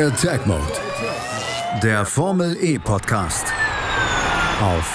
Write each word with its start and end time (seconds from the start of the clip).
Attack 0.00 0.46
Mode. 0.46 0.80
Der 1.82 2.06
Formel 2.06 2.56
E 2.64 2.78
Podcast. 2.78 3.52
Auf 4.62 4.94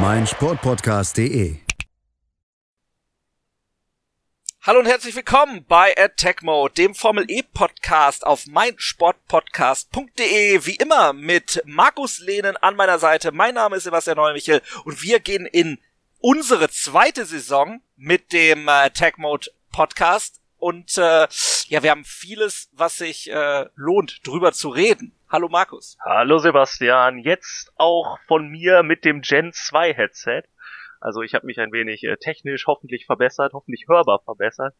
meinsportpodcast.de. 0.00 1.56
Hallo 4.62 4.78
und 4.78 4.86
herzlich 4.86 5.16
willkommen 5.16 5.64
bei 5.66 5.92
Attack 5.98 6.44
Mode, 6.44 6.74
dem 6.74 6.94
Formel 6.94 7.24
E 7.28 7.42
Podcast 7.42 8.24
auf 8.24 8.46
meinsportpodcast.de. 8.46 10.64
Wie 10.64 10.76
immer 10.76 11.12
mit 11.12 11.60
Markus 11.64 12.20
Lehnen 12.20 12.56
an 12.56 12.76
meiner 12.76 13.00
Seite. 13.00 13.32
Mein 13.32 13.56
Name 13.56 13.78
ist 13.78 13.82
Sebastian 13.82 14.18
Neumichel 14.18 14.62
und 14.84 15.02
wir 15.02 15.18
gehen 15.18 15.46
in 15.46 15.80
unsere 16.20 16.70
zweite 16.70 17.24
Saison 17.24 17.82
mit 17.96 18.32
dem 18.32 18.68
äh, 18.68 18.86
Attack 18.86 19.18
Mode 19.18 19.48
Podcast 19.72 20.39
und 20.60 20.96
äh, 20.98 21.26
ja, 21.68 21.82
wir 21.82 21.90
haben 21.90 22.04
vieles, 22.04 22.68
was 22.72 22.98
sich 22.98 23.30
äh, 23.30 23.66
lohnt, 23.74 24.26
drüber 24.26 24.52
zu 24.52 24.68
reden. 24.68 25.14
Hallo 25.28 25.48
Markus. 25.48 25.96
Hallo 26.04 26.38
Sebastian. 26.38 27.18
Jetzt 27.18 27.72
auch 27.76 28.18
von 28.26 28.48
mir 28.48 28.82
mit 28.82 29.04
dem 29.04 29.20
Gen 29.22 29.52
2 29.52 29.94
Headset. 29.94 30.42
Also 31.00 31.22
ich 31.22 31.34
habe 31.34 31.46
mich 31.46 31.58
ein 31.58 31.72
wenig 31.72 32.04
äh, 32.04 32.16
technisch 32.18 32.66
hoffentlich 32.66 33.06
verbessert, 33.06 33.54
hoffentlich 33.54 33.86
hörbar 33.88 34.20
verbessert. 34.22 34.74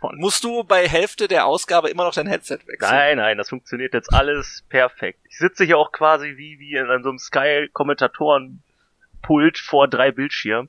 Von 0.00 0.16
Musst 0.18 0.44
du 0.44 0.64
bei 0.64 0.88
Hälfte 0.88 1.28
der 1.28 1.44
Ausgabe 1.46 1.90
immer 1.90 2.04
noch 2.04 2.14
dein 2.14 2.26
Headset 2.26 2.58
wechseln? 2.66 2.90
Nein, 2.90 3.18
nein, 3.18 3.36
das 3.38 3.50
funktioniert 3.50 3.94
jetzt 3.94 4.12
alles 4.12 4.64
perfekt. 4.68 5.20
Ich 5.28 5.38
sitze 5.38 5.64
hier 5.64 5.78
auch 5.78 5.92
quasi 5.92 6.36
wie, 6.36 6.58
wie 6.58 6.74
in 6.74 6.86
so 7.02 7.10
einem 7.10 7.18
Sky-Kommentatoren-Pult 7.18 9.58
vor 9.58 9.86
drei 9.88 10.10
Bildschirmen. 10.10 10.68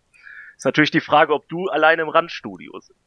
Ist 0.58 0.66
natürlich 0.66 0.92
die 0.92 1.02
Frage, 1.02 1.34
ob 1.34 1.48
du 1.50 1.68
alleine 1.68 2.02
im 2.02 2.10
Randstudio 2.10 2.80
sitzt. 2.80 3.07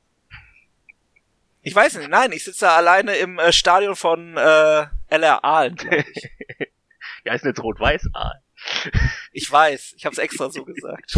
Ich 1.63 1.75
weiß 1.75 1.97
nicht, 1.97 2.09
nein, 2.09 2.33
ich 2.33 2.45
sitze 2.45 2.71
alleine 2.71 3.17
im 3.17 3.39
äh, 3.39 3.53
Stadion 3.53 3.97
von 3.97 4.37
äh, 4.37 4.87
LR 5.09 5.45
Aalen, 5.45 5.77
ich. 5.91 6.31
ja, 7.25 7.35
ist 7.35 7.45
jetzt 7.45 7.63
Rot-Weiß 7.63 8.09
Aalen. 8.15 8.41
ich 9.33 9.51
weiß, 9.51 9.95
ich 9.97 10.05
habe 10.05 10.15
es 10.15 10.19
extra 10.19 10.51
so 10.51 10.65
gesagt. 10.65 11.17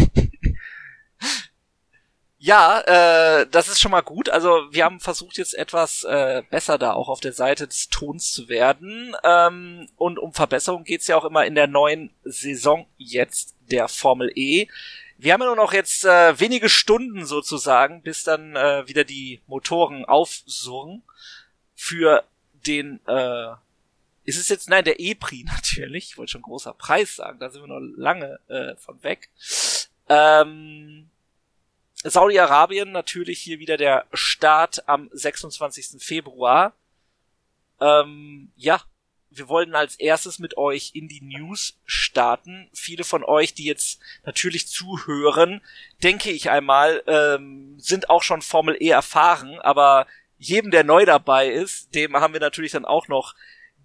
Ja, 2.44 2.80
äh, 2.80 3.46
das 3.48 3.68
ist 3.68 3.80
schon 3.80 3.92
mal 3.92 4.00
gut. 4.00 4.28
Also 4.28 4.66
wir 4.72 4.84
haben 4.84 4.98
versucht 4.98 5.38
jetzt 5.38 5.54
etwas 5.54 6.02
äh, 6.02 6.42
besser 6.50 6.76
da 6.76 6.92
auch 6.92 7.08
auf 7.08 7.20
der 7.20 7.32
Seite 7.32 7.68
des 7.68 7.88
Tons 7.88 8.32
zu 8.32 8.48
werden. 8.48 9.14
Ähm, 9.22 9.88
und 9.94 10.18
um 10.18 10.34
Verbesserung 10.34 10.82
geht's 10.82 11.06
ja 11.06 11.16
auch 11.16 11.24
immer 11.24 11.46
in 11.46 11.54
der 11.54 11.68
neuen 11.68 12.12
Saison 12.24 12.88
jetzt 12.96 13.54
der 13.60 13.86
Formel 13.86 14.32
E. 14.34 14.66
Wir 15.22 15.34
haben 15.34 15.40
ja 15.40 15.46
nur 15.46 15.56
noch 15.56 15.72
jetzt 15.72 16.04
äh, 16.04 16.40
wenige 16.40 16.68
Stunden 16.68 17.26
sozusagen, 17.26 18.02
bis 18.02 18.24
dann 18.24 18.56
äh, 18.56 18.88
wieder 18.88 19.04
die 19.04 19.40
Motoren 19.46 20.04
aufsurren 20.04 21.04
für 21.76 22.24
den 22.66 22.98
äh, 23.06 23.52
ist 24.24 24.38
es 24.38 24.48
jetzt, 24.48 24.68
nein, 24.68 24.82
der 24.82 24.98
E-Prix 24.98 25.44
natürlich, 25.52 26.10
ich 26.10 26.18
wollte 26.18 26.32
schon 26.32 26.42
großer 26.42 26.74
Preis 26.74 27.14
sagen, 27.14 27.38
da 27.38 27.50
sind 27.50 27.62
wir 27.62 27.68
noch 27.68 27.78
lange 27.96 28.40
äh, 28.48 28.74
von 28.74 29.00
weg. 29.04 29.30
Ähm, 30.08 31.08
Saudi-Arabien 32.02 32.90
natürlich 32.90 33.38
hier 33.38 33.60
wieder 33.60 33.76
der 33.76 34.06
Start 34.12 34.88
am 34.88 35.08
26. 35.12 36.02
Februar. 36.02 36.74
Ähm, 37.80 38.50
ja, 38.56 38.82
wir 39.36 39.48
wollen 39.48 39.74
als 39.74 39.96
erstes 39.96 40.38
mit 40.38 40.56
euch 40.56 40.92
in 40.94 41.08
die 41.08 41.20
News 41.22 41.78
starten. 41.84 42.68
Viele 42.72 43.04
von 43.04 43.24
euch, 43.24 43.54
die 43.54 43.64
jetzt 43.64 44.00
natürlich 44.24 44.68
zuhören, 44.68 45.60
denke 46.02 46.30
ich 46.30 46.50
einmal, 46.50 47.02
ähm, 47.06 47.78
sind 47.78 48.10
auch 48.10 48.22
schon 48.22 48.42
Formel 48.42 48.76
E 48.80 48.88
erfahren, 48.88 49.58
aber 49.60 50.06
jedem, 50.38 50.70
der 50.70 50.84
neu 50.84 51.04
dabei 51.04 51.48
ist, 51.48 51.94
dem 51.94 52.16
haben 52.16 52.32
wir 52.32 52.40
natürlich 52.40 52.72
dann 52.72 52.84
auch 52.84 53.08
noch 53.08 53.34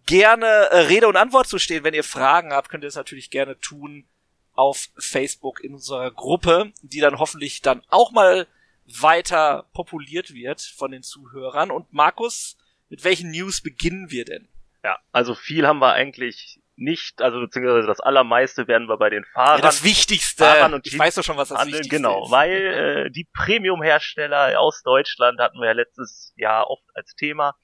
gerne 0.05 0.45
äh, 0.45 0.79
Rede 0.79 1.07
und 1.07 1.15
Antwort 1.15 1.47
zu 1.47 1.59
stehen. 1.59 1.83
Wenn 1.83 1.93
ihr 1.93 2.03
Fragen 2.03 2.51
habt, 2.51 2.69
könnt 2.69 2.83
ihr 2.83 2.87
es 2.87 2.95
natürlich 2.95 3.29
gerne 3.29 3.59
tun 3.59 4.07
auf 4.53 4.89
Facebook 4.97 5.63
in 5.63 5.75
unserer 5.75 6.09
Gruppe, 6.09 6.71
die 6.81 6.99
dann 6.99 7.19
hoffentlich 7.19 7.61
dann 7.61 7.83
auch 7.89 8.11
mal 8.11 8.47
weiter 8.87 9.67
populiert 9.73 10.33
wird 10.33 10.61
von 10.61 10.91
den 10.91 11.03
Zuhörern. 11.03 11.69
Und 11.69 11.93
Markus, 11.93 12.57
mit 12.89 13.03
welchen 13.03 13.31
News 13.31 13.61
beginnen 13.61 14.09
wir 14.09 14.25
denn? 14.25 14.47
Ja, 14.83 14.99
also 15.11 15.35
viel 15.35 15.67
haben 15.67 15.79
wir 15.79 15.93
eigentlich 15.93 16.59
nicht, 16.77 17.21
also 17.21 17.39
beziehungsweise 17.39 17.87
das 17.87 17.99
allermeiste 17.99 18.67
werden 18.67 18.87
wir 18.87 18.97
bei 18.97 19.09
den 19.09 19.25
Fahrern. 19.25 19.57
Ja, 19.57 19.61
das 19.61 19.83
Wichtigste. 19.83 20.43
Fahrern 20.43 20.75
und 20.75 20.85
ich 20.85 20.97
weiß 20.97 21.15
doch 21.15 21.23
schon, 21.23 21.37
was 21.37 21.49
das 21.49 21.57
handeln, 21.57 21.79
Wichtigste 21.79 21.95
genau, 21.95 22.23
ist. 22.23 22.25
Genau, 22.25 22.31
weil 22.31 22.51
äh, 23.07 23.11
die 23.11 23.27
Premium-Hersteller 23.33 24.59
aus 24.59 24.83
Deutschland 24.83 25.39
hatten 25.39 25.59
wir 25.59 25.67
ja 25.67 25.73
letztes 25.73 26.33
Jahr 26.37 26.69
oft 26.69 26.85
als 26.93 27.15
Thema. 27.15 27.55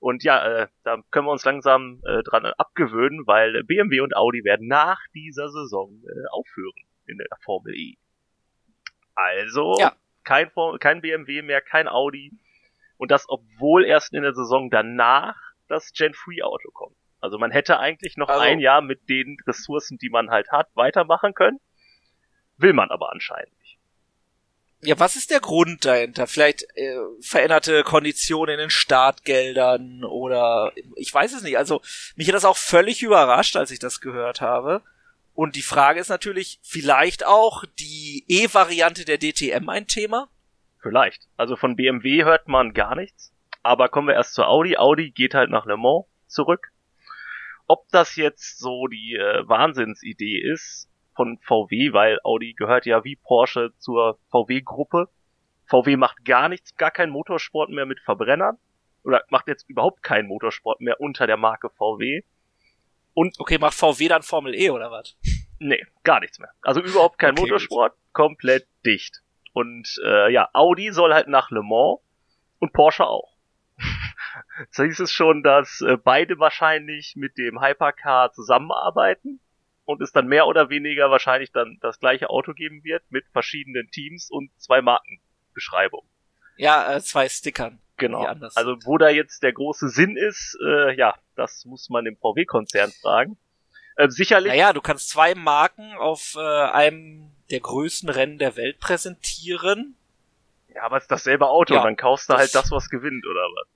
Und 0.00 0.24
ja, 0.24 0.62
äh, 0.62 0.68
da 0.82 0.98
können 1.10 1.26
wir 1.26 1.32
uns 1.32 1.44
langsam 1.44 2.00
äh, 2.04 2.22
dran 2.22 2.46
abgewöhnen, 2.46 3.26
weil 3.26 3.62
BMW 3.64 4.00
und 4.00 4.16
Audi 4.16 4.42
werden 4.44 4.66
nach 4.66 4.98
dieser 5.14 5.48
Saison 5.50 6.02
äh, 6.04 6.28
aufhören 6.32 6.72
in 7.06 7.18
der 7.18 7.26
Formel 7.44 7.74
E. 7.76 7.96
Also 9.14 9.74
ja. 9.78 9.92
kein, 10.24 10.50
kein 10.80 11.02
BMW 11.02 11.42
mehr, 11.42 11.60
kein 11.60 11.86
Audi. 11.86 12.32
Und 12.96 13.10
das, 13.10 13.26
obwohl 13.28 13.84
erst 13.84 14.14
in 14.14 14.22
der 14.22 14.34
Saison 14.34 14.70
danach 14.70 15.36
das 15.70 15.92
Gen-Free-Auto 15.92 16.70
kommt. 16.72 16.96
Also 17.20 17.38
man 17.38 17.50
hätte 17.50 17.78
eigentlich 17.78 18.16
noch 18.16 18.28
also, 18.28 18.40
ein 18.40 18.60
Jahr 18.60 18.80
mit 18.80 19.08
den 19.08 19.36
Ressourcen, 19.46 19.98
die 19.98 20.10
man 20.10 20.30
halt 20.30 20.50
hat, 20.50 20.68
weitermachen 20.74 21.34
können. 21.34 21.60
Will 22.56 22.72
man 22.72 22.90
aber 22.90 23.12
anscheinend 23.12 23.52
nicht. 23.58 23.78
Ja, 24.82 24.98
was 24.98 25.16
ist 25.16 25.30
der 25.30 25.40
Grund 25.40 25.84
dahinter? 25.84 26.26
Vielleicht 26.26 26.62
äh, 26.74 26.96
veränderte 27.20 27.82
Konditionen 27.84 28.54
in 28.54 28.60
den 28.60 28.70
Startgeldern 28.70 30.04
oder 30.04 30.72
ich 30.96 31.12
weiß 31.12 31.34
es 31.34 31.42
nicht. 31.42 31.58
Also 31.58 31.82
mich 32.16 32.28
hat 32.28 32.34
das 32.34 32.46
auch 32.46 32.56
völlig 32.56 33.02
überrascht, 33.02 33.56
als 33.56 33.70
ich 33.70 33.78
das 33.78 34.00
gehört 34.00 34.40
habe. 34.40 34.82
Und 35.34 35.56
die 35.56 35.62
Frage 35.62 36.00
ist 36.00 36.08
natürlich, 36.08 36.58
vielleicht 36.62 37.26
auch 37.26 37.64
die 37.78 38.24
E-Variante 38.28 39.04
der 39.04 39.18
DTM 39.18 39.68
ein 39.68 39.86
Thema? 39.86 40.28
Vielleicht. 40.80 41.28
Also 41.36 41.56
von 41.56 41.76
BMW 41.76 42.24
hört 42.24 42.48
man 42.48 42.72
gar 42.72 42.94
nichts. 42.94 43.32
Aber 43.62 43.88
kommen 43.88 44.08
wir 44.08 44.14
erst 44.14 44.34
zu 44.34 44.44
Audi. 44.44 44.76
Audi 44.76 45.10
geht 45.10 45.34
halt 45.34 45.50
nach 45.50 45.66
Le 45.66 45.76
Mans 45.76 46.06
zurück. 46.26 46.72
Ob 47.66 47.88
das 47.90 48.16
jetzt 48.16 48.58
so 48.58 48.86
die 48.86 49.14
äh, 49.14 49.46
Wahnsinnsidee 49.46 50.40
ist 50.40 50.88
von 51.14 51.38
VW, 51.38 51.92
weil 51.92 52.18
Audi 52.24 52.54
gehört 52.54 52.86
ja 52.86 53.04
wie 53.04 53.16
Porsche 53.16 53.72
zur 53.78 54.18
VW-Gruppe. 54.30 55.08
VW 55.66 55.96
macht 55.96 56.24
gar 56.24 56.48
nichts, 56.48 56.74
gar 56.76 56.90
keinen 56.90 57.12
Motorsport 57.12 57.70
mehr 57.70 57.86
mit 57.86 58.00
Verbrennern. 58.00 58.58
Oder 59.04 59.22
macht 59.30 59.46
jetzt 59.46 59.68
überhaupt 59.68 60.02
keinen 60.02 60.28
Motorsport 60.28 60.80
mehr 60.80 61.00
unter 61.00 61.26
der 61.26 61.36
Marke 61.36 61.70
VW. 61.70 62.22
Und 63.14 63.38
okay, 63.38 63.58
macht 63.58 63.74
VW 63.74 64.08
dann 64.08 64.22
Formel 64.22 64.54
E 64.54 64.70
oder 64.70 64.90
was? 64.90 65.16
Nee, 65.58 65.86
gar 66.04 66.20
nichts 66.20 66.38
mehr. 66.38 66.50
Also 66.62 66.80
überhaupt 66.80 67.18
kein 67.18 67.32
okay, 67.32 67.42
Motorsport, 67.42 67.92
gut. 67.92 68.12
komplett 68.12 68.66
dicht. 68.84 69.22
Und 69.52 70.00
äh, 70.04 70.32
ja, 70.32 70.48
Audi 70.54 70.90
soll 70.92 71.12
halt 71.12 71.28
nach 71.28 71.50
Le 71.50 71.62
Mans 71.62 72.00
und 72.60 72.72
Porsche 72.72 73.06
auch. 73.06 73.36
so 74.70 74.84
hieß 74.84 75.00
es 75.00 75.12
schon, 75.12 75.42
dass 75.42 75.80
äh, 75.80 75.96
beide 75.96 76.38
wahrscheinlich 76.38 77.14
mit 77.16 77.38
dem 77.38 77.60
Hypercar 77.60 78.32
zusammenarbeiten 78.32 79.40
und 79.84 80.00
es 80.02 80.12
dann 80.12 80.26
mehr 80.26 80.46
oder 80.46 80.70
weniger 80.70 81.10
wahrscheinlich 81.10 81.52
dann 81.52 81.78
das 81.80 81.98
gleiche 81.98 82.30
Auto 82.30 82.52
geben 82.52 82.84
wird 82.84 83.02
mit 83.10 83.26
verschiedenen 83.32 83.90
Teams 83.90 84.30
und 84.30 84.50
zwei 84.58 84.82
Markenbeschreibungen. 84.82 86.08
Ja, 86.56 86.94
äh, 86.94 87.00
zwei 87.00 87.28
Stickern. 87.28 87.80
Genau. 87.96 88.24
Also 88.54 88.76
wo 88.84 88.96
da 88.96 89.10
jetzt 89.10 89.42
der 89.42 89.52
große 89.52 89.88
Sinn 89.90 90.16
ist, 90.16 90.56
äh, 90.64 90.94
ja, 90.96 91.14
das 91.36 91.66
muss 91.66 91.90
man 91.90 92.04
dem 92.04 92.16
VW-Konzern 92.16 92.92
fragen. 93.02 93.36
Äh, 93.96 94.08
sicherlich. 94.08 94.52
Naja, 94.52 94.72
du 94.72 94.80
kannst 94.80 95.10
zwei 95.10 95.34
Marken 95.34 95.92
auf 95.94 96.34
äh, 96.36 96.40
einem 96.40 97.30
der 97.50 97.60
größten 97.60 98.08
Rennen 98.08 98.38
der 98.38 98.56
Welt 98.56 98.80
präsentieren 98.80 99.96
ja, 100.74 100.82
aber 100.82 100.96
es 100.96 101.04
ist 101.04 101.10
dasselbe 101.10 101.48
Auto, 101.48 101.74
ja, 101.74 101.82
dann 101.82 101.96
kaufst 101.96 102.30
du 102.30 102.34
halt 102.34 102.54
das, 102.54 102.70
was 102.70 102.88
gewinnt, 102.88 103.26
oder 103.26 103.40
was? 103.40 103.68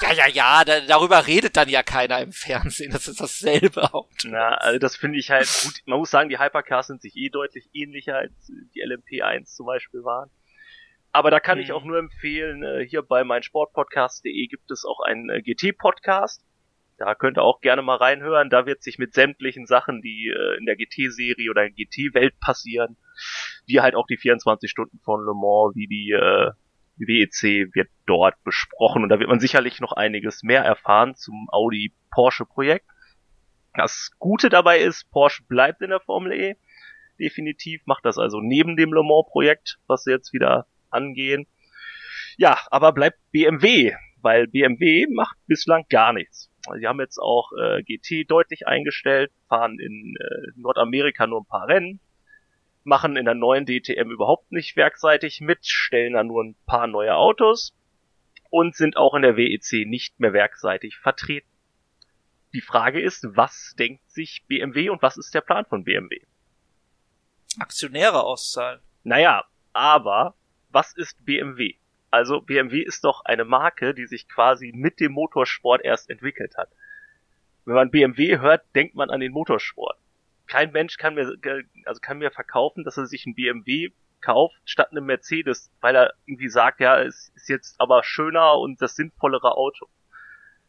Ja, 0.00 0.12
ja, 0.12 0.28
ja, 0.28 0.64
da, 0.64 0.80
darüber 0.80 1.26
redet 1.26 1.56
dann 1.56 1.68
ja 1.68 1.82
keiner 1.82 2.20
im 2.20 2.32
Fernsehen, 2.32 2.90
das 2.92 3.08
ist 3.08 3.20
dasselbe 3.20 3.94
Auto. 3.94 4.08
Na, 4.24 4.54
also 4.54 4.78
das 4.78 4.96
finde 4.96 5.18
ich 5.18 5.30
halt 5.30 5.48
gut. 5.62 5.74
Man 5.86 5.98
muss 5.98 6.10
sagen, 6.10 6.28
die 6.28 6.38
Hypercars 6.38 6.88
sind 6.88 7.02
sich 7.02 7.16
eh 7.16 7.28
deutlich 7.28 7.70
ähnlicher 7.72 8.16
als 8.16 8.32
die 8.74 8.84
LMP1 8.84 9.54
zum 9.54 9.66
Beispiel 9.66 10.02
waren. 10.02 10.30
Aber 11.12 11.30
da 11.30 11.40
kann 11.40 11.58
mhm. 11.58 11.64
ich 11.64 11.72
auch 11.72 11.84
nur 11.84 11.98
empfehlen, 11.98 12.62
äh, 12.62 12.86
hier 12.86 13.02
bei 13.02 13.22
meinsportpodcast.de 13.22 14.46
gibt 14.46 14.70
es 14.70 14.84
auch 14.84 15.00
einen 15.00 15.30
äh, 15.30 15.42
GT-Podcast. 15.42 16.44
Da 16.98 17.14
könnt 17.14 17.38
ihr 17.38 17.42
auch 17.42 17.60
gerne 17.60 17.82
mal 17.82 17.96
reinhören. 17.96 18.50
Da 18.50 18.66
wird 18.66 18.82
sich 18.82 18.98
mit 18.98 19.12
sämtlichen 19.14 19.66
Sachen, 19.66 20.02
die 20.02 20.28
äh, 20.28 20.58
in 20.58 20.66
der 20.66 20.76
GT-Serie 20.76 21.50
oder 21.50 21.68
GT-Welt 21.68 22.38
passieren, 22.40 22.96
wie 23.66 23.80
halt 23.80 23.94
auch 23.94 24.06
die 24.06 24.16
24 24.16 24.70
Stunden 24.70 25.00
von 25.00 25.20
Le 25.20 25.34
Mans, 25.34 25.76
wie 25.76 25.86
die 25.86 26.12
WEC 27.06 27.74
wird 27.74 27.88
dort 28.06 28.42
besprochen 28.44 29.02
und 29.02 29.08
da 29.08 29.18
wird 29.18 29.28
man 29.28 29.40
sicherlich 29.40 29.80
noch 29.80 29.92
einiges 29.92 30.42
mehr 30.42 30.62
erfahren 30.62 31.14
zum 31.14 31.48
Audi 31.50 31.92
Porsche 32.10 32.44
Projekt. 32.46 32.86
Das 33.74 34.10
Gute 34.18 34.48
dabei 34.48 34.80
ist, 34.80 35.10
Porsche 35.10 35.42
bleibt 35.44 35.80
in 35.80 35.90
der 35.90 36.00
Formel 36.00 36.32
E. 36.32 36.56
Definitiv 37.18 37.82
macht 37.86 38.04
das 38.04 38.18
also 38.18 38.40
neben 38.40 38.76
dem 38.76 38.92
Le 38.92 39.02
Mans 39.02 39.26
Projekt, 39.30 39.78
was 39.86 40.04
sie 40.04 40.10
jetzt 40.10 40.32
wieder 40.32 40.66
angehen. 40.90 41.46
Ja, 42.36 42.58
aber 42.70 42.92
bleibt 42.92 43.18
BMW, 43.30 43.94
weil 44.20 44.46
BMW 44.48 45.06
macht 45.10 45.36
bislang 45.46 45.84
gar 45.88 46.12
nichts 46.12 46.52
Sie 46.78 46.86
haben 46.86 47.00
jetzt 47.00 47.18
auch 47.18 47.50
äh, 47.52 47.82
GT 47.82 48.30
deutlich 48.30 48.66
eingestellt, 48.66 49.32
fahren 49.48 49.78
in 49.78 50.14
äh, 50.18 50.52
Nordamerika 50.56 51.26
nur 51.26 51.40
ein 51.40 51.46
paar 51.46 51.68
Rennen, 51.68 52.00
machen 52.84 53.16
in 53.16 53.24
der 53.24 53.34
neuen 53.34 53.66
DTM 53.66 54.10
überhaupt 54.10 54.50
nicht 54.52 54.76
werkseitig 54.76 55.40
mit, 55.40 55.66
stellen 55.66 56.14
da 56.14 56.24
nur 56.24 56.42
ein 56.44 56.56
paar 56.66 56.86
neue 56.86 57.14
Autos 57.14 57.74
und 58.50 58.76
sind 58.76 58.96
auch 58.96 59.14
in 59.14 59.22
der 59.22 59.36
WEC 59.36 59.86
nicht 59.86 60.20
mehr 60.20 60.32
werkseitig 60.32 60.98
vertreten. 60.98 61.48
Die 62.52 62.60
Frage 62.60 63.00
ist, 63.00 63.24
was 63.34 63.74
denkt 63.78 64.10
sich 64.10 64.44
BMW 64.46 64.90
und 64.90 65.00
was 65.00 65.16
ist 65.16 65.34
der 65.34 65.40
Plan 65.40 65.64
von 65.64 65.84
BMW? 65.84 66.20
Aktionäre 67.58 68.24
auszahlen. 68.24 68.80
Naja, 69.04 69.44
aber 69.72 70.34
was 70.70 70.94
ist 70.94 71.24
BMW? 71.24 71.76
Also 72.10 72.42
BMW 72.42 72.82
ist 72.82 73.04
doch 73.04 73.24
eine 73.24 73.46
Marke, 73.46 73.94
die 73.94 74.06
sich 74.06 74.28
quasi 74.28 74.72
mit 74.74 75.00
dem 75.00 75.12
Motorsport 75.12 75.82
erst 75.82 76.10
entwickelt 76.10 76.56
hat. 76.58 76.68
Wenn 77.64 77.74
man 77.74 77.90
BMW 77.90 78.38
hört, 78.38 78.62
denkt 78.74 78.94
man 78.94 79.08
an 79.08 79.20
den 79.20 79.32
Motorsport. 79.32 79.96
Kein 80.52 80.70
Mensch 80.70 80.98
kann 80.98 81.14
mir, 81.14 81.34
also 81.86 82.00
kann 82.02 82.18
mir 82.18 82.30
verkaufen, 82.30 82.84
dass 82.84 82.98
er 82.98 83.06
sich 83.06 83.24
ein 83.24 83.34
BMW 83.34 83.88
kauft 84.20 84.60
statt 84.66 84.90
einem 84.90 85.06
Mercedes, 85.06 85.72
weil 85.80 85.96
er 85.96 86.12
irgendwie 86.26 86.50
sagt, 86.50 86.80
ja, 86.80 87.00
es 87.00 87.32
ist 87.34 87.48
jetzt 87.48 87.80
aber 87.80 88.04
schöner 88.04 88.58
und 88.58 88.82
das 88.82 88.94
sinnvollere 88.94 89.56
Auto. 89.56 89.88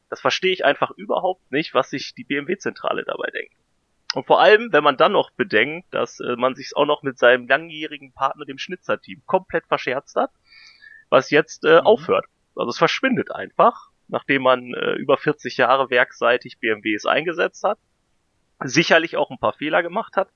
Das 0.09 0.21
verstehe 0.21 0.53
ich 0.53 0.63
einfach 0.63 0.91
überhaupt 0.91 1.51
nicht, 1.51 1.73
was 1.73 1.89
sich 1.89 2.15
die 2.15 2.23
BMW-Zentrale 2.23 3.03
dabei 3.03 3.29
denkt. 3.31 3.57
Und 4.13 4.25
vor 4.25 4.39
allem, 4.39 4.71
wenn 4.71 4.85
man 4.85 4.95
dann 4.95 5.11
noch 5.11 5.31
bedenkt, 5.31 5.93
dass 5.93 6.21
äh, 6.21 6.37
man 6.37 6.55
sich 6.55 6.77
auch 6.77 6.85
noch 6.85 7.03
mit 7.03 7.19
seinem 7.19 7.45
langjährigen 7.49 8.13
Partner, 8.13 8.45
dem 8.45 8.59
Schnitzer-Team, 8.59 9.23
komplett 9.25 9.65
verscherzt 9.67 10.15
hat, 10.15 10.31
was 11.09 11.29
jetzt 11.29 11.65
äh, 11.65 11.81
mhm. 11.81 11.87
aufhört. 11.87 12.25
Also 12.55 12.69
es 12.69 12.77
verschwindet 12.77 13.31
einfach, 13.31 13.89
nachdem 14.07 14.43
man 14.43 14.73
äh, 14.75 14.93
über 14.93 15.17
40 15.17 15.57
Jahre 15.57 15.89
werkseitig 15.89 16.59
BMWs 16.59 17.05
eingesetzt 17.05 17.65
hat, 17.65 17.79
sicherlich 18.63 19.17
auch 19.17 19.29
ein 19.31 19.39
paar 19.39 19.53
Fehler 19.53 19.83
gemacht 19.83 20.15
hat. 20.15 20.29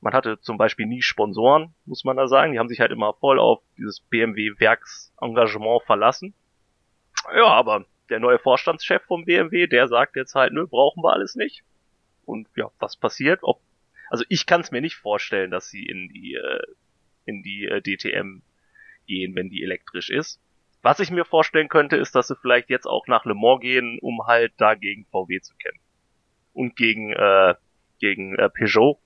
Man 0.00 0.12
hatte 0.12 0.38
zum 0.40 0.58
Beispiel 0.58 0.86
nie 0.86 1.02
Sponsoren, 1.02 1.74
muss 1.84 2.04
man 2.04 2.16
da 2.16 2.28
sagen. 2.28 2.52
Die 2.52 2.58
haben 2.58 2.68
sich 2.68 2.80
halt 2.80 2.92
immer 2.92 3.14
voll 3.14 3.38
auf 3.38 3.62
dieses 3.76 4.00
BMW-Werksengagement 4.00 5.82
verlassen. 5.84 6.34
Ja, 7.34 7.46
aber 7.46 7.86
der 8.10 8.20
neue 8.20 8.38
Vorstandschef 8.38 9.02
vom 9.02 9.24
BMW, 9.24 9.66
der 9.66 9.88
sagt 9.88 10.16
jetzt 10.16 10.34
halt, 10.34 10.52
nö, 10.52 10.66
brauchen 10.66 11.02
wir 11.02 11.12
alles 11.12 11.34
nicht 11.34 11.64
und 12.24 12.48
ja, 12.56 12.70
was 12.78 12.96
passiert? 12.96 13.40
Ob, 13.42 13.60
also 14.10 14.24
ich 14.28 14.46
kann 14.46 14.60
es 14.60 14.70
mir 14.70 14.80
nicht 14.80 14.96
vorstellen, 14.96 15.50
dass 15.50 15.68
sie 15.68 15.84
in 15.86 16.08
die 16.08 16.34
äh, 16.34 16.62
in 17.24 17.42
die 17.42 17.64
äh, 17.64 17.80
DTM 17.80 18.42
gehen, 19.06 19.34
wenn 19.34 19.48
die 19.48 19.62
elektrisch 19.62 20.10
ist. 20.10 20.40
Was 20.82 21.00
ich 21.00 21.10
mir 21.10 21.24
vorstellen 21.24 21.68
könnte, 21.68 21.96
ist, 21.96 22.14
dass 22.14 22.28
sie 22.28 22.36
vielleicht 22.36 22.70
jetzt 22.70 22.86
auch 22.86 23.08
nach 23.08 23.24
Le 23.24 23.34
Mans 23.34 23.60
gehen, 23.60 23.98
um 24.00 24.26
halt 24.26 24.52
da 24.58 24.74
gegen 24.74 25.06
VW 25.06 25.40
zu 25.40 25.56
kämpfen 25.56 25.85
und 26.56 26.76
gegen 26.76 27.12
äh, 27.12 27.54
gegen 27.98 28.36
äh, 28.36 28.50
Peugeot, 28.50 28.98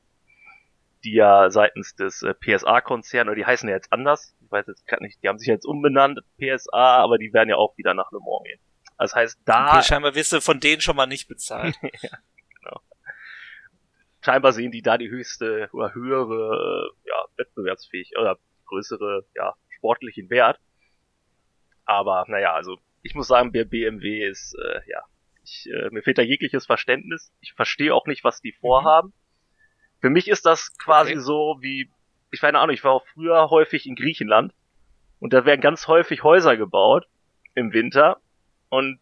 die 1.04 1.14
ja 1.14 1.50
seitens 1.50 1.94
des 1.94 2.22
äh, 2.22 2.34
PSA-Konzerns, 2.34 3.28
oder 3.28 3.36
die 3.36 3.46
heißen 3.46 3.68
ja 3.68 3.74
jetzt 3.74 3.92
anders, 3.92 4.34
ich 4.40 4.50
weiß 4.50 4.66
jetzt 4.66 4.86
gerade 4.86 5.02
nicht, 5.04 5.22
die 5.22 5.28
haben 5.28 5.38
sich 5.38 5.48
jetzt 5.48 5.64
umbenannt, 5.64 6.20
PSA, 6.38 6.96
aber 7.02 7.18
die 7.18 7.32
werden 7.32 7.48
ja 7.48 7.56
auch 7.56 7.76
wieder 7.76 7.94
nach 7.94 8.10
Le 8.12 8.18
Mans 8.18 8.44
gehen. 8.44 8.60
Das 8.98 9.14
heißt, 9.14 9.40
da... 9.44 9.76
Okay, 9.76 9.82
scheinbar 9.84 10.14
wirst 10.14 10.32
du 10.32 10.40
von 10.40 10.60
denen 10.60 10.80
schon 10.80 10.96
mal 10.96 11.06
nicht 11.06 11.28
bezahlt. 11.28 11.74
ja 12.02 12.10
scheinbar 14.22 14.52
sehen 14.52 14.70
die 14.70 14.82
da 14.82 14.98
die 14.98 15.10
höchste 15.10 15.68
oder 15.72 15.94
höhere, 15.94 16.90
ja, 17.04 17.24
wettbewerbsfähig 17.36 18.12
oder 18.18 18.38
größere, 18.66 19.24
ja, 19.34 19.54
sportlichen 19.76 20.30
Wert. 20.30 20.58
Aber 21.84 22.24
naja, 22.28 22.54
also 22.54 22.78
ich 23.02 23.14
muss 23.14 23.28
sagen, 23.28 23.52
der 23.52 23.64
BMW 23.64 24.26
ist, 24.28 24.54
äh, 24.54 24.80
ja, 24.86 25.02
ich, 25.44 25.68
äh, 25.70 25.90
mir 25.90 26.02
fehlt 26.02 26.18
da 26.18 26.22
jegliches 26.22 26.66
Verständnis. 26.66 27.32
Ich 27.40 27.52
verstehe 27.52 27.94
auch 27.94 28.06
nicht, 28.06 28.24
was 28.24 28.40
die 28.40 28.52
vorhaben. 28.52 29.08
Mhm. 29.08 30.00
Für 30.00 30.10
mich 30.10 30.28
ist 30.28 30.46
das 30.46 30.76
quasi 30.78 31.12
okay. 31.12 31.20
so 31.20 31.58
wie, 31.60 31.90
ich 32.30 32.40
keine 32.40 32.58
Ahnung, 32.58 32.74
ich 32.74 32.84
war 32.84 32.92
auch 32.92 33.06
früher 33.14 33.50
häufig 33.50 33.86
in 33.86 33.96
Griechenland 33.96 34.54
und 35.18 35.32
da 35.32 35.44
werden 35.44 35.60
ganz 35.60 35.88
häufig 35.88 36.22
Häuser 36.22 36.56
gebaut 36.56 37.06
im 37.54 37.72
Winter 37.72 38.20
und 38.70 39.00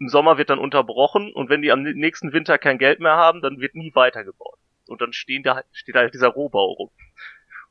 im 0.00 0.08
Sommer 0.08 0.36
wird 0.36 0.50
dann 0.50 0.58
unterbrochen 0.58 1.32
und 1.32 1.48
wenn 1.48 1.62
die 1.62 1.70
am 1.70 1.82
nächsten 1.82 2.32
Winter 2.32 2.58
kein 2.58 2.78
Geld 2.78 2.98
mehr 2.98 3.16
haben, 3.16 3.40
dann 3.40 3.60
wird 3.60 3.76
nie 3.76 3.94
weitergebaut. 3.94 4.58
Und 4.88 5.00
dann 5.00 5.12
stehen 5.12 5.44
da, 5.44 5.62
steht 5.70 5.94
halt 5.94 6.12
dieser 6.12 6.28
Rohbau 6.28 6.72
rum. 6.72 6.90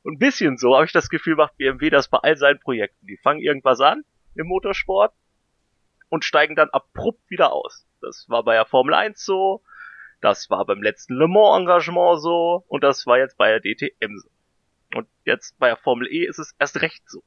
Und 0.04 0.14
ein 0.14 0.20
bisschen 0.20 0.58
so 0.58 0.76
habe 0.76 0.86
ich 0.86 0.94
das 0.94 1.10
Gefühl, 1.10 1.36
macht 1.36 1.58
BMW 1.58 1.90
das 1.90 2.08
bei 2.08 2.20
all 2.20 2.38
seinen 2.38 2.60
Projekten. 2.60 3.06
Die 3.06 3.18
fangen 3.18 3.42
irgendwas 3.42 3.82
an 3.82 4.04
im 4.36 4.48
Motorsport 4.48 5.14
und 6.08 6.24
steigen 6.24 6.56
dann 6.56 6.70
abrupt 6.70 7.30
wieder 7.30 7.52
aus. 7.52 7.86
Das 8.02 8.28
war 8.30 8.44
bei 8.44 8.56
der 8.56 8.66
Formel 8.66 8.94
1 8.94 9.24
so, 9.24 9.62
das 10.22 10.50
war 10.50 10.66
beim 10.66 10.82
letzten 10.82 11.16
Le 11.16 11.28
Mans 11.28 11.60
Engagement 11.60 12.22
so 12.22 12.64
und 12.68 12.84
das 12.84 13.06
war 13.08 13.18
jetzt 13.18 13.38
bei 13.38 13.50
der 13.50 13.60
DTM 13.60 14.18
so. 14.18 14.30
Und 14.94 15.08
jetzt 15.26 15.58
bei 15.58 15.68
der 15.68 15.78
Formel 15.78 16.08
E 16.08 16.26
ist 16.26 16.40
es 16.40 16.54
erst 16.60 16.82
recht 16.82 17.04
so. 17.10 17.24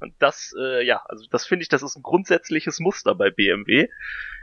Und 0.00 0.14
das, 0.18 0.54
äh, 0.58 0.84
ja, 0.84 1.02
also 1.06 1.26
das 1.30 1.46
finde 1.46 1.62
ich, 1.62 1.68
das 1.68 1.82
ist 1.82 1.96
ein 1.96 2.02
grundsätzliches 2.02 2.80
Muster 2.80 3.14
bei 3.14 3.30
BMW, 3.30 3.88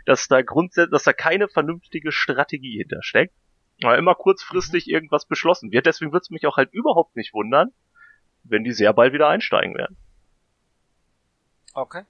dass 0.06 0.28
da 0.28 0.42
grundsätzlich, 0.42 0.92
dass 0.92 1.04
da 1.04 1.14
keine 1.14 1.48
vernünftige 1.48 2.12
Strategie 2.12 2.78
hintersteckt, 2.78 3.34
weil 3.82 4.00
immer 4.00 4.16
kurzfristig 4.16 4.88
mhm. 4.88 4.94
irgendwas 4.94 5.26
beschlossen 5.26 5.72
wird. 5.72 5.86
Deswegen 5.86 6.12
würde 6.12 6.24
es 6.24 6.30
mich 6.30 6.46
auch 6.48 6.58
halt 6.58 6.74
überhaupt 6.74 7.16
nicht 7.16 7.34
wundern, 7.34 7.72
wenn 8.44 8.64
die 8.64 8.72
sehr 8.72 8.94
bald 8.94 9.14
wieder 9.14 9.28
einsteigen 9.28 9.76
werden. 9.76 9.98
Okay. 11.74 12.04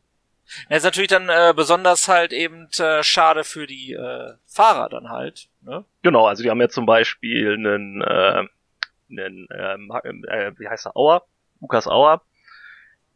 Ja, 0.70 0.78
ist 0.78 0.84
natürlich 0.84 1.10
dann 1.10 1.30
äh, 1.30 1.54
besonders 1.56 2.08
halt 2.08 2.34
eben 2.34 2.68
äh, 2.80 3.04
schade 3.04 3.44
für 3.44 3.68
die 3.68 3.94
äh, 3.94 4.34
Fahrer 4.46 4.90
dann 4.90 5.10
halt. 5.10 5.50
Ne? 5.62 5.86
Genau, 6.02 6.28
also 6.28 6.44
die 6.44 6.50
haben 6.50 6.62
ja 6.62 6.70
zum 6.70 6.86
Beispiel 6.86 7.54
einen, 7.54 8.02
äh, 8.02 8.46
einen 9.10 9.48
ähm, 9.52 9.92
äh, 10.28 10.52
wie 10.58 10.68
heißt 10.68 10.88
er, 10.88 10.96
Auer, 10.96 11.26
Lukas 11.62 11.88
Auer, 11.88 12.22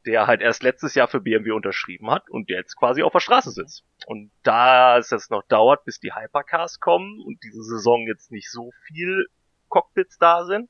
der 0.06 0.25
halt 0.25 0.42
erst 0.42 0.63
letztes 0.63 0.95
Jahr 0.95 1.07
für 1.07 1.19
BMW 1.19 1.51
unterschrieben 1.51 2.10
hat 2.10 2.30
und 2.30 2.50
jetzt 2.50 2.78
quasi 2.78 3.04
auf 3.04 3.12
der 3.12 3.19
Straße 3.19 3.51
sitzt. 3.51 3.83
Und 4.06 4.31
da 4.44 4.98
es 4.98 5.10
jetzt 5.10 5.31
noch 5.31 5.44
dauert, 5.44 5.83
bis 5.83 6.00
die 6.00 6.13
Hypercars 6.13 6.80
kommen 6.80 7.19
und 7.19 7.44
diese 7.44 7.62
Saison 7.62 8.07
jetzt 8.07 8.31
nicht 8.31 8.50
so 8.50 8.72
viel 8.88 9.28
Cockpits 9.68 10.18
da 10.18 10.45
sind, 10.45 10.69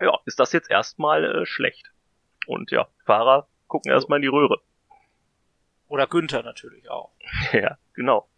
ja, 0.00 0.18
ist 0.26 0.40
das 0.40 0.52
jetzt 0.52 0.70
erstmal 0.70 1.24
äh, 1.24 1.46
schlecht. 1.46 1.92
Und 2.46 2.70
ja, 2.70 2.88
Fahrer 3.04 3.48
gucken 3.68 3.92
erstmal 3.92 4.18
in 4.18 4.22
die 4.22 4.28
Röhre. 4.28 4.60
Oder 5.88 6.06
Günther 6.06 6.42
natürlich 6.42 6.88
auch. 6.90 7.12
ja, 7.52 7.78
genau. 7.94 8.28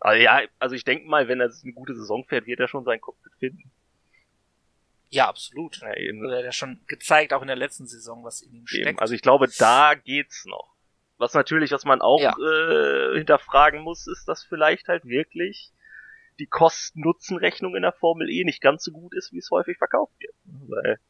Also 0.00 0.22
ja, 0.22 0.42
also 0.58 0.74
ich 0.74 0.84
denke 0.84 1.08
mal, 1.08 1.28
wenn 1.28 1.40
er 1.40 1.50
eine 1.62 1.72
gute 1.72 1.94
Saison 1.94 2.24
fährt, 2.24 2.46
wird 2.46 2.60
er 2.60 2.68
schon 2.68 2.84
sein 2.84 3.00
Cockpit 3.00 3.32
finden. 3.38 3.70
Ja, 5.10 5.28
absolut. 5.28 5.80
Ja, 5.80 5.96
eben. 5.96 6.20
Also 6.20 6.32
er 6.32 6.38
hat 6.38 6.44
ja 6.44 6.52
schon 6.52 6.80
gezeigt, 6.86 7.32
auch 7.32 7.42
in 7.42 7.48
der 7.48 7.56
letzten 7.56 7.86
Saison, 7.86 8.24
was 8.24 8.42
in 8.42 8.52
ihm 8.52 8.66
steckt. 8.66 8.86
Eben. 8.86 8.98
Also 8.98 9.14
ich 9.14 9.22
glaube, 9.22 9.48
da 9.58 9.94
geht's 9.94 10.44
noch. 10.44 10.74
Was 11.16 11.34
natürlich, 11.34 11.72
was 11.72 11.84
man 11.84 12.00
auch 12.00 12.20
ja. 12.20 12.36
äh, 12.38 13.16
hinterfragen 13.16 13.80
muss, 13.80 14.06
ist, 14.06 14.28
dass 14.28 14.44
vielleicht 14.44 14.86
halt 14.88 15.04
wirklich 15.04 15.72
die 16.38 16.46
Kosten-Nutzen-Rechnung 16.46 17.74
in 17.74 17.82
der 17.82 17.92
Formel 17.92 18.30
E 18.30 18.44
nicht 18.44 18.60
ganz 18.60 18.84
so 18.84 18.92
gut 18.92 19.14
ist, 19.14 19.32
wie 19.32 19.38
es 19.38 19.50
häufig 19.50 19.76
verkauft 19.78 20.12
wird. 20.20 20.34
Weil, 20.68 21.00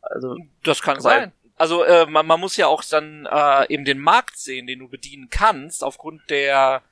also, 0.00 0.36
das 0.64 0.82
kann 0.82 1.00
sein. 1.00 1.32
Also 1.58 1.82
äh, 1.82 2.06
man, 2.06 2.24
man 2.24 2.38
muss 2.38 2.56
ja 2.56 2.68
auch 2.68 2.84
dann 2.84 3.26
äh, 3.26 3.72
eben 3.72 3.84
den 3.84 3.98
Markt 3.98 4.38
sehen, 4.38 4.68
den 4.68 4.78
du 4.78 4.88
bedienen 4.88 5.28
kannst, 5.28 5.82
aufgrund 5.82 6.30
der 6.30 6.82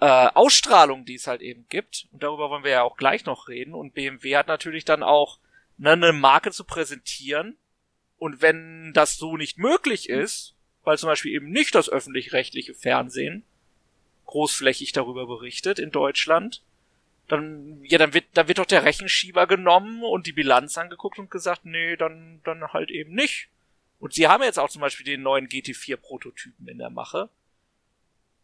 äh, 0.00 0.28
Ausstrahlung, 0.34 1.04
die 1.04 1.16
es 1.16 1.26
halt 1.26 1.42
eben 1.42 1.66
gibt. 1.68 2.06
Und 2.12 2.22
darüber 2.22 2.48
wollen 2.48 2.62
wir 2.62 2.70
ja 2.70 2.82
auch 2.82 2.96
gleich 2.96 3.24
noch 3.24 3.48
reden. 3.48 3.74
Und 3.74 3.94
BMW 3.94 4.36
hat 4.36 4.46
natürlich 4.46 4.84
dann 4.84 5.02
auch 5.02 5.40
ne, 5.78 5.90
eine 5.90 6.12
Marke 6.12 6.52
zu 6.52 6.62
präsentieren. 6.62 7.56
Und 8.18 8.40
wenn 8.40 8.92
das 8.94 9.16
so 9.16 9.36
nicht 9.36 9.58
möglich 9.58 10.08
ist, 10.08 10.54
weil 10.84 10.96
zum 10.96 11.08
Beispiel 11.08 11.34
eben 11.34 11.50
nicht 11.50 11.74
das 11.74 11.88
öffentlich-rechtliche 11.88 12.74
Fernsehen 12.74 13.44
großflächig 14.26 14.92
darüber 14.92 15.26
berichtet 15.26 15.80
in 15.80 15.90
Deutschland, 15.90 16.62
dann, 17.26 17.80
ja, 17.82 17.98
dann 17.98 18.14
wird, 18.14 18.26
dann 18.34 18.46
wird 18.46 18.58
doch 18.58 18.66
der 18.66 18.84
Rechenschieber 18.84 19.46
genommen 19.46 20.04
und 20.04 20.26
die 20.26 20.32
Bilanz 20.32 20.78
angeguckt 20.78 21.18
und 21.18 21.30
gesagt, 21.30 21.64
nee, 21.64 21.96
dann, 21.96 22.40
dann 22.44 22.72
halt 22.72 22.90
eben 22.90 23.14
nicht. 23.14 23.48
Und 23.98 24.14
sie 24.14 24.28
haben 24.28 24.42
jetzt 24.42 24.58
auch 24.58 24.68
zum 24.68 24.80
Beispiel 24.80 25.06
den 25.06 25.22
neuen 25.22 25.48
GT4 25.48 25.96
Prototypen 25.96 26.68
in 26.68 26.78
der 26.78 26.90
Mache 26.90 27.30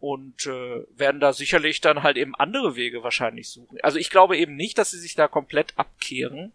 und 0.01 0.47
äh, 0.47 0.85
werden 0.99 1.21
da 1.21 1.33
sicherlich 1.33 1.81
dann 1.81 2.03
halt 2.03 2.17
eben 2.17 2.35
andere 2.35 2.77
Wege 2.77 3.03
wahrscheinlich 3.03 3.49
suchen. 3.49 3.79
Also 3.83 3.99
ich 3.99 4.11
glaube 4.11 4.37
eben 4.37 4.57
nicht, 4.57 4.77
dass 4.77 4.91
sie 4.91 4.99
sich 4.99 5.15
da 5.15 5.29
komplett 5.29 5.73
abkehren, 5.77 6.53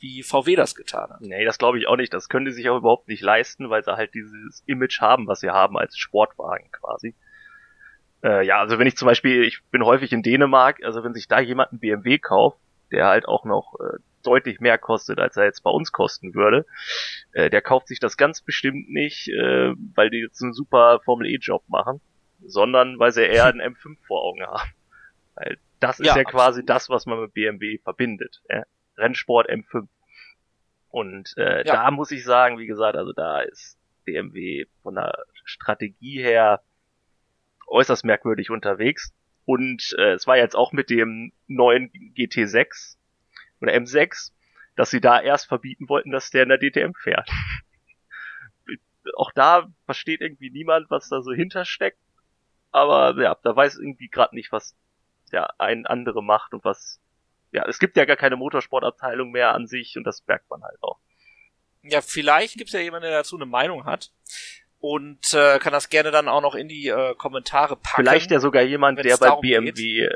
wie 0.00 0.22
VW 0.22 0.56
das 0.56 0.74
getan 0.74 1.10
hat. 1.10 1.20
Nee, 1.20 1.44
das 1.44 1.58
glaube 1.58 1.78
ich 1.78 1.86
auch 1.86 1.96
nicht. 1.96 2.12
Das 2.12 2.28
können 2.28 2.46
die 2.46 2.52
sich 2.52 2.68
auch 2.68 2.78
überhaupt 2.78 3.08
nicht 3.08 3.22
leisten, 3.22 3.70
weil 3.70 3.84
sie 3.84 3.96
halt 3.96 4.14
dieses 4.14 4.62
Image 4.66 5.00
haben, 5.00 5.26
was 5.26 5.40
sie 5.40 5.50
haben 5.50 5.76
als 5.76 5.96
Sportwagen 5.96 6.70
quasi. 6.72 7.14
Äh, 8.24 8.46
ja, 8.46 8.58
also 8.58 8.78
wenn 8.78 8.86
ich 8.86 8.96
zum 8.96 9.06
Beispiel, 9.06 9.44
ich 9.44 9.62
bin 9.70 9.84
häufig 9.84 10.12
in 10.12 10.22
Dänemark, 10.22 10.82
also 10.82 11.04
wenn 11.04 11.14
sich 11.14 11.28
da 11.28 11.40
jemand 11.40 11.70
einen 11.70 11.80
BMW 11.80 12.18
kauft, 12.18 12.58
der 12.90 13.06
halt 13.06 13.28
auch 13.28 13.44
noch 13.44 13.74
äh, 13.80 13.98
deutlich 14.22 14.60
mehr 14.60 14.78
kostet, 14.78 15.18
als 15.18 15.36
er 15.36 15.44
jetzt 15.44 15.62
bei 15.62 15.70
uns 15.70 15.92
kosten 15.92 16.34
würde, 16.34 16.66
äh, 17.32 17.50
der 17.50 17.62
kauft 17.62 17.88
sich 17.88 18.00
das 18.00 18.16
ganz 18.16 18.40
bestimmt 18.42 18.90
nicht, 18.90 19.28
äh, 19.28 19.72
weil 19.94 20.10
die 20.10 20.18
jetzt 20.18 20.42
einen 20.42 20.52
super 20.52 21.00
Formel 21.04 21.28
E-Job 21.28 21.62
machen, 21.68 22.00
sondern 22.44 22.98
weil 22.98 23.12
sie 23.12 23.22
eher 23.22 23.46
einen 23.46 23.60
M5 23.60 23.96
vor 24.06 24.22
Augen 24.22 24.42
haben. 24.42 24.70
Weil 25.34 25.58
das 25.80 26.00
ist 26.00 26.06
ja, 26.06 26.16
ja 26.16 26.24
quasi 26.24 26.64
das, 26.64 26.88
was 26.88 27.06
man 27.06 27.20
mit 27.20 27.34
BMW 27.34 27.78
verbindet. 27.78 28.42
Ja? 28.48 28.64
Rennsport 28.96 29.48
M5. 29.48 29.86
Und 30.90 31.34
äh, 31.36 31.58
ja. 31.66 31.74
da 31.74 31.90
muss 31.90 32.10
ich 32.10 32.24
sagen, 32.24 32.58
wie 32.58 32.66
gesagt, 32.66 32.96
also 32.96 33.12
da 33.12 33.40
ist 33.40 33.78
BMW 34.04 34.66
von 34.82 34.94
der 34.94 35.24
Strategie 35.44 36.22
her 36.22 36.62
äußerst 37.66 38.04
merkwürdig 38.04 38.50
unterwegs. 38.50 39.14
Und 39.44 39.94
äh, 39.98 40.12
es 40.12 40.26
war 40.26 40.36
jetzt 40.36 40.56
auch 40.56 40.72
mit 40.72 40.90
dem 40.90 41.32
neuen 41.46 41.90
GT6 42.16 42.97
oder 43.60 43.72
M6, 43.72 44.32
dass 44.76 44.90
sie 44.90 45.00
da 45.00 45.20
erst 45.20 45.46
verbieten 45.46 45.88
wollten, 45.88 46.10
dass 46.10 46.30
der 46.30 46.44
in 46.44 46.48
der 46.48 46.58
DTM 46.58 46.92
fährt. 46.94 47.30
auch 49.16 49.32
da 49.32 49.68
versteht 49.84 50.20
irgendwie 50.20 50.50
niemand, 50.50 50.90
was 50.90 51.08
da 51.08 51.22
so 51.22 51.32
hintersteckt. 51.32 51.98
Aber 52.70 53.20
ja, 53.20 53.36
da 53.42 53.56
weiß 53.56 53.78
irgendwie 53.78 54.08
gerade 54.08 54.34
nicht, 54.34 54.52
was 54.52 54.76
der 55.32 55.60
ein 55.60 55.86
andere 55.86 56.22
macht 56.22 56.54
und 56.54 56.64
was. 56.64 57.00
Ja, 57.50 57.66
es 57.66 57.78
gibt 57.78 57.96
ja 57.96 58.04
gar 58.04 58.16
keine 58.16 58.36
Motorsportabteilung 58.36 59.30
mehr 59.30 59.54
an 59.54 59.66
sich 59.66 59.96
und 59.96 60.04
das 60.04 60.26
merkt 60.26 60.50
man 60.50 60.62
halt 60.62 60.76
auch. 60.82 60.98
Ja, 61.82 62.02
vielleicht 62.02 62.58
gibt 62.58 62.68
es 62.68 62.74
ja 62.74 62.80
jemanden, 62.80 63.08
der 63.08 63.18
dazu 63.18 63.36
eine 63.36 63.46
Meinung 63.46 63.86
hat 63.86 64.10
und 64.80 65.32
äh, 65.32 65.58
kann 65.58 65.72
das 65.72 65.88
gerne 65.88 66.10
dann 66.10 66.28
auch 66.28 66.42
noch 66.42 66.54
in 66.54 66.68
die 66.68 66.88
äh, 66.88 67.14
Kommentare 67.14 67.76
packen. 67.76 68.02
Vielleicht 68.02 68.30
ja 68.30 68.40
sogar 68.40 68.62
jemand, 68.62 69.02
der 69.02 69.16
bei 69.16 69.34
BMW 69.36 70.02
äh, 70.02 70.10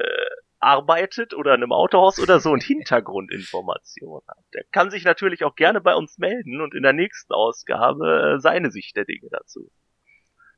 arbeitet 0.62 1.34
oder 1.34 1.54
in 1.54 1.62
einem 1.62 1.72
Autohaus 1.72 2.18
oder 2.18 2.40
so 2.40 2.50
und 2.50 2.62
Hintergrundinformationen 2.62 4.26
hat. 4.28 4.44
Der 4.54 4.64
kann 4.70 4.90
sich 4.90 5.04
natürlich 5.04 5.44
auch 5.44 5.56
gerne 5.56 5.80
bei 5.80 5.94
uns 5.94 6.18
melden 6.18 6.60
und 6.60 6.74
in 6.74 6.82
der 6.82 6.92
nächsten 6.92 7.32
Ausgabe 7.32 8.36
äh, 8.36 8.40
seine 8.40 8.70
Sicht 8.70 8.96
der 8.96 9.04
Dinge 9.04 9.28
dazu 9.30 9.70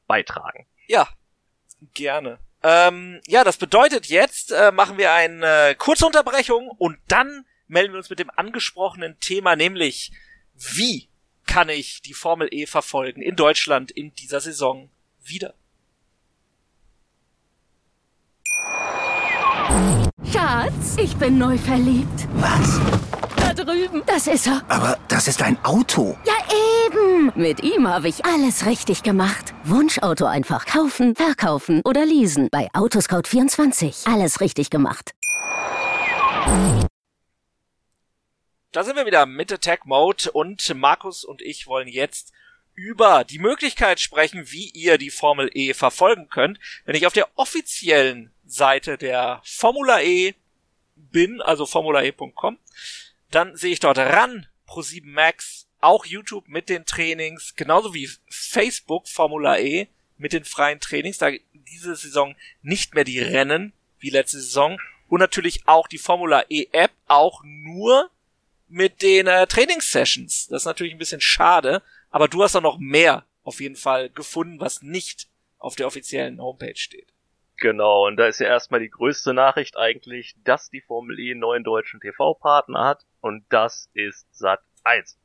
beitragen. 0.06 0.66
Ja, 0.86 1.08
gerne. 1.94 2.38
Ähm, 2.62 3.20
ja, 3.26 3.44
das 3.44 3.56
bedeutet 3.56 4.06
jetzt 4.06 4.52
äh, 4.52 4.72
machen 4.72 4.98
wir 4.98 5.12
eine 5.12 5.70
äh, 5.70 5.74
kurze 5.74 6.06
Unterbrechung 6.06 6.68
und 6.68 6.98
dann 7.08 7.44
melden 7.66 7.92
wir 7.92 7.98
uns 7.98 8.10
mit 8.10 8.18
dem 8.18 8.30
angesprochenen 8.30 9.18
Thema, 9.20 9.56
nämlich 9.56 10.12
wie 10.54 11.08
kann 11.46 11.68
ich 11.68 12.02
die 12.02 12.14
Formel 12.14 12.48
E 12.50 12.66
verfolgen 12.66 13.20
in 13.20 13.36
Deutschland 13.36 13.90
in 13.90 14.14
dieser 14.14 14.40
Saison 14.40 14.90
wieder? 15.22 15.54
Schatz, 20.32 20.96
ich 20.98 21.16
bin 21.16 21.38
neu 21.38 21.56
verliebt. 21.58 22.28
Was? 22.34 22.80
Da 23.36 23.54
drüben. 23.54 24.02
Das 24.06 24.26
ist 24.26 24.46
er. 24.46 24.62
Aber 24.68 24.98
das 25.08 25.28
ist 25.28 25.42
ein 25.42 25.56
Auto. 25.64 26.16
Ja, 26.24 26.34
eben. 26.86 27.32
Mit 27.34 27.62
ihm 27.62 27.86
habe 27.88 28.08
ich 28.08 28.24
alles 28.24 28.66
richtig 28.66 29.02
gemacht. 29.02 29.54
Wunschauto 29.64 30.26
einfach 30.26 30.66
kaufen, 30.66 31.14
verkaufen 31.14 31.82
oder 31.84 32.04
leasen. 32.04 32.48
Bei 32.50 32.68
Autoscout24. 32.72 34.12
Alles 34.12 34.40
richtig 34.40 34.70
gemacht. 34.70 35.12
Da 38.72 38.82
sind 38.82 38.96
wir 38.96 39.06
wieder 39.06 39.26
mit 39.26 39.52
Attack 39.52 39.86
Mode 39.86 40.32
und 40.32 40.74
Markus 40.74 41.24
und 41.24 41.42
ich 41.42 41.66
wollen 41.66 41.88
jetzt 41.88 42.32
über 42.74 43.24
die 43.24 43.38
Möglichkeit 43.38 44.00
sprechen, 44.00 44.50
wie 44.50 44.68
ihr 44.70 44.98
die 44.98 45.10
Formel 45.10 45.48
E 45.54 45.74
verfolgen 45.74 46.28
könnt. 46.28 46.58
Wenn 46.84 46.96
ich 46.96 47.06
auf 47.06 47.12
der 47.12 47.28
offiziellen 47.36 48.33
Seite 48.46 48.98
der 48.98 49.40
Formula 49.44 50.02
E 50.02 50.34
bin, 50.96 51.40
also 51.40 51.66
formulae.com, 51.66 52.58
dann 53.30 53.56
sehe 53.56 53.72
ich 53.72 53.80
dort 53.80 53.98
ran 53.98 54.46
Pro7 54.68 55.06
Max, 55.06 55.66
auch 55.80 56.06
YouTube 56.06 56.48
mit 56.48 56.68
den 56.68 56.86
Trainings, 56.86 57.54
genauso 57.56 57.94
wie 57.94 58.08
Facebook 58.28 59.08
Formula 59.08 59.58
E 59.58 59.88
mit 60.16 60.32
den 60.32 60.44
freien 60.44 60.80
Trainings, 60.80 61.18
da 61.18 61.30
diese 61.52 61.96
Saison 61.96 62.34
nicht 62.62 62.94
mehr 62.94 63.04
die 63.04 63.20
Rennen 63.20 63.72
wie 63.98 64.10
letzte 64.10 64.40
Saison 64.40 64.78
und 65.08 65.20
natürlich 65.20 65.66
auch 65.66 65.88
die 65.88 65.98
Formula 65.98 66.44
E 66.48 66.66
App 66.72 66.92
auch 67.06 67.42
nur 67.44 68.10
mit 68.68 69.02
den 69.02 69.26
äh, 69.26 69.46
Trainingssessions. 69.46 70.48
Das 70.48 70.62
ist 70.62 70.66
natürlich 70.66 70.94
ein 70.94 70.98
bisschen 70.98 71.20
schade, 71.20 71.82
aber 72.10 72.28
du 72.28 72.42
hast 72.42 72.54
da 72.54 72.60
noch 72.60 72.78
mehr 72.78 73.24
auf 73.42 73.60
jeden 73.60 73.76
Fall 73.76 74.08
gefunden, 74.10 74.60
was 74.60 74.82
nicht 74.82 75.28
auf 75.58 75.76
der 75.76 75.86
offiziellen 75.86 76.40
Homepage 76.40 76.76
steht. 76.76 77.13
Genau, 77.58 78.06
und 78.06 78.16
da 78.16 78.26
ist 78.26 78.40
ja 78.40 78.48
erstmal 78.48 78.80
die 78.80 78.90
größte 78.90 79.32
Nachricht 79.32 79.76
eigentlich, 79.76 80.34
dass 80.44 80.70
die 80.70 80.80
Formel 80.80 81.18
E 81.20 81.30
einen 81.30 81.40
neuen 81.40 81.62
deutschen 81.62 82.00
TV-Partner 82.00 82.84
hat 82.84 83.06
und 83.20 83.44
das 83.48 83.88
ist 83.94 84.26
Sat 84.36 84.60
1. 84.82 85.18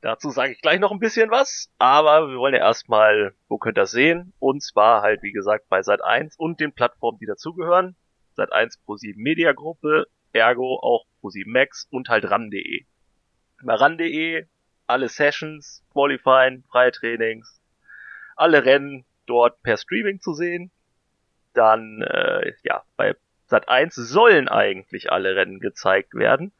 Dazu 0.00 0.30
sage 0.30 0.52
ich 0.52 0.60
gleich 0.60 0.80
noch 0.80 0.90
ein 0.90 0.98
bisschen 0.98 1.30
was, 1.30 1.70
aber 1.78 2.28
wir 2.28 2.38
wollen 2.38 2.54
ja 2.54 2.60
erstmal, 2.60 3.34
wo 3.48 3.58
könnt 3.58 3.78
ihr 3.78 3.82
das 3.82 3.92
sehen? 3.92 4.32
Und 4.38 4.62
zwar 4.62 5.02
halt, 5.02 5.22
wie 5.22 5.32
gesagt, 5.32 5.68
bei 5.68 5.82
Sat 5.82 6.02
1 6.02 6.36
und 6.36 6.58
den 6.58 6.72
Plattformen, 6.72 7.18
die 7.18 7.26
dazugehören. 7.26 7.96
Sat 8.34 8.52
1 8.52 8.78
Pro 8.78 8.96
7 8.96 9.20
Media 9.22 9.52
Gruppe, 9.52 10.06
ergo 10.32 10.80
auch 10.80 11.04
Pro 11.20 11.30
7 11.30 11.50
Max 11.52 11.86
und 11.90 12.08
halt 12.08 12.28
ran.de. 12.30 12.86
Bei 13.62 13.74
ran.de 13.74 14.46
alle 14.86 15.08
Sessions, 15.08 15.84
Qualifying, 15.92 16.64
freie 16.70 16.90
Trainings, 16.90 17.60
alle 18.34 18.64
Rennen 18.64 19.04
dort 19.26 19.62
per 19.62 19.76
Streaming 19.76 20.20
zu 20.20 20.32
sehen 20.32 20.72
dann, 21.54 22.02
äh, 22.02 22.52
ja, 22.62 22.82
bei 22.96 23.14
Sat 23.46 23.68
1 23.68 23.94
sollen 23.94 24.48
eigentlich 24.48 25.10
alle 25.10 25.34
Rennen 25.34 25.60
gezeigt 25.60 26.14
werden. 26.14 26.52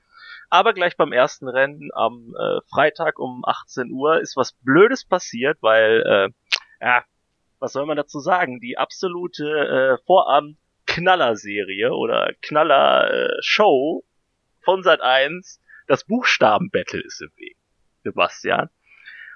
Aber 0.49 0.75
gleich 0.75 0.97
beim 0.97 1.13
ersten 1.13 1.49
Rennen 1.49 1.91
am 1.95 2.35
äh, 2.37 2.61
Freitag 2.69 3.21
um 3.21 3.45
18 3.45 3.93
Uhr 3.93 4.21
ist 4.21 4.37
was 4.37 4.53
Blödes 4.65 5.05
passiert, 5.05 5.59
weil, 5.61 6.03
äh, 6.05 6.85
ja, 6.85 7.05
was 7.61 7.73
soll 7.73 7.87
man 7.87 7.97
dazu 7.97 8.19
sagen? 8.19 8.59
Die 8.59 8.77
absolute 8.77 9.45
äh, 9.47 10.05
Vorabend 10.05 10.59
Knaller-Serie 10.87 11.93
oder 11.93 12.33
Knaller-Show 12.43 14.05
von 14.63 14.83
Sat 14.83 15.01
1, 15.01 15.61
das 15.87 16.05
Buchstaben-Battle 16.05 17.01
ist 17.01 17.23
im 17.23 17.31
Weg, 17.37 17.57
Sebastian. 18.03 18.71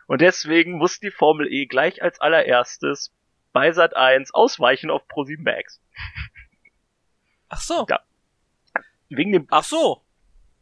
Und 0.09 0.21
deswegen 0.21 0.73
muss 0.73 0.99
die 0.99 1.13
Formel 1.13 1.47
E 1.51 1.67
gleich 1.67 2.03
als 2.03 2.21
allererstes 2.21 3.15
bei 3.55 3.73
Sat 3.73 3.97
1 3.97 4.35
ausweichen 4.35 4.91
auf 4.91 5.03
Pro7 5.09 5.43
Max. 5.43 5.81
Ach 7.49 7.61
so. 7.61 7.87
Ja. 7.89 8.01
Wegen 9.09 9.33
dem. 9.33 9.47
Ach 9.51 9.65
so. 9.65 10.03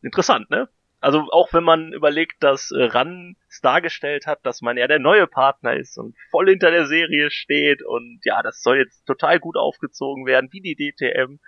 Interessant, 0.03 0.51
ne? 0.51 0.69
Also 1.01 1.27
auch 1.33 1.53
wenn 1.53 1.65
man 1.65 1.93
überlegt, 1.93 2.45
dass 2.45 2.71
äh, 2.71 2.85
RAN 2.85 3.37
es 3.49 3.61
dargestellt 3.61 4.27
hat, 4.29 4.47
dass 4.47 4.63
man 4.63 4.77
ja 4.77 4.87
der 4.87 5.01
neue 5.01 5.27
Partner 5.27 5.75
ist 5.75 5.99
und 5.99 6.15
voll 6.31 6.49
hinter 6.49 6.71
der 6.71 6.87
Serie 6.87 7.31
steht 7.31 7.83
und 7.83 8.21
ja, 8.25 8.41
das 8.43 8.63
soll 8.63 8.79
jetzt 8.79 9.05
total 9.05 9.41
gut 9.41 9.57
aufgezogen 9.57 10.27
werden, 10.27 10.53
wie 10.53 10.61
die 10.61 10.77
DTM. 10.77 11.41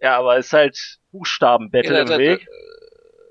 Ja, 0.00 0.16
aber 0.18 0.38
es 0.38 0.46
ist 0.46 0.52
halt 0.54 0.98
Buchstabenbattle 1.10 1.94
ja, 1.94 2.02
im 2.02 2.18
Weg. 2.18 2.48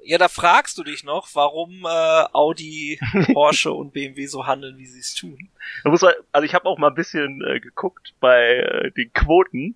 Ja, 0.04 0.18
da 0.18 0.28
fragst 0.28 0.78
du 0.78 0.84
dich 0.84 1.04
noch, 1.04 1.28
warum 1.34 1.86
äh, 1.86 2.26
Audi, 2.34 3.00
Porsche 3.34 3.72
und 3.72 3.94
BMW 3.94 4.26
so 4.26 4.48
handeln, 4.48 4.78
wie 4.78 4.86
sie 4.86 5.00
es 5.00 5.14
tun. 5.14 5.50
Muss 5.84 6.02
man, 6.02 6.14
also 6.32 6.46
ich 6.46 6.56
habe 6.56 6.66
auch 6.66 6.78
mal 6.78 6.88
ein 6.88 6.96
bisschen 6.96 7.42
äh, 7.46 7.60
geguckt 7.60 8.16
bei 8.20 8.58
äh, 8.58 8.92
den 8.92 9.14
Quoten 9.14 9.76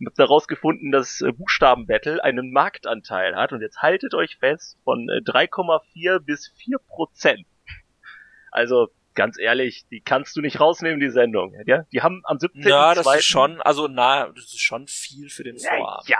und 0.00 0.06
habe 0.06 0.16
daraus 0.16 0.48
gefunden, 0.48 0.90
dass 0.90 1.20
äh, 1.20 1.32
Buchstabenbattle 1.32 2.22
einen 2.24 2.52
Marktanteil 2.52 3.36
hat 3.36 3.52
und 3.52 3.60
jetzt 3.60 3.82
haltet 3.82 4.14
euch 4.14 4.38
fest 4.38 4.78
von 4.84 5.08
äh, 5.08 5.18
3,4 5.18 6.18
bis 6.20 6.48
4 6.56 6.78
Prozent. 6.78 7.46
Also 8.50 8.88
ganz 9.14 9.38
ehrlich, 9.38 9.86
die 9.88 10.00
kannst 10.00 10.36
du 10.36 10.40
nicht 10.40 10.60
rausnehmen, 10.60 10.98
die 10.98 11.10
Sendung. 11.10 11.54
Ja? 11.66 11.84
Die 11.92 12.02
haben 12.02 12.22
am 12.24 12.38
17. 12.38 12.62
Ja, 12.62 12.94
das 12.94 13.06
ist 13.14 13.24
schon, 13.24 13.60
also 13.60 13.86
na, 13.88 14.28
das 14.28 14.44
ist 14.44 14.60
schon 14.60 14.86
viel 14.88 15.28
für 15.28 15.44
den 15.44 15.58
Vorabend. 15.58 16.08
Ja. 16.08 16.18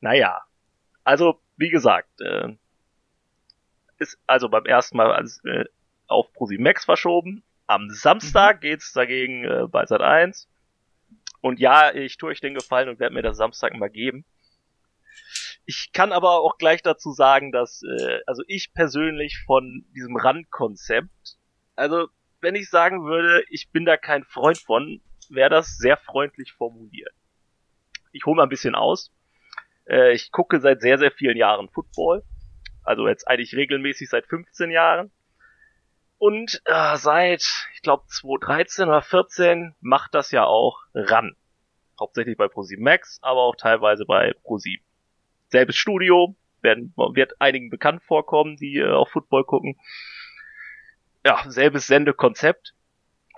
Naja. 0.00 0.42
Also 1.04 1.40
wie 1.62 1.70
gesagt, 1.70 2.20
äh, 2.20 2.54
ist 3.98 4.18
also 4.26 4.48
beim 4.48 4.66
ersten 4.66 4.96
Mal 4.96 5.12
als, 5.12 5.42
äh, 5.44 5.64
auf 6.08 6.32
Pro 6.32 6.48
Max 6.58 6.84
verschoben. 6.84 7.42
Am 7.66 7.88
Samstag 7.88 8.56
mhm. 8.56 8.60
geht's 8.60 8.92
dagegen 8.92 9.44
äh, 9.44 9.66
bei 9.68 9.86
Sat 9.86 10.02
1. 10.02 10.48
Und 11.40 11.60
ja, 11.60 11.94
ich 11.94 12.18
tue 12.18 12.30
euch 12.30 12.40
den 12.40 12.54
Gefallen 12.54 12.88
und 12.88 12.98
werde 12.98 13.14
mir 13.14 13.22
das 13.22 13.36
Samstag 13.36 13.74
mal 13.74 13.88
geben. 13.88 14.24
Ich 15.64 15.90
kann 15.92 16.12
aber 16.12 16.40
auch 16.40 16.58
gleich 16.58 16.82
dazu 16.82 17.12
sagen, 17.12 17.52
dass 17.52 17.82
äh, 17.82 18.20
also 18.26 18.42
ich 18.48 18.74
persönlich 18.74 19.42
von 19.46 19.84
diesem 19.94 20.16
Randkonzept, 20.16 21.36
also 21.76 22.08
wenn 22.40 22.56
ich 22.56 22.68
sagen 22.68 23.04
würde, 23.04 23.44
ich 23.48 23.70
bin 23.70 23.84
da 23.84 23.96
kein 23.96 24.24
Freund 24.24 24.58
von, 24.58 25.00
wäre 25.28 25.50
das 25.50 25.76
sehr 25.78 25.96
freundlich 25.96 26.52
formuliert. 26.52 27.14
Ich 28.10 28.26
hole 28.26 28.36
mal 28.36 28.42
ein 28.42 28.48
bisschen 28.48 28.74
aus. 28.74 29.12
Äh, 29.86 30.12
ich 30.12 30.30
gucke 30.30 30.60
seit 30.60 30.80
sehr, 30.80 30.98
sehr 30.98 31.10
vielen 31.10 31.36
Jahren 31.36 31.68
Football. 31.68 32.22
Also 32.84 33.06
jetzt 33.06 33.28
eigentlich 33.28 33.54
regelmäßig 33.54 34.08
seit 34.08 34.26
15 34.26 34.70
Jahren. 34.70 35.12
Und 36.18 36.62
äh, 36.66 36.96
seit, 36.96 37.42
ich 37.74 37.82
glaube, 37.82 38.04
2013 38.06 38.88
oder 38.88 39.02
14 39.02 39.74
macht 39.80 40.14
das 40.14 40.30
ja 40.30 40.44
auch 40.44 40.78
ran. 40.94 41.36
Hauptsächlich 41.98 42.36
bei 42.36 42.46
Pro7 42.46 42.80
Max, 42.80 43.18
aber 43.22 43.40
auch 43.40 43.56
teilweise 43.56 44.04
bei 44.06 44.32
Pro7. 44.44 44.80
Selbes 45.48 45.76
Studio, 45.76 46.36
werden, 46.62 46.94
wird 46.96 47.40
einigen 47.40 47.70
bekannt 47.70 48.02
vorkommen, 48.04 48.56
die 48.56 48.78
äh, 48.78 48.90
auch 48.90 49.08
Football 49.10 49.44
gucken. 49.44 49.76
Ja, 51.24 51.42
selbes 51.48 51.86
Sendekonzept. 51.86 52.74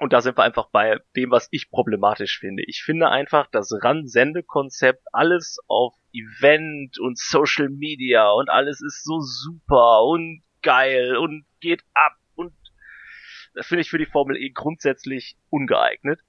Und 0.01 0.13
da 0.13 0.21
sind 0.21 0.37
wir 0.37 0.43
einfach 0.43 0.71
bei 0.71 0.99
dem, 1.15 1.31
was 1.31 1.49
ich 1.53 1.71
problematisch 1.71 2.39
finde. 2.39 2.65
Ich 2.67 2.83
finde 2.83 3.11
einfach, 3.11 3.47
das 3.51 3.71
RAN-Sendekonzept, 3.73 5.07
alles 5.13 5.59
auf 5.69 5.95
Event 6.13 6.99
und 6.99 7.19
Social 7.19 7.69
Media 7.69 8.31
und 8.31 8.49
alles 8.51 8.81
ist 8.81 9.05
so 9.05 9.21
super 9.21 10.05
und 10.05 10.43
geil 10.63 11.17
und 11.17 11.45
geht 11.61 11.85
ab 11.95 12.17
und 12.35 12.53
das 13.55 13.67
finde 13.67 13.83
ich 13.83 13.91
für 13.91 13.99
die 13.99 14.07
Formel 14.07 14.37
E 14.37 14.51
grundsätzlich 14.51 15.37
ungeeignet. 15.51 16.21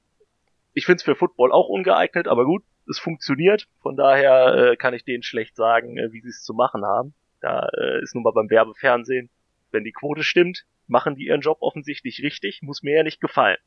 Ich 0.74 0.86
finde 0.86 0.98
es 0.98 1.04
für 1.04 1.16
Football 1.16 1.52
auch 1.52 1.70
ungeeignet, 1.70 2.28
aber 2.28 2.46
gut, 2.46 2.64
es 2.88 3.00
funktioniert. 3.00 3.68
Von 3.82 3.96
daher 3.96 4.54
äh, 4.56 4.76
kann 4.76 4.94
ich 4.94 5.06
denen 5.06 5.24
schlecht 5.24 5.56
sagen, 5.56 5.98
äh, 5.98 6.12
wie 6.12 6.22
sie 6.22 6.30
es 6.30 6.44
zu 6.44 6.54
machen 6.54 6.86
haben. 6.86 7.16
Da 7.42 7.68
äh, 7.78 8.02
ist 8.02 8.14
nun 8.14 8.24
mal 8.24 8.34
beim 8.34 8.50
Werbefernsehen, 8.50 9.30
wenn 9.72 9.84
die 9.84 9.92
Quote 9.92 10.24
stimmt, 10.24 10.66
machen 10.88 11.16
die 11.16 11.28
ihren 11.28 11.42
Job 11.42 11.58
offensichtlich 11.62 12.22
richtig, 12.22 12.62
muss 12.62 12.84
mir 12.84 12.98
ja 12.98 13.04
nicht 13.04 13.22
gefallen. 13.22 13.58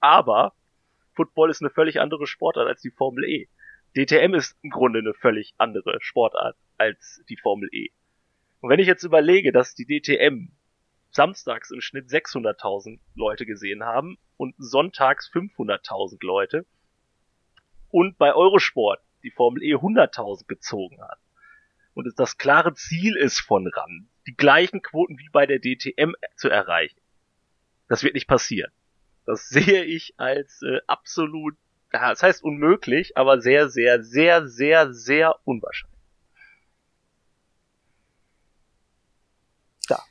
Aber 0.00 0.54
Football 1.14 1.50
ist 1.50 1.62
eine 1.62 1.70
völlig 1.70 2.00
andere 2.00 2.26
Sportart 2.26 2.66
als 2.66 2.80
die 2.82 2.90
Formel 2.90 3.24
E. 3.24 3.48
DTM 3.96 4.34
ist 4.34 4.58
im 4.62 4.70
Grunde 4.70 4.98
eine 4.98 5.14
völlig 5.14 5.54
andere 5.56 5.98
Sportart 6.00 6.56
als 6.76 7.22
die 7.28 7.36
Formel 7.36 7.68
E. 7.72 7.90
Und 8.60 8.70
wenn 8.70 8.80
ich 8.80 8.86
jetzt 8.86 9.04
überlege, 9.04 9.52
dass 9.52 9.74
die 9.74 9.86
DTM 9.86 10.50
samstags 11.10 11.70
im 11.70 11.80
Schnitt 11.80 12.08
600.000 12.08 12.98
Leute 13.14 13.46
gesehen 13.46 13.84
haben 13.84 14.18
und 14.36 14.54
sonntags 14.58 15.30
500.000 15.32 16.18
Leute 16.26 16.66
und 17.90 18.18
bei 18.18 18.34
Eurosport 18.34 19.00
die 19.22 19.30
Formel 19.30 19.62
E 19.62 19.76
100.000 19.76 20.46
gezogen 20.48 21.00
hat 21.00 21.18
und 21.94 22.12
das 22.18 22.36
klare 22.36 22.74
Ziel 22.74 23.16
ist 23.16 23.40
von 23.40 23.68
RAN, 23.68 24.08
die 24.26 24.36
gleichen 24.36 24.82
Quoten 24.82 25.18
wie 25.18 25.28
bei 25.30 25.46
der 25.46 25.58
DTM 25.60 26.14
zu 26.36 26.48
erreichen. 26.48 27.00
Das 27.88 28.02
wird 28.02 28.14
nicht 28.14 28.28
passieren. 28.28 28.72
Das 29.26 29.48
sehe 29.48 29.84
ich 29.84 30.14
als 30.16 30.62
äh, 30.62 30.80
absolut, 30.86 31.56
ja, 31.92 32.10
das 32.10 32.22
heißt 32.22 32.42
unmöglich, 32.42 33.16
aber 33.16 33.40
sehr, 33.40 33.68
sehr, 33.68 34.02
sehr, 34.02 34.46
sehr, 34.48 34.92
sehr 34.92 35.36
unwahrscheinlich. 35.44 35.98
Da. 39.88 40.02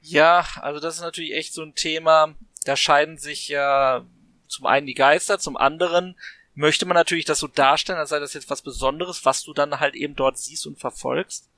Ja, 0.00 0.46
also 0.56 0.80
das 0.80 0.96
ist 0.96 1.02
natürlich 1.02 1.32
echt 1.32 1.52
so 1.52 1.62
ein 1.62 1.74
Thema, 1.74 2.34
da 2.64 2.76
scheiden 2.76 3.18
sich 3.18 3.48
ja 3.48 4.06
zum 4.48 4.66
einen 4.66 4.86
die 4.86 4.94
Geister, 4.94 5.38
zum 5.38 5.56
anderen 5.56 6.16
möchte 6.54 6.84
man 6.84 6.94
natürlich 6.94 7.24
das 7.24 7.38
so 7.38 7.46
darstellen, 7.46 7.98
als 7.98 8.10
sei 8.10 8.18
das 8.18 8.34
jetzt 8.34 8.50
was 8.50 8.62
Besonderes, 8.62 9.24
was 9.24 9.42
du 9.44 9.54
dann 9.54 9.80
halt 9.80 9.94
eben 9.94 10.14
dort 10.14 10.38
siehst 10.38 10.66
und 10.66 10.78
verfolgst. 10.78 11.49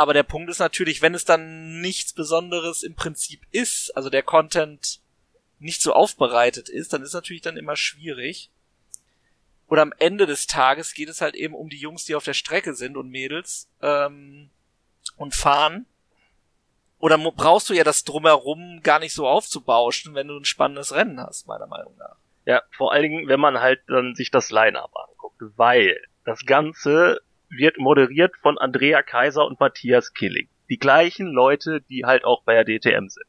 Aber 0.00 0.14
der 0.14 0.22
Punkt 0.22 0.48
ist 0.48 0.60
natürlich, 0.60 1.02
wenn 1.02 1.12
es 1.12 1.26
dann 1.26 1.82
nichts 1.82 2.14
Besonderes 2.14 2.82
im 2.82 2.94
Prinzip 2.94 3.42
ist, 3.50 3.94
also 3.94 4.08
der 4.08 4.22
Content 4.22 5.02
nicht 5.58 5.82
so 5.82 5.92
aufbereitet 5.92 6.70
ist, 6.70 6.94
dann 6.94 7.02
ist 7.02 7.12
natürlich 7.12 7.42
dann 7.42 7.58
immer 7.58 7.76
schwierig. 7.76 8.50
Und 9.66 9.78
am 9.78 9.92
Ende 9.98 10.24
des 10.24 10.46
Tages 10.46 10.94
geht 10.94 11.10
es 11.10 11.20
halt 11.20 11.34
eben 11.34 11.54
um 11.54 11.68
die 11.68 11.76
Jungs, 11.76 12.06
die 12.06 12.14
auf 12.14 12.24
der 12.24 12.32
Strecke 12.32 12.72
sind 12.72 12.96
und 12.96 13.10
Mädels 13.10 13.68
ähm, 13.82 14.48
und 15.18 15.34
fahren. 15.34 15.84
Oder 16.98 17.18
brauchst 17.18 17.68
du 17.68 17.74
ja 17.74 17.84
das 17.84 18.02
drumherum 18.04 18.80
gar 18.82 19.00
nicht 19.00 19.12
so 19.12 19.28
aufzubauschen, 19.28 20.14
wenn 20.14 20.28
du 20.28 20.38
ein 20.38 20.46
spannendes 20.46 20.94
Rennen 20.94 21.20
hast, 21.20 21.46
meiner 21.46 21.66
Meinung 21.66 21.94
nach. 21.98 22.16
Ja, 22.46 22.62
vor 22.70 22.94
allen 22.94 23.02
Dingen, 23.02 23.28
wenn 23.28 23.38
man 23.38 23.60
halt 23.60 23.82
dann 23.86 24.14
sich 24.14 24.30
das 24.30 24.50
Line-Up 24.50 24.96
anguckt, 24.96 25.42
weil 25.58 26.00
das 26.24 26.46
Ganze 26.46 27.20
wird 27.50 27.78
moderiert 27.78 28.36
von 28.36 28.58
Andrea 28.58 29.02
Kaiser 29.02 29.44
und 29.44 29.60
Matthias 29.60 30.14
Killing. 30.14 30.48
Die 30.68 30.78
gleichen 30.78 31.26
Leute, 31.26 31.80
die 31.82 32.04
halt 32.04 32.24
auch 32.24 32.44
bei 32.44 32.54
der 32.54 32.64
DTM 32.64 33.08
sind. 33.08 33.26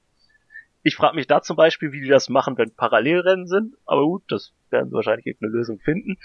Ich 0.83 0.95
frage 0.95 1.15
mich 1.15 1.27
da 1.27 1.41
zum 1.41 1.55
Beispiel, 1.55 1.91
wie 1.91 2.01
die 2.01 2.07
das 2.07 2.29
machen, 2.29 2.57
wenn 2.57 2.73
Parallelrennen 2.73 3.47
sind. 3.47 3.75
Aber 3.85 4.03
gut, 4.03 4.23
das 4.29 4.53
werden 4.69 4.89
sie 4.89 4.95
wahrscheinlich 4.95 5.25
irgendeine 5.25 5.53
Lösung 5.53 5.79
finden. 5.79 6.17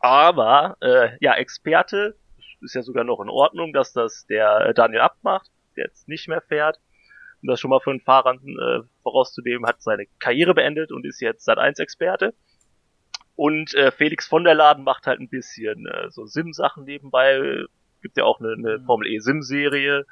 Aber 0.00 0.76
äh, 0.80 1.16
ja, 1.20 1.34
Experte 1.34 2.16
ist 2.60 2.74
ja 2.74 2.82
sogar 2.82 3.04
noch 3.04 3.20
in 3.20 3.28
Ordnung, 3.28 3.72
dass 3.72 3.92
das 3.92 4.26
der 4.26 4.72
Daniel 4.74 5.00
Abt 5.00 5.22
macht, 5.22 5.50
der 5.76 5.84
jetzt 5.86 6.08
nicht 6.08 6.28
mehr 6.28 6.40
fährt. 6.40 6.78
Um 7.42 7.48
das 7.48 7.60
schon 7.60 7.70
mal 7.70 7.80
für 7.80 7.90
einen 7.90 8.00
Fahrer 8.00 8.34
äh, 8.34 8.80
vorauszunehmen, 9.02 9.66
hat 9.66 9.82
seine 9.82 10.06
Karriere 10.18 10.54
beendet 10.54 10.90
und 10.90 11.06
ist 11.06 11.20
jetzt 11.20 11.44
Sat 11.44 11.58
1 11.58 11.78
Experte. 11.78 12.34
Und 13.38 13.72
äh, 13.74 13.92
Felix 13.92 14.26
von 14.26 14.42
der 14.42 14.56
Laden 14.56 14.82
macht 14.82 15.06
halt 15.06 15.20
ein 15.20 15.28
bisschen 15.28 15.86
äh, 15.86 16.10
so 16.10 16.26
Sim-Sachen 16.26 16.82
nebenbei. 16.82 17.40
Gibt 18.02 18.16
ja 18.16 18.24
auch 18.24 18.40
eine, 18.40 18.54
eine 18.54 18.78
mhm. 18.78 18.84
Formel 18.84 19.06
E 19.06 19.20
Sim-Serie. 19.20 20.06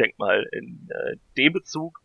Denk 0.00 0.18
mal 0.18 0.44
in 0.50 0.88
äh, 0.90 1.14
dem 1.36 1.52
Bezug. 1.52 2.02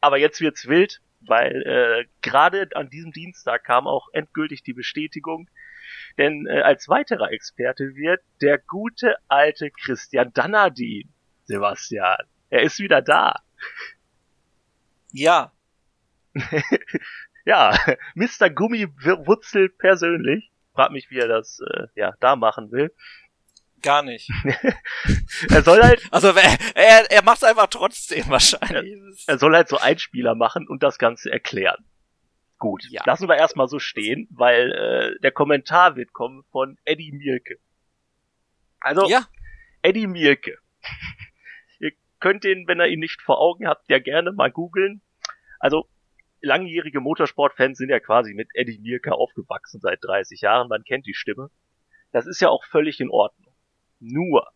Aber 0.00 0.18
jetzt 0.18 0.40
wird's 0.40 0.66
wild, 0.66 1.00
weil 1.20 1.62
äh, 1.62 2.06
gerade 2.22 2.68
an 2.74 2.90
diesem 2.90 3.12
Dienstag 3.12 3.62
kam 3.62 3.86
auch 3.86 4.08
endgültig 4.12 4.64
die 4.64 4.72
Bestätigung, 4.72 5.48
denn 6.18 6.44
äh, 6.48 6.60
als 6.62 6.88
weiterer 6.88 7.30
Experte 7.30 7.94
wird 7.94 8.20
der 8.40 8.58
gute 8.58 9.14
alte 9.28 9.70
Christian 9.70 10.32
Danadin, 10.34 11.08
Sebastian. 11.44 12.26
Er 12.48 12.62
ist 12.62 12.80
wieder 12.80 13.00
da. 13.00 13.36
Ja. 15.12 15.52
ja, 17.44 17.76
Mr. 18.14 18.50
Gummiwurzel 18.50 19.68
persönlich. 19.68 20.50
Frag 20.74 20.92
mich, 20.92 21.10
wie 21.10 21.18
er 21.18 21.28
das 21.28 21.60
äh, 21.60 21.86
ja 21.94 22.14
da 22.20 22.36
machen 22.36 22.70
will. 22.70 22.92
Gar 23.82 24.02
nicht. 24.02 24.30
er 25.50 25.62
soll 25.62 25.82
halt. 25.82 26.06
Also 26.10 26.28
er, 26.28 27.10
er 27.10 27.22
macht 27.22 27.38
es 27.38 27.44
einfach 27.44 27.68
trotzdem 27.68 28.24
wahrscheinlich. 28.28 28.98
Er, 29.26 29.34
er 29.34 29.38
soll 29.38 29.54
halt 29.54 29.68
so 29.68 29.78
Einspieler 29.78 30.34
machen 30.34 30.68
und 30.68 30.82
das 30.82 30.98
Ganze 30.98 31.30
erklären. 31.32 31.84
Gut, 32.58 32.84
ja. 32.90 33.02
lassen 33.06 33.26
wir 33.26 33.36
erstmal 33.36 33.68
so 33.68 33.78
stehen, 33.78 34.28
weil 34.30 34.72
äh, 34.72 35.20
der 35.20 35.32
Kommentar 35.32 35.96
wird 35.96 36.12
kommen 36.12 36.44
von 36.52 36.76
Eddie 36.84 37.10
Mielke. 37.10 37.56
Also, 38.80 39.08
ja. 39.08 39.26
Eddie 39.80 40.06
Mielke. 40.06 40.58
Ihr 41.78 41.92
könnt 42.18 42.44
ihn, 42.44 42.68
wenn 42.68 42.78
ihr 42.78 42.88
ihn 42.88 43.00
nicht 43.00 43.22
vor 43.22 43.40
Augen 43.40 43.66
habt, 43.66 43.88
ja 43.88 43.98
gerne 43.98 44.32
mal 44.32 44.50
googeln. 44.50 45.00
Also, 45.58 45.88
langjährige 46.42 47.00
Motorsportfans 47.00 47.78
sind 47.78 47.90
ja 47.90 48.00
quasi 48.00 48.34
mit 48.34 48.48
Eddie 48.54 48.78
Mielke 48.78 49.12
aufgewachsen 49.12 49.80
seit 49.80 49.98
30 50.02 50.40
Jahren, 50.40 50.68
man 50.68 50.84
kennt 50.84 51.06
die 51.06 51.14
Stimme. 51.14 51.50
Das 52.12 52.26
ist 52.26 52.40
ja 52.40 52.48
auch 52.48 52.64
völlig 52.64 53.00
in 53.00 53.10
Ordnung. 53.10 53.54
Nur 54.00 54.48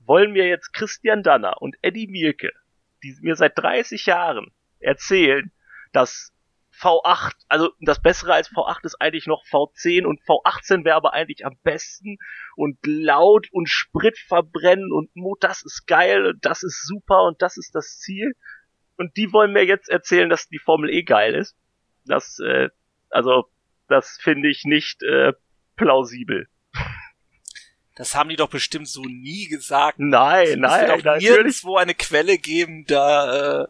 wollen 0.00 0.32
mir 0.32 0.46
jetzt 0.46 0.72
Christian 0.72 1.22
Danner 1.22 1.60
und 1.60 1.76
Eddie 1.82 2.06
Mielke, 2.06 2.52
die 3.02 3.16
mir 3.20 3.36
seit 3.36 3.58
30 3.58 4.06
Jahren 4.06 4.52
erzählen, 4.78 5.52
dass 5.92 6.32
V8, 6.72 7.32
also 7.48 7.72
das 7.80 8.00
Bessere 8.00 8.32
als 8.32 8.48
V8 8.48 8.84
ist 8.84 9.00
eigentlich 9.00 9.26
noch 9.26 9.44
V10 9.44 10.06
und 10.06 10.20
V18 10.22 10.84
wäre 10.84 10.96
aber 10.96 11.12
eigentlich 11.12 11.44
am 11.44 11.56
besten 11.62 12.18
und 12.56 12.78
laut 12.86 13.48
und 13.52 13.68
Sprit 13.68 14.18
verbrennen 14.18 14.90
und 14.92 15.10
das 15.40 15.62
ist 15.62 15.86
geil 15.86 16.26
und 16.26 16.44
das 16.44 16.62
ist 16.62 16.86
super 16.86 17.24
und 17.24 17.42
das 17.42 17.56
ist 17.56 17.74
das 17.74 17.98
Ziel 17.98 18.34
und 19.00 19.16
die 19.16 19.32
wollen 19.32 19.52
mir 19.52 19.64
jetzt 19.64 19.88
erzählen, 19.88 20.28
dass 20.28 20.48
die 20.48 20.58
Formel 20.58 20.90
E 20.90 21.02
geil 21.02 21.34
ist. 21.34 21.56
Das, 22.04 22.38
äh, 22.38 22.68
also, 23.08 23.46
das 23.88 24.18
finde 24.20 24.50
ich 24.50 24.64
nicht 24.64 25.02
äh, 25.02 25.32
plausibel. 25.76 26.48
Das 27.96 28.14
haben 28.14 28.28
die 28.28 28.36
doch 28.36 28.50
bestimmt 28.50 28.88
so 28.88 29.02
nie 29.02 29.48
gesagt. 29.48 29.98
Nein, 29.98 30.46
es 30.48 30.56
nein, 30.56 30.88
wird 30.88 31.08
auch 31.08 31.16
nirgendwo 31.16 31.76
eine 31.76 31.94
Quelle 31.94 32.36
geben, 32.36 32.84
da 32.86 33.62
äh, 33.62 33.68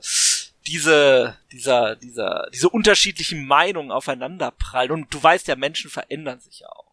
diese, 0.66 1.37
dieser, 1.53 1.95
dieser, 1.95 2.49
diese 2.53 2.69
unterschiedlichen 2.69 3.47
Meinungen 3.47 3.93
aufeinander 3.93 4.51
prallen. 4.51 4.90
Und 4.90 5.14
du 5.14 5.23
weißt 5.23 5.47
ja, 5.47 5.55
Menschen 5.55 5.90
verändern 5.90 6.40
sich 6.40 6.61
ja 6.61 6.69
auch. 6.69 6.93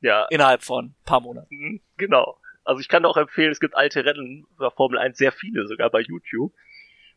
Ja. 0.00 0.26
Innerhalb 0.30 0.62
von 0.62 0.86
ein 0.86 0.94
paar 1.04 1.20
Monaten. 1.20 1.54
Mhm, 1.54 1.80
genau. 1.98 2.38
Also 2.64 2.80
ich 2.80 2.88
kann 2.88 3.04
auch 3.04 3.18
empfehlen, 3.18 3.52
es 3.52 3.60
gibt 3.60 3.76
alte 3.76 4.06
Rennen 4.06 4.46
bei 4.56 4.70
Formel 4.70 4.98
1, 4.98 5.18
sehr 5.18 5.32
viele 5.32 5.66
sogar 5.66 5.90
bei 5.90 6.00
YouTube. 6.00 6.54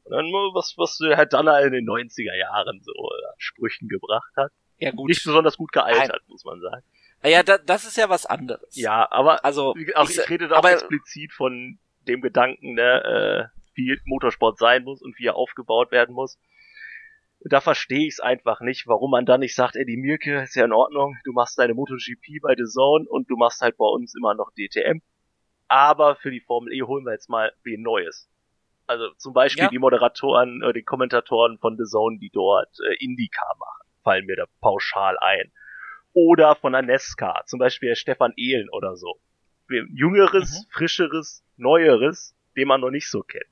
Und 0.08 0.16
dann 0.16 0.26
was, 0.54 0.76
was 0.78 1.00
Herr 1.02 1.26
Danner 1.26 1.62
in 1.62 1.74
den 1.74 1.86
90er 1.86 2.36
Jahren 2.36 2.82
so 2.82 2.92
äh, 2.94 3.34
Sprüchen 3.38 3.90
gebracht 3.90 4.32
hat. 4.36 4.52
Ja, 4.80 4.92
gut. 4.92 5.10
Nicht 5.10 5.24
besonders 5.24 5.58
gut 5.58 5.72
gealtert, 5.72 6.22
muss 6.28 6.46
man 6.46 6.62
sagen. 6.62 6.84
Ja, 7.24 7.44
da, 7.44 7.58
das 7.58 7.86
ist 7.86 7.98
ja 7.98 8.10
was 8.10 8.26
anderes. 8.26 8.76
Ja, 8.76 9.12
aber 9.12 9.44
also 9.44 9.74
auch, 9.96 10.10
ich, 10.10 10.18
ich 10.18 10.30
rede 10.30 10.48
da 10.48 10.60
auch 10.60 10.66
explizit 10.66 11.34
von 11.34 11.80
dem 12.08 12.22
Gedanken, 12.22 12.76
ne, 12.76 13.52
äh, 13.52 13.58
wie 13.74 14.00
Motorsport 14.06 14.58
sein 14.58 14.84
muss 14.84 15.02
und 15.02 15.18
wie 15.18 15.26
er 15.26 15.36
aufgebaut 15.36 15.92
werden 15.92 16.14
muss. 16.14 16.40
Da 17.42 17.60
verstehe 17.60 18.08
ich 18.08 18.14
es 18.14 18.20
einfach 18.20 18.62
nicht, 18.62 18.88
warum 18.88 19.12
man 19.12 19.26
da 19.26 19.38
nicht 19.38 19.56
sagt, 19.56 19.76
Eddie 19.76 19.98
Mirke, 19.98 20.42
ist 20.42 20.56
ja 20.56 20.66
in 20.66 20.74
Ordnung, 20.74 21.18
du 21.24 21.34
machst 21.34 21.60
deine 21.60 21.74
MotoGP 21.74 22.42
bei 22.42 22.56
The 22.56 22.66
Zone 22.66 23.06
und 23.08 23.30
du 23.30 23.36
machst 23.36 23.62
halt 23.62 23.78
bei 23.78 23.86
uns 23.86 24.16
immer 24.16 24.34
noch 24.34 24.52
DTM. 24.54 25.02
Aber 25.68 26.16
für 26.16 26.32
die 26.32 26.40
Formel 26.40 26.74
E 26.74 26.82
holen 26.82 27.06
wir 27.06 27.12
jetzt 27.12 27.30
mal 27.30 27.52
wen 27.64 27.82
Neues. 27.82 28.30
Also 28.88 29.10
zum 29.18 29.34
Beispiel 29.34 29.66
ja. 29.66 29.70
die 29.70 29.80
Moderatoren, 29.80 30.64
äh, 30.64 30.74
die 30.74 30.84
Kommentatoren 30.84 31.58
von 31.60 31.78
The 31.78 31.84
Zone, 31.84 32.18
die 32.20 32.30
dort 32.30 32.70
äh, 32.80 32.96
IndyCar 33.04 33.56
machen, 33.60 33.88
fallen 34.04 34.26
mir 34.26 34.38
da 34.38 34.46
pauschal 34.62 35.18
ein. 35.20 35.52
Oder 36.14 36.56
von 36.56 36.72
der 36.72 36.82
Nesca, 36.82 37.44
zum 37.46 37.60
Beispiel 37.60 37.96
Stefan 37.96 38.34
Ehlen 38.38 38.70
oder 38.70 38.96
so. 38.96 39.20
Jüngeres, 39.70 40.66
mhm. 40.66 40.72
frischeres, 40.72 41.44
neueres, 41.58 42.34
den 42.56 42.70
man 42.70 42.82
noch 42.82 42.90
nicht 42.90 43.10
so 43.10 43.22
kennt. 43.22 43.46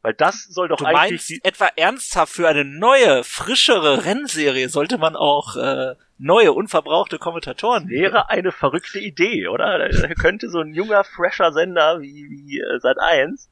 Weil 0.00 0.14
das 0.14 0.44
soll 0.44 0.68
doch 0.68 0.78
Du 0.78 0.84
eigentlich 0.84 1.28
meinst 1.30 1.44
etwa 1.44 1.66
ernsthaft 1.76 2.32
für 2.32 2.48
eine 2.48 2.64
neue, 2.64 3.22
frischere 3.22 4.04
Rennserie 4.04 4.68
sollte 4.68 4.98
man 4.98 5.14
auch 5.14 5.54
äh, 5.54 5.94
neue, 6.18 6.52
unverbrauchte 6.52 7.18
Kommentatoren 7.18 7.88
wäre 7.88 8.28
eine 8.28 8.50
verrückte 8.50 8.98
Idee, 8.98 9.46
oder? 9.46 9.88
Da 9.88 10.08
könnte 10.14 10.48
so 10.48 10.58
ein 10.60 10.74
junger, 10.74 11.04
fresher 11.04 11.52
Sender 11.52 12.00
wie, 12.00 12.28
wie 12.30 12.58
äh, 12.58 12.80
Sat 12.80 12.98
1, 12.98 13.51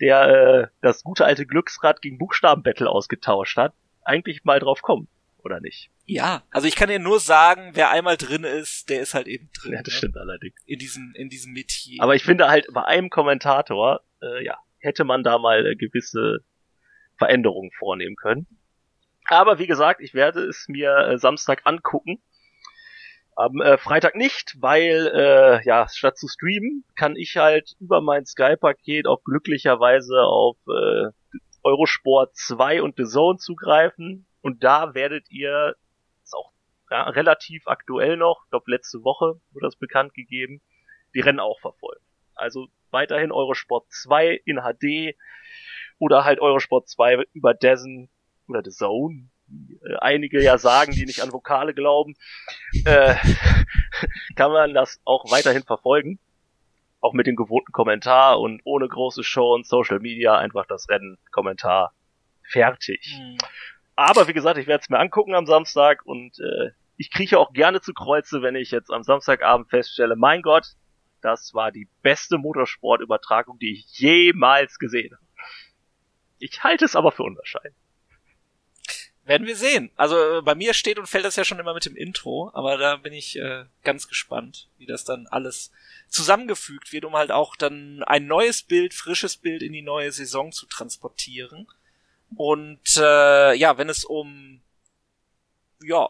der 0.00 0.28
äh, 0.28 0.66
das 0.80 1.02
gute 1.02 1.24
alte 1.24 1.46
Glücksrad 1.46 2.02
gegen 2.02 2.18
Buchstabenbattle 2.18 2.88
ausgetauscht 2.88 3.56
hat, 3.56 3.74
eigentlich 4.02 4.44
mal 4.44 4.58
drauf 4.58 4.82
kommen, 4.82 5.08
oder 5.38 5.60
nicht? 5.60 5.90
Ja, 6.06 6.42
also 6.50 6.66
ich 6.66 6.74
kann 6.74 6.88
dir 6.88 6.98
nur 6.98 7.20
sagen, 7.20 7.70
wer 7.74 7.90
einmal 7.90 8.16
drin 8.16 8.44
ist, 8.44 8.90
der 8.90 9.00
ist 9.00 9.14
halt 9.14 9.28
eben 9.28 9.48
drin. 9.52 9.74
Ja, 9.74 9.82
das 9.82 9.94
ne? 9.94 9.98
stimmt 9.98 10.16
allerdings. 10.16 10.56
In 10.66 10.78
diesem, 10.78 11.12
in 11.14 11.28
diesem 11.28 11.52
Metier. 11.52 12.02
Aber 12.02 12.14
ich 12.14 12.24
finde 12.24 12.48
halt, 12.48 12.66
bei 12.72 12.84
einem 12.84 13.10
Kommentator, 13.10 14.00
äh, 14.20 14.44
ja, 14.44 14.58
hätte 14.78 15.04
man 15.04 15.22
da 15.22 15.38
mal 15.38 15.64
äh, 15.66 15.76
gewisse 15.76 16.38
Veränderungen 17.16 17.70
vornehmen 17.78 18.16
können. 18.16 18.46
Aber 19.26 19.58
wie 19.58 19.66
gesagt, 19.66 20.00
ich 20.00 20.14
werde 20.14 20.40
es 20.40 20.66
mir 20.68 20.96
äh, 20.96 21.18
Samstag 21.18 21.62
angucken. 21.64 22.20
Am 23.40 23.58
äh, 23.62 23.78
Freitag 23.78 24.16
nicht, 24.16 24.56
weil, 24.60 25.10
äh, 25.14 25.64
ja, 25.64 25.88
statt 25.88 26.18
zu 26.18 26.28
streamen, 26.28 26.84
kann 26.94 27.16
ich 27.16 27.38
halt 27.38 27.74
über 27.80 28.02
mein 28.02 28.26
Sky-Paket 28.26 29.06
auch 29.06 29.24
glücklicherweise 29.24 30.24
auf 30.24 30.58
äh, 30.68 31.06
Eurosport 31.62 32.36
2 32.36 32.82
und 32.82 32.98
The 32.98 33.04
Zone 33.04 33.38
zugreifen. 33.38 34.26
Und 34.42 34.62
da 34.62 34.92
werdet 34.92 35.30
ihr, 35.30 35.74
ist 36.22 36.34
auch 36.34 36.52
ja, 36.90 37.04
relativ 37.04 37.66
aktuell 37.66 38.18
noch, 38.18 38.42
ich 38.44 38.50
glaube 38.50 38.70
letzte 38.70 39.02
Woche 39.04 39.40
wurde 39.52 39.66
das 39.68 39.76
bekannt 39.76 40.12
gegeben, 40.12 40.60
die 41.14 41.20
Rennen 41.20 41.40
auch 41.40 41.60
verfolgen. 41.60 42.04
Also 42.34 42.68
weiterhin 42.90 43.32
Eurosport 43.32 43.90
2 43.90 44.38
in 44.44 44.58
HD 44.58 45.16
oder 45.98 46.24
halt 46.24 46.40
Eurosport 46.40 46.90
2 46.90 47.24
über 47.32 47.54
Dezen 47.54 48.10
oder 48.48 48.60
The 48.62 48.70
Zone, 48.70 49.29
einige 50.00 50.42
ja 50.42 50.58
sagen, 50.58 50.92
die 50.92 51.06
nicht 51.06 51.22
an 51.22 51.32
Vokale 51.32 51.74
glauben, 51.74 52.14
äh, 52.84 53.14
kann 54.36 54.52
man 54.52 54.74
das 54.74 55.00
auch 55.04 55.30
weiterhin 55.30 55.62
verfolgen. 55.62 56.18
Auch 57.00 57.14
mit 57.14 57.26
dem 57.26 57.36
gewohnten 57.36 57.72
Kommentar 57.72 58.40
und 58.40 58.60
ohne 58.64 58.86
große 58.86 59.24
Show 59.24 59.54
und 59.54 59.66
Social 59.66 60.00
Media 60.00 60.36
einfach 60.36 60.66
das 60.66 60.88
Rennen 60.90 61.16
Kommentar 61.30 61.94
fertig. 62.42 63.16
Hm. 63.16 63.38
Aber 63.96 64.28
wie 64.28 64.34
gesagt, 64.34 64.58
ich 64.58 64.66
werde 64.66 64.82
es 64.82 64.90
mir 64.90 64.98
angucken 64.98 65.34
am 65.34 65.46
Samstag 65.46 66.04
und 66.04 66.38
äh, 66.38 66.70
ich 66.96 67.10
krieche 67.10 67.38
auch 67.38 67.52
gerne 67.54 67.80
zu 67.80 67.94
Kreuze, 67.94 68.42
wenn 68.42 68.54
ich 68.54 68.70
jetzt 68.70 68.90
am 68.90 69.02
Samstagabend 69.02 69.70
feststelle, 69.70 70.16
mein 70.16 70.42
Gott, 70.42 70.66
das 71.22 71.54
war 71.54 71.72
die 71.72 71.88
beste 72.02 72.38
Motorsportübertragung, 72.38 73.58
die 73.58 73.72
ich 73.72 73.98
jemals 73.98 74.78
gesehen 74.78 75.14
habe. 75.14 75.24
Ich 76.38 76.62
halte 76.62 76.84
es 76.84 76.96
aber 76.96 77.12
für 77.12 77.22
unwahrscheinlich. 77.22 77.74
Werden 79.30 79.46
wir 79.46 79.54
sehen. 79.54 79.92
Also 79.94 80.16
äh, 80.16 80.42
bei 80.42 80.56
mir 80.56 80.74
steht 80.74 80.98
und 80.98 81.06
fällt 81.06 81.24
das 81.24 81.36
ja 81.36 81.44
schon 81.44 81.60
immer 81.60 81.72
mit 81.72 81.84
dem 81.84 81.94
Intro, 81.94 82.50
aber 82.52 82.76
da 82.76 82.96
bin 82.96 83.12
ich 83.12 83.38
äh, 83.38 83.64
ganz 83.84 84.08
gespannt, 84.08 84.66
wie 84.78 84.86
das 84.86 85.04
dann 85.04 85.28
alles 85.28 85.70
zusammengefügt 86.08 86.92
wird, 86.92 87.04
um 87.04 87.14
halt 87.14 87.30
auch 87.30 87.54
dann 87.54 88.02
ein 88.02 88.26
neues 88.26 88.62
Bild, 88.62 88.92
frisches 88.92 89.36
Bild 89.36 89.62
in 89.62 89.72
die 89.72 89.82
neue 89.82 90.10
Saison 90.10 90.50
zu 90.50 90.66
transportieren. 90.66 91.68
Und 92.34 92.96
äh, 92.96 93.54
ja, 93.54 93.78
wenn 93.78 93.88
es 93.88 94.04
um 94.04 94.62
ja 95.80 96.08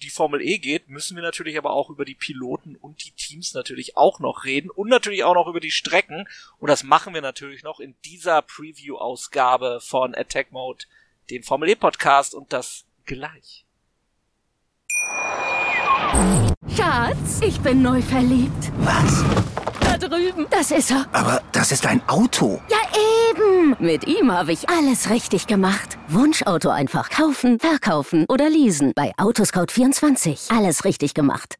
die 0.00 0.10
Formel 0.10 0.40
E 0.40 0.58
geht, 0.58 0.88
müssen 0.88 1.16
wir 1.16 1.22
natürlich 1.24 1.58
aber 1.58 1.72
auch 1.72 1.90
über 1.90 2.04
die 2.04 2.14
Piloten 2.14 2.76
und 2.76 3.04
die 3.04 3.10
Teams 3.10 3.54
natürlich 3.54 3.96
auch 3.96 4.20
noch 4.20 4.44
reden 4.44 4.70
und 4.70 4.88
natürlich 4.88 5.24
auch 5.24 5.34
noch 5.34 5.48
über 5.48 5.58
die 5.58 5.72
Strecken. 5.72 6.28
Und 6.60 6.68
das 6.68 6.84
machen 6.84 7.12
wir 7.12 7.22
natürlich 7.22 7.64
noch 7.64 7.80
in 7.80 7.96
dieser 8.04 8.40
Preview-Ausgabe 8.40 9.80
von 9.80 10.14
Attack 10.14 10.52
Mode, 10.52 10.84
dem 11.30 11.42
Formel 11.42 11.70
E 11.70 11.74
Podcast 11.74 12.34
und 12.34 12.52
das 12.52 12.84
gleich. 13.04 13.64
Schatz, 16.76 17.40
ich 17.40 17.60
bin 17.60 17.82
neu 17.82 18.02
verliebt. 18.02 18.72
Was? 18.78 19.24
Da 19.80 19.96
drüben. 19.96 20.46
Das 20.50 20.70
ist 20.70 20.90
er. 20.90 21.06
Aber 21.12 21.42
das 21.52 21.72
ist 21.72 21.86
ein 21.86 22.06
Auto. 22.08 22.60
Ja, 22.68 22.78
eben. 23.30 23.76
Mit 23.78 24.06
ihm 24.06 24.30
habe 24.32 24.52
ich 24.52 24.68
alles 24.68 25.10
richtig 25.10 25.46
gemacht. 25.46 25.98
Wunschauto 26.08 26.70
einfach 26.70 27.10
kaufen, 27.10 27.58
verkaufen 27.58 28.26
oder 28.28 28.48
leasen. 28.48 28.92
Bei 28.94 29.12
Autoscout24. 29.16 30.54
Alles 30.56 30.84
richtig 30.84 31.14
gemacht. 31.14 31.56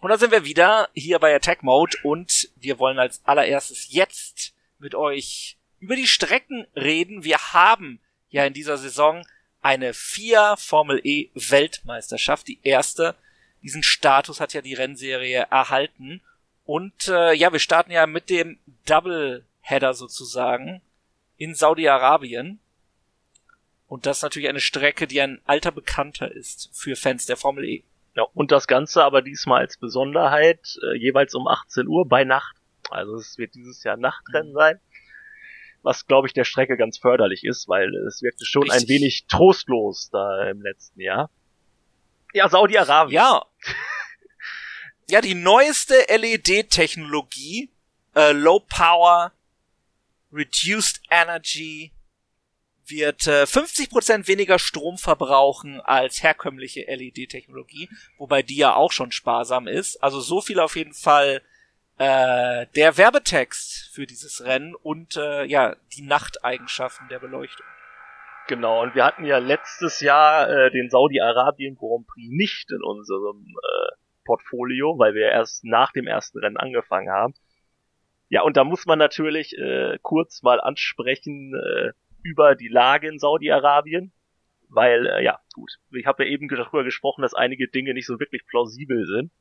Und 0.00 0.08
da 0.08 0.16
sind 0.16 0.32
wir 0.32 0.44
wieder 0.44 0.88
hier 0.94 1.18
bei 1.18 1.34
Attack 1.34 1.62
Mode 1.62 1.96
und 2.02 2.48
wir 2.56 2.78
wollen 2.78 2.98
als 2.98 3.20
allererstes 3.24 3.92
jetzt 3.92 4.54
mit 4.78 4.94
euch 4.94 5.58
über 5.80 5.96
die 5.96 6.06
Strecken 6.06 6.66
reden. 6.76 7.24
Wir 7.24 7.38
haben 7.52 8.00
ja 8.28 8.44
in 8.44 8.54
dieser 8.54 8.78
Saison 8.78 9.26
eine 9.62 9.92
vier 9.92 10.54
Formel 10.58 11.00
E 11.04 11.30
Weltmeisterschaft, 11.34 12.48
die 12.48 12.60
erste. 12.62 13.16
Diesen 13.62 13.82
Status 13.82 14.40
hat 14.40 14.54
ja 14.54 14.62
die 14.62 14.74
Rennserie 14.74 15.46
erhalten. 15.50 16.22
Und 16.64 17.08
äh, 17.08 17.32
ja, 17.34 17.52
wir 17.52 17.58
starten 17.58 17.90
ja 17.90 18.06
mit 18.06 18.30
dem 18.30 18.58
Double 18.86 19.44
Header 19.60 19.94
sozusagen 19.94 20.80
in 21.36 21.54
Saudi-Arabien. 21.54 22.60
Und 23.88 24.06
das 24.06 24.18
ist 24.18 24.22
natürlich 24.22 24.48
eine 24.48 24.60
Strecke, 24.60 25.06
die 25.06 25.20
ein 25.20 25.40
alter 25.46 25.72
Bekannter 25.72 26.30
ist 26.30 26.70
für 26.72 26.94
Fans 26.94 27.26
der 27.26 27.36
Formel 27.36 27.64
E. 27.64 27.82
Ja, 28.14 28.24
und 28.34 28.52
das 28.52 28.66
Ganze 28.66 29.02
aber 29.04 29.22
diesmal 29.22 29.60
als 29.60 29.76
Besonderheit, 29.76 30.78
äh, 30.82 30.96
jeweils 30.96 31.34
um 31.34 31.48
18 31.48 31.86
Uhr 31.86 32.06
bei 32.06 32.24
Nacht. 32.24 32.56
Also 32.90 33.16
es 33.16 33.38
wird 33.38 33.54
dieses 33.54 33.82
Jahr 33.84 33.96
Nachtrennen 33.96 34.52
sein. 34.52 34.80
Was, 35.82 36.06
glaube 36.06 36.28
ich, 36.28 36.34
der 36.34 36.44
Strecke 36.44 36.76
ganz 36.76 36.98
förderlich 36.98 37.44
ist, 37.44 37.68
weil 37.68 37.94
es 38.06 38.22
wirkte 38.22 38.44
schon 38.44 38.64
ein 38.64 38.78
Richtig. 38.78 38.88
wenig 38.88 39.26
trostlos 39.28 40.10
da 40.10 40.50
im 40.50 40.60
letzten 40.60 41.00
Jahr. 41.00 41.30
Ja, 42.34 42.48
Saudi-Arabien. 42.48 43.14
Ja. 43.14 43.46
ja, 45.08 45.20
die 45.20 45.34
neueste 45.34 45.94
LED-Technologie, 46.08 47.70
äh, 48.14 48.32
Low 48.32 48.60
Power, 48.60 49.32
Reduced 50.32 51.00
Energy, 51.10 51.92
wird 52.90 53.26
äh, 53.26 53.44
50% 53.44 54.26
weniger 54.26 54.58
Strom 54.58 54.98
verbrauchen 54.98 55.80
als 55.80 56.22
herkömmliche 56.22 56.82
LED-Technologie, 56.82 57.88
wobei 58.18 58.42
die 58.42 58.56
ja 58.56 58.74
auch 58.74 58.92
schon 58.92 59.12
sparsam 59.12 59.66
ist. 59.66 60.02
Also 60.02 60.20
so 60.20 60.40
viel 60.40 60.60
auf 60.60 60.76
jeden 60.76 60.94
Fall 60.94 61.42
äh, 62.00 62.66
der 62.76 62.96
Werbetext 62.96 63.90
für 63.92 64.06
dieses 64.06 64.42
Rennen 64.42 64.74
und 64.74 65.18
äh, 65.18 65.44
ja 65.44 65.76
die 65.94 66.00
Nachteigenschaften 66.00 67.08
der 67.08 67.18
Beleuchtung. 67.18 67.66
Genau, 68.48 68.82
und 68.82 68.94
wir 68.94 69.04
hatten 69.04 69.26
ja 69.26 69.36
letztes 69.36 70.00
Jahr 70.00 70.48
äh, 70.48 70.70
den 70.70 70.88
Saudi-Arabien 70.88 71.76
Grand 71.76 72.06
Prix 72.06 72.26
nicht 72.30 72.70
in 72.70 72.82
unserem 72.82 73.44
äh, 73.46 73.90
Portfolio, 74.24 74.98
weil 74.98 75.12
wir 75.12 75.28
erst 75.28 75.62
nach 75.64 75.92
dem 75.92 76.06
ersten 76.06 76.38
Rennen 76.38 76.56
angefangen 76.56 77.10
haben. 77.10 77.34
Ja, 78.30 78.42
und 78.42 78.56
da 78.56 78.64
muss 78.64 78.86
man 78.86 78.98
natürlich 78.98 79.58
äh, 79.58 79.98
kurz 80.00 80.42
mal 80.42 80.58
ansprechen 80.58 81.52
äh, 81.54 81.92
über 82.22 82.54
die 82.54 82.68
Lage 82.68 83.08
in 83.08 83.18
Saudi-Arabien, 83.18 84.10
weil, 84.70 85.06
äh, 85.06 85.22
ja, 85.22 85.38
gut, 85.52 85.72
ich 85.90 86.06
habe 86.06 86.24
ja 86.24 86.30
eben 86.30 86.48
darüber 86.48 86.82
gesprochen, 86.82 87.20
dass 87.20 87.34
einige 87.34 87.68
Dinge 87.68 87.92
nicht 87.92 88.06
so 88.06 88.18
wirklich 88.18 88.46
plausibel 88.46 89.04
sind. 89.04 89.32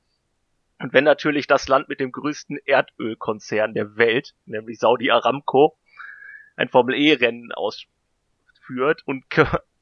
Und 0.80 0.94
wenn 0.94 1.04
natürlich 1.04 1.46
das 1.46 1.68
Land 1.68 1.90
mit 1.90 2.00
dem 2.00 2.12
größten 2.12 2.58
Erdölkonzern 2.66 3.74
der 3.74 3.98
Welt, 3.98 4.34
nämlich 4.46 4.80
Saudi 4.80 5.12
Aramco, 5.12 5.78
ein 6.56 6.70
Formel-E-Rennen 6.70 7.52
ausführt 7.52 9.04
und 9.06 9.26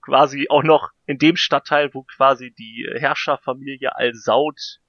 quasi 0.01 0.47
auch 0.49 0.63
noch 0.63 0.91
in 1.05 1.19
dem 1.19 1.35
Stadtteil, 1.35 1.93
wo 1.93 2.03
quasi 2.03 2.51
die 2.51 2.87
Herrscherfamilie 2.95 3.95
Al-Saud 3.95 4.79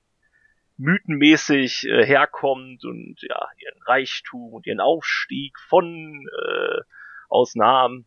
mythenmäßig 0.79 1.89
äh, 1.89 2.07
herkommt 2.07 2.85
und 2.85 3.17
ja, 3.23 3.49
ihren 3.59 3.83
Reichtum 3.83 4.55
und 4.55 4.67
ihren 4.67 4.81
Aufstieg 4.81 5.59
von 5.69 6.25
äh, 6.27 6.81
aus 7.29 7.55
Namen, 7.57 8.07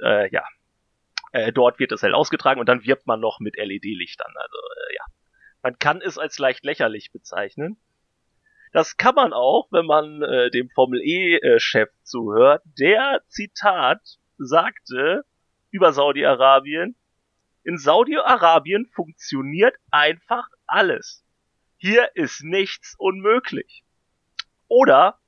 äh, 0.00 0.30
ja, 0.30 0.44
äh, 1.32 1.52
dort 1.52 1.78
wird 1.78 1.90
das 1.90 2.02
halt 2.02 2.14
ausgetragen 2.14 2.60
und 2.60 2.68
dann 2.68 2.84
wirbt 2.84 3.06
man 3.06 3.18
noch 3.18 3.40
mit 3.40 3.56
LED-Lichtern. 3.56 4.32
Also 4.36 4.58
äh, 4.58 4.94
ja, 4.94 5.04
man 5.62 5.78
kann 5.78 6.00
es 6.00 6.18
als 6.18 6.38
leicht 6.38 6.64
lächerlich 6.64 7.12
bezeichnen. 7.12 7.76
Das 8.72 8.96
kann 8.96 9.14
man 9.14 9.32
auch, 9.32 9.68
wenn 9.70 9.86
man 9.86 10.22
äh, 10.22 10.50
dem 10.50 10.70
Formel 10.70 11.00
E-Chef 11.02 11.90
zuhört, 12.02 12.62
der 12.78 13.22
Zitat 13.28 14.00
sagte 14.38 15.24
über 15.70 15.92
Saudi-Arabien, 15.92 16.96
in 17.64 17.78
Saudi-Arabien 17.78 18.86
funktioniert 18.94 19.76
einfach 19.90 20.48
alles. 20.66 21.24
Hier 21.76 22.10
ist 22.14 22.42
nichts 22.42 22.94
unmöglich. 22.98 23.84
Oder 24.68 25.18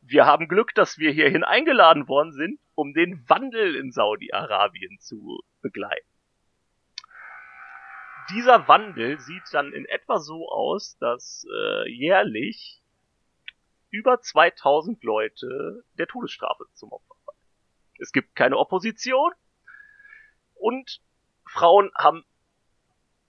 wir 0.00 0.26
haben 0.26 0.48
Glück, 0.48 0.74
dass 0.74 0.98
wir 0.98 1.12
hierhin 1.12 1.44
eingeladen 1.44 2.08
worden 2.08 2.32
sind, 2.32 2.58
um 2.74 2.94
den 2.94 3.28
Wandel 3.28 3.76
in 3.76 3.92
Saudi-Arabien 3.92 4.98
zu 5.00 5.40
begleiten. 5.62 6.08
Dieser 8.30 8.68
Wandel 8.68 9.18
sieht 9.18 9.42
dann 9.52 9.72
in 9.72 9.84
etwa 9.86 10.18
so 10.18 10.48
aus, 10.50 10.98
dass 10.98 11.46
äh, 11.50 11.90
jährlich 11.90 12.82
über 13.90 14.20
2000 14.20 15.02
Leute 15.02 15.84
der 15.98 16.06
Todesstrafe 16.06 16.64
zum 16.74 16.92
Opfer 16.92 17.14
fallen. 17.24 17.38
Es 17.98 18.12
gibt 18.12 18.36
keine 18.36 18.58
Opposition 18.58 19.32
und 20.54 21.00
Frauen 21.46 21.90
haben 21.96 22.24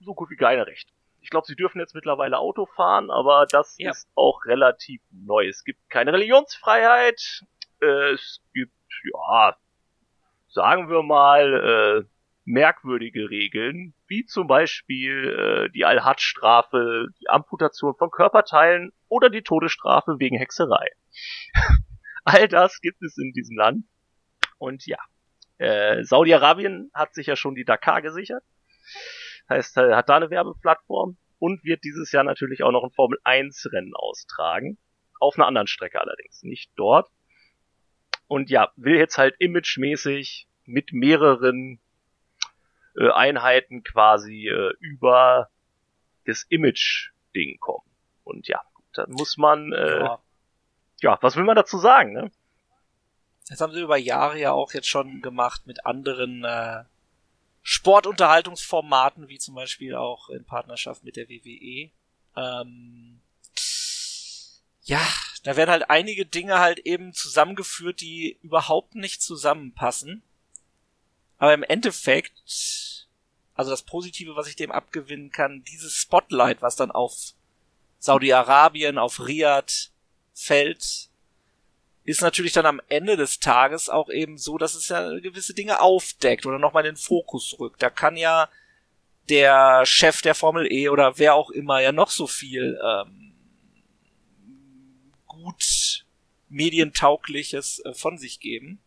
so 0.00 0.14
gut 0.14 0.30
wie 0.30 0.36
keine 0.36 0.66
Rechte. 0.66 0.92
Ich 1.22 1.30
glaube, 1.30 1.46
sie 1.46 1.56
dürfen 1.56 1.80
jetzt 1.80 1.94
mittlerweile 1.94 2.38
Auto 2.38 2.66
fahren, 2.66 3.10
aber 3.10 3.46
das 3.50 3.76
ja. 3.78 3.90
ist 3.90 4.08
auch 4.14 4.44
relativ 4.46 5.02
neu. 5.10 5.46
Es 5.46 5.64
gibt 5.64 5.88
keine 5.90 6.12
Religionsfreiheit. 6.12 7.44
Äh, 7.80 8.12
es 8.12 8.42
gibt, 8.54 8.72
ja, 9.12 9.56
sagen 10.48 10.88
wir 10.88 11.02
mal, 11.02 12.04
äh, 12.04 12.19
merkwürdige 12.44 13.30
Regeln, 13.30 13.94
wie 14.06 14.24
zum 14.24 14.46
Beispiel 14.46 15.68
äh, 15.68 15.72
die 15.72 15.84
Al-Had-Strafe, 15.84 17.08
die 17.20 17.28
Amputation 17.28 17.94
von 17.94 18.10
Körperteilen 18.10 18.92
oder 19.08 19.30
die 19.30 19.42
Todesstrafe 19.42 20.16
wegen 20.18 20.36
Hexerei. 20.36 20.88
All 22.24 22.48
das 22.48 22.80
gibt 22.80 23.02
es 23.02 23.18
in 23.18 23.32
diesem 23.32 23.56
Land. 23.56 23.84
Und 24.58 24.86
ja, 24.86 24.98
äh, 25.58 26.02
Saudi-Arabien 26.04 26.90
hat 26.94 27.14
sich 27.14 27.26
ja 27.26 27.36
schon 27.36 27.54
die 27.54 27.64
Dakar 27.64 28.02
gesichert. 28.02 28.42
Heißt, 29.48 29.76
äh, 29.76 29.94
hat 29.94 30.08
da 30.08 30.16
eine 30.16 30.30
Werbeplattform 30.30 31.16
und 31.38 31.64
wird 31.64 31.84
dieses 31.84 32.12
Jahr 32.12 32.24
natürlich 32.24 32.62
auch 32.62 32.72
noch 32.72 32.84
ein 32.84 32.92
Formel 32.92 33.18
1 33.24 33.68
Rennen 33.72 33.94
austragen. 33.94 34.78
Auf 35.18 35.36
einer 35.36 35.46
anderen 35.46 35.66
Strecke 35.66 36.00
allerdings, 36.00 36.42
nicht 36.42 36.70
dort. 36.76 37.10
Und 38.26 38.48
ja, 38.48 38.72
will 38.76 38.96
jetzt 38.96 39.18
halt 39.18 39.34
imagemäßig 39.38 40.48
mit 40.64 40.92
mehreren 40.92 41.80
äh, 42.96 43.10
Einheiten 43.10 43.82
quasi 43.82 44.48
äh, 44.48 44.72
über 44.80 45.50
das 46.26 46.44
Image-Ding 46.48 47.58
kommen. 47.58 47.88
Und 48.24 48.48
ja, 48.48 48.62
gut, 48.74 48.84
dann 48.92 49.10
muss 49.10 49.36
man, 49.36 49.72
äh, 49.72 50.00
ja. 50.00 50.18
ja, 51.00 51.18
was 51.20 51.36
will 51.36 51.44
man 51.44 51.56
dazu 51.56 51.78
sagen, 51.78 52.12
ne? 52.12 52.30
Das 53.48 53.60
haben 53.60 53.72
sie 53.72 53.80
über 53.80 53.96
Jahre 53.96 54.38
ja 54.38 54.52
auch 54.52 54.72
jetzt 54.72 54.88
schon 54.88 55.22
gemacht 55.22 55.66
mit 55.66 55.84
anderen 55.84 56.44
äh, 56.44 56.84
Sportunterhaltungsformaten, 57.62 59.28
wie 59.28 59.38
zum 59.38 59.56
Beispiel 59.56 59.96
auch 59.96 60.28
in 60.28 60.44
Partnerschaft 60.44 61.02
mit 61.02 61.16
der 61.16 61.28
WWE. 61.28 61.90
Ähm, 62.36 63.20
ja, 64.82 65.00
da 65.42 65.56
werden 65.56 65.70
halt 65.70 65.90
einige 65.90 66.26
Dinge 66.26 66.58
halt 66.58 66.80
eben 66.80 67.12
zusammengeführt, 67.12 68.00
die 68.00 68.38
überhaupt 68.42 68.94
nicht 68.94 69.22
zusammenpassen. 69.22 70.22
Aber 71.40 71.54
im 71.54 71.62
Endeffekt, 71.62 73.08
also 73.54 73.70
das 73.70 73.82
Positive, 73.82 74.36
was 74.36 74.46
ich 74.46 74.56
dem 74.56 74.70
abgewinnen 74.70 75.30
kann, 75.30 75.64
dieses 75.64 75.94
Spotlight, 75.94 76.60
was 76.60 76.76
dann 76.76 76.90
auf 76.90 77.32
Saudi-Arabien, 77.98 78.98
auf 78.98 79.26
Riyadh 79.26 79.90
fällt, 80.34 81.08
ist 82.04 82.20
natürlich 82.20 82.52
dann 82.52 82.66
am 82.66 82.82
Ende 82.88 83.16
des 83.16 83.40
Tages 83.40 83.88
auch 83.88 84.10
eben 84.10 84.36
so, 84.36 84.58
dass 84.58 84.74
es 84.74 84.88
ja 84.88 85.18
gewisse 85.18 85.54
Dinge 85.54 85.80
aufdeckt 85.80 86.44
oder 86.44 86.58
nochmal 86.58 86.82
den 86.82 86.96
Fokus 86.96 87.56
rückt. 87.58 87.82
Da 87.82 87.88
kann 87.88 88.18
ja 88.18 88.50
der 89.30 89.86
Chef 89.86 90.20
der 90.20 90.34
Formel 90.34 90.70
E 90.70 90.90
oder 90.90 91.18
wer 91.18 91.34
auch 91.34 91.48
immer 91.48 91.80
ja 91.80 91.92
noch 91.92 92.10
so 92.10 92.26
viel 92.26 92.78
ähm, 92.84 93.34
gut 95.26 96.04
medientaugliches 96.50 97.82
äh, 97.86 97.94
von 97.94 98.18
sich 98.18 98.40
geben. 98.40 98.78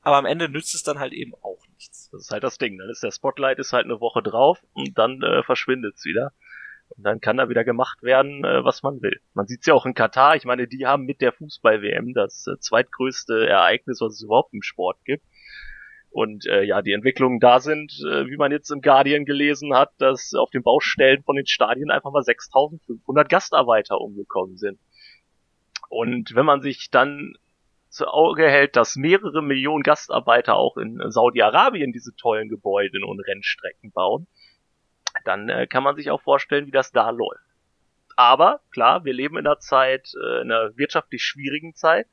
Aber 0.00 0.16
am 0.16 0.24
Ende 0.24 0.48
nützt 0.48 0.74
es 0.74 0.82
dann 0.82 1.00
halt 1.00 1.12
eben 1.12 1.34
auch. 1.42 1.65
Das 2.16 2.26
ist 2.26 2.30
halt 2.30 2.44
das 2.44 2.58
Ding. 2.58 2.78
Dann 2.78 2.88
ist 2.88 3.02
der 3.02 3.10
Spotlight 3.10 3.58
ist 3.58 3.72
halt 3.72 3.84
eine 3.84 4.00
Woche 4.00 4.22
drauf 4.22 4.58
und 4.72 4.96
dann 4.98 5.22
äh, 5.22 5.42
verschwindet's 5.42 6.04
wieder. 6.04 6.32
Und 6.96 7.04
dann 7.04 7.20
kann 7.20 7.36
da 7.36 7.48
wieder 7.48 7.64
gemacht 7.64 8.02
werden, 8.02 8.44
äh, 8.44 8.64
was 8.64 8.82
man 8.82 9.02
will. 9.02 9.20
Man 9.34 9.46
sieht's 9.46 9.66
ja 9.66 9.74
auch 9.74 9.86
in 9.86 9.94
Katar. 9.94 10.36
Ich 10.36 10.44
meine, 10.44 10.66
die 10.66 10.86
haben 10.86 11.04
mit 11.04 11.20
der 11.20 11.32
Fußball-WM 11.32 12.14
das 12.14 12.46
äh, 12.46 12.58
zweitgrößte 12.58 13.46
Ereignis, 13.46 14.00
was 14.00 14.14
es 14.14 14.22
überhaupt 14.22 14.54
im 14.54 14.62
Sport 14.62 14.98
gibt. 15.04 15.24
Und 16.10 16.46
äh, 16.46 16.62
ja, 16.62 16.80
die 16.80 16.92
Entwicklungen 16.92 17.40
da 17.40 17.60
sind, 17.60 17.92
äh, 18.10 18.26
wie 18.26 18.38
man 18.38 18.50
jetzt 18.50 18.70
im 18.70 18.80
Guardian 18.80 19.26
gelesen 19.26 19.74
hat, 19.74 19.90
dass 19.98 20.32
auf 20.32 20.50
den 20.50 20.62
Baustellen 20.62 21.22
von 21.22 21.36
den 21.36 21.46
Stadien 21.46 21.90
einfach 21.90 22.10
mal 22.10 22.22
6500 22.22 23.28
Gastarbeiter 23.28 24.00
umgekommen 24.00 24.56
sind. 24.56 24.78
Und 25.90 26.34
wenn 26.34 26.46
man 26.46 26.62
sich 26.62 26.88
dann 26.90 27.34
zu 27.88 28.06
Auge 28.06 28.48
hält, 28.48 28.76
dass 28.76 28.96
mehrere 28.96 29.42
Millionen 29.42 29.82
Gastarbeiter 29.82 30.54
auch 30.54 30.76
in 30.76 31.00
Saudi-Arabien 31.10 31.92
diese 31.92 32.14
tollen 32.16 32.48
Gebäude 32.48 33.04
und 33.06 33.20
Rennstrecken 33.20 33.92
bauen, 33.92 34.26
dann 35.24 35.48
äh, 35.48 35.66
kann 35.66 35.82
man 35.82 35.96
sich 35.96 36.10
auch 36.10 36.20
vorstellen, 36.20 36.66
wie 36.66 36.72
das 36.72 36.92
da 36.92 37.10
läuft. 37.10 37.40
Aber 38.16 38.60
klar, 38.70 39.04
wir 39.04 39.12
leben 39.12 39.36
in 39.36 39.46
einer 39.46 39.58
Zeit, 39.58 40.12
äh, 40.14 40.42
in 40.42 40.50
einer 40.50 40.76
wirtschaftlich 40.76 41.22
schwierigen 41.22 41.74
Zeit, 41.74 42.06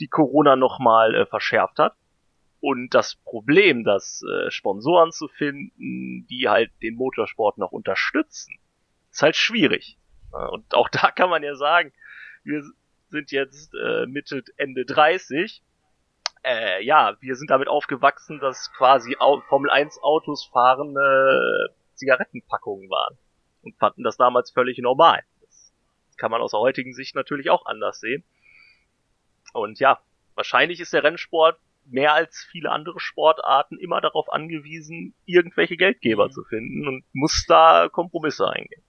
die 0.00 0.08
Corona 0.08 0.56
nochmal 0.56 1.14
äh, 1.14 1.26
verschärft 1.26 1.78
hat. 1.78 1.94
Und 2.60 2.94
das 2.94 3.16
Problem, 3.16 3.84
das 3.84 4.22
äh, 4.22 4.50
Sponsoren 4.50 5.12
zu 5.12 5.28
finden, 5.28 6.26
die 6.26 6.48
halt 6.48 6.70
den 6.82 6.94
Motorsport 6.96 7.58
noch 7.58 7.72
unterstützen, 7.72 8.58
ist 9.10 9.22
halt 9.22 9.36
schwierig. 9.36 9.98
Und 10.30 10.74
auch 10.74 10.88
da 10.92 11.10
kann 11.10 11.30
man 11.30 11.42
ja 11.42 11.54
sagen, 11.54 11.92
wir 12.42 12.62
sind 13.10 13.32
jetzt 13.32 13.74
äh, 13.74 14.06
Mitte, 14.06 14.42
Ende 14.56 14.84
30. 14.84 15.62
Äh, 16.42 16.84
ja, 16.84 17.16
wir 17.20 17.36
sind 17.36 17.50
damit 17.50 17.68
aufgewachsen, 17.68 18.40
dass 18.40 18.72
quasi 18.72 19.16
Formel 19.48 19.70
1 19.70 20.02
Autos 20.02 20.44
fahrende 20.46 21.74
Zigarettenpackungen 21.94 22.88
waren 22.88 23.18
und 23.62 23.76
fanden 23.76 24.02
das 24.02 24.16
damals 24.16 24.50
völlig 24.50 24.78
normal. 24.78 25.22
Das 25.42 25.72
kann 26.16 26.30
man 26.30 26.40
aus 26.40 26.52
der 26.52 26.60
heutigen 26.60 26.94
Sicht 26.94 27.14
natürlich 27.14 27.50
auch 27.50 27.66
anders 27.66 28.00
sehen. 28.00 28.24
Und 29.52 29.80
ja, 29.80 30.00
wahrscheinlich 30.34 30.80
ist 30.80 30.92
der 30.92 31.02
Rennsport 31.02 31.58
mehr 31.84 32.14
als 32.14 32.46
viele 32.50 32.70
andere 32.70 33.00
Sportarten 33.00 33.78
immer 33.78 34.00
darauf 34.00 34.32
angewiesen, 34.32 35.14
irgendwelche 35.24 35.76
Geldgeber 35.76 36.26
mhm. 36.26 36.32
zu 36.32 36.44
finden 36.44 36.88
und 36.88 37.04
muss 37.12 37.44
da 37.46 37.88
Kompromisse 37.90 38.48
eingehen. 38.48 38.82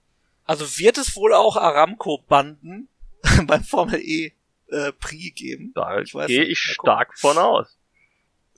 Also 0.44 0.64
wird 0.78 0.98
es 0.98 1.16
wohl 1.16 1.32
auch 1.34 1.56
Aramco-Banden 1.56 2.88
beim 3.46 3.64
Formel 3.64 4.00
E 4.00 4.32
äh, 4.68 4.92
Prix 4.92 5.34
geben. 5.34 5.72
Da 5.74 6.02
gehe 6.26 6.44
ich 6.44 6.58
stark 6.58 7.18
von 7.18 7.38
aus. 7.38 7.78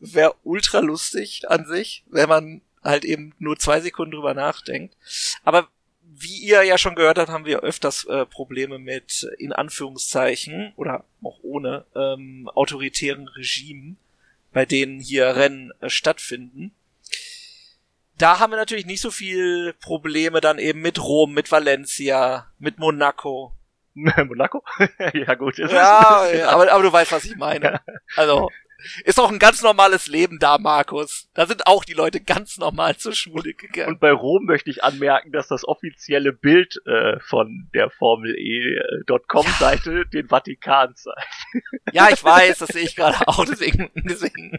Wäre 0.01 0.35
ultra 0.43 0.81
lustig 0.81 1.49
an 1.49 1.67
sich, 1.67 2.05
wenn 2.09 2.29
man 2.29 2.63
halt 2.83 3.05
eben 3.05 3.35
nur 3.39 3.59
zwei 3.59 3.81
Sekunden 3.81 4.13
drüber 4.13 4.35
nachdenkt. 4.35 4.97
Aber 5.43 5.69
wie 6.03 6.39
ihr 6.39 6.63
ja 6.63 6.79
schon 6.79 6.95
gehört 6.95 7.19
habt, 7.19 7.31
haben 7.31 7.47
wir 7.47 7.61
öfters 7.61 8.05
äh, 8.05 8.27
Probleme 8.27 8.79
mit 8.79 9.27
in 9.39 9.53
Anführungszeichen 9.53 10.73
oder 10.77 11.05
auch 11.23 11.39
ohne 11.43 11.87
ähm, 11.97 12.49
autoritären 12.55 13.27
Regimen, 13.29 13.97
bei 14.53 14.65
denen 14.65 15.01
hier 15.01 15.35
Rennen 15.35 15.73
äh, 15.81 15.91
stattfinden. 15.91 16.73
Da 18.17 18.39
haben 18.39 18.53
wir 18.53 18.57
natürlich 18.57 18.87
nicht 18.87 19.01
so 19.01 19.11
viel 19.11 19.73
Probleme 19.81 20.41
dann 20.41 20.61
eben 20.61 20.83
mit 20.83 21.03
Rom, 21.03 21.35
mit 21.35 21.51
Valencia, 21.51 22.53
mit 22.59 22.79
Monaco, 22.79 23.53
Monaco? 24.27 24.63
ja, 25.15 25.35
gut. 25.35 25.59
Ist 25.59 25.73
ja, 25.73 26.27
ja 26.27 26.49
aber, 26.49 26.71
aber 26.71 26.83
du 26.83 26.93
weißt, 26.93 27.13
was 27.13 27.25
ich 27.25 27.37
meine. 27.37 27.81
Also, 28.17 28.51
ist 29.05 29.19
auch 29.19 29.31
ein 29.31 29.39
ganz 29.39 29.63
normales 29.63 30.07
Leben 30.07 30.39
da, 30.39 30.59
Markus. 30.59 31.29
Da 31.35 31.47
sind 31.47 31.67
auch 31.67 31.85
die 31.85 31.93
Leute 31.93 32.21
ganz 32.21 32.59
normal 32.59 32.97
zur 32.97 33.13
Schule 33.13 33.55
gegangen. 33.55 33.89
Und 33.89 34.01
bei 34.01 34.13
Rom 34.13 34.45
möchte 34.45 34.71
ich 34.71 34.85
anmerken, 34.85 35.33
dass 35.33 35.49
das 35.49 35.67
offizielle 35.67 36.33
Bild 36.33 36.81
äh, 36.87 37.19
von 37.21 37.69
der 37.75 37.91
Formel 37.91 38.35
E.com-Seite 38.37 39.93
ja. 39.93 40.05
den 40.05 40.29
Vatikan 40.29 40.95
zeigt. 40.95 41.19
Ja, 41.93 42.09
ich 42.11 42.23
weiß, 42.23 42.59
das 42.59 42.69
sehe 42.71 42.85
ich 42.85 42.97
gerade 42.97 43.17
auch, 43.29 43.45
deswegen, 43.45 43.91
deswegen. 43.95 44.59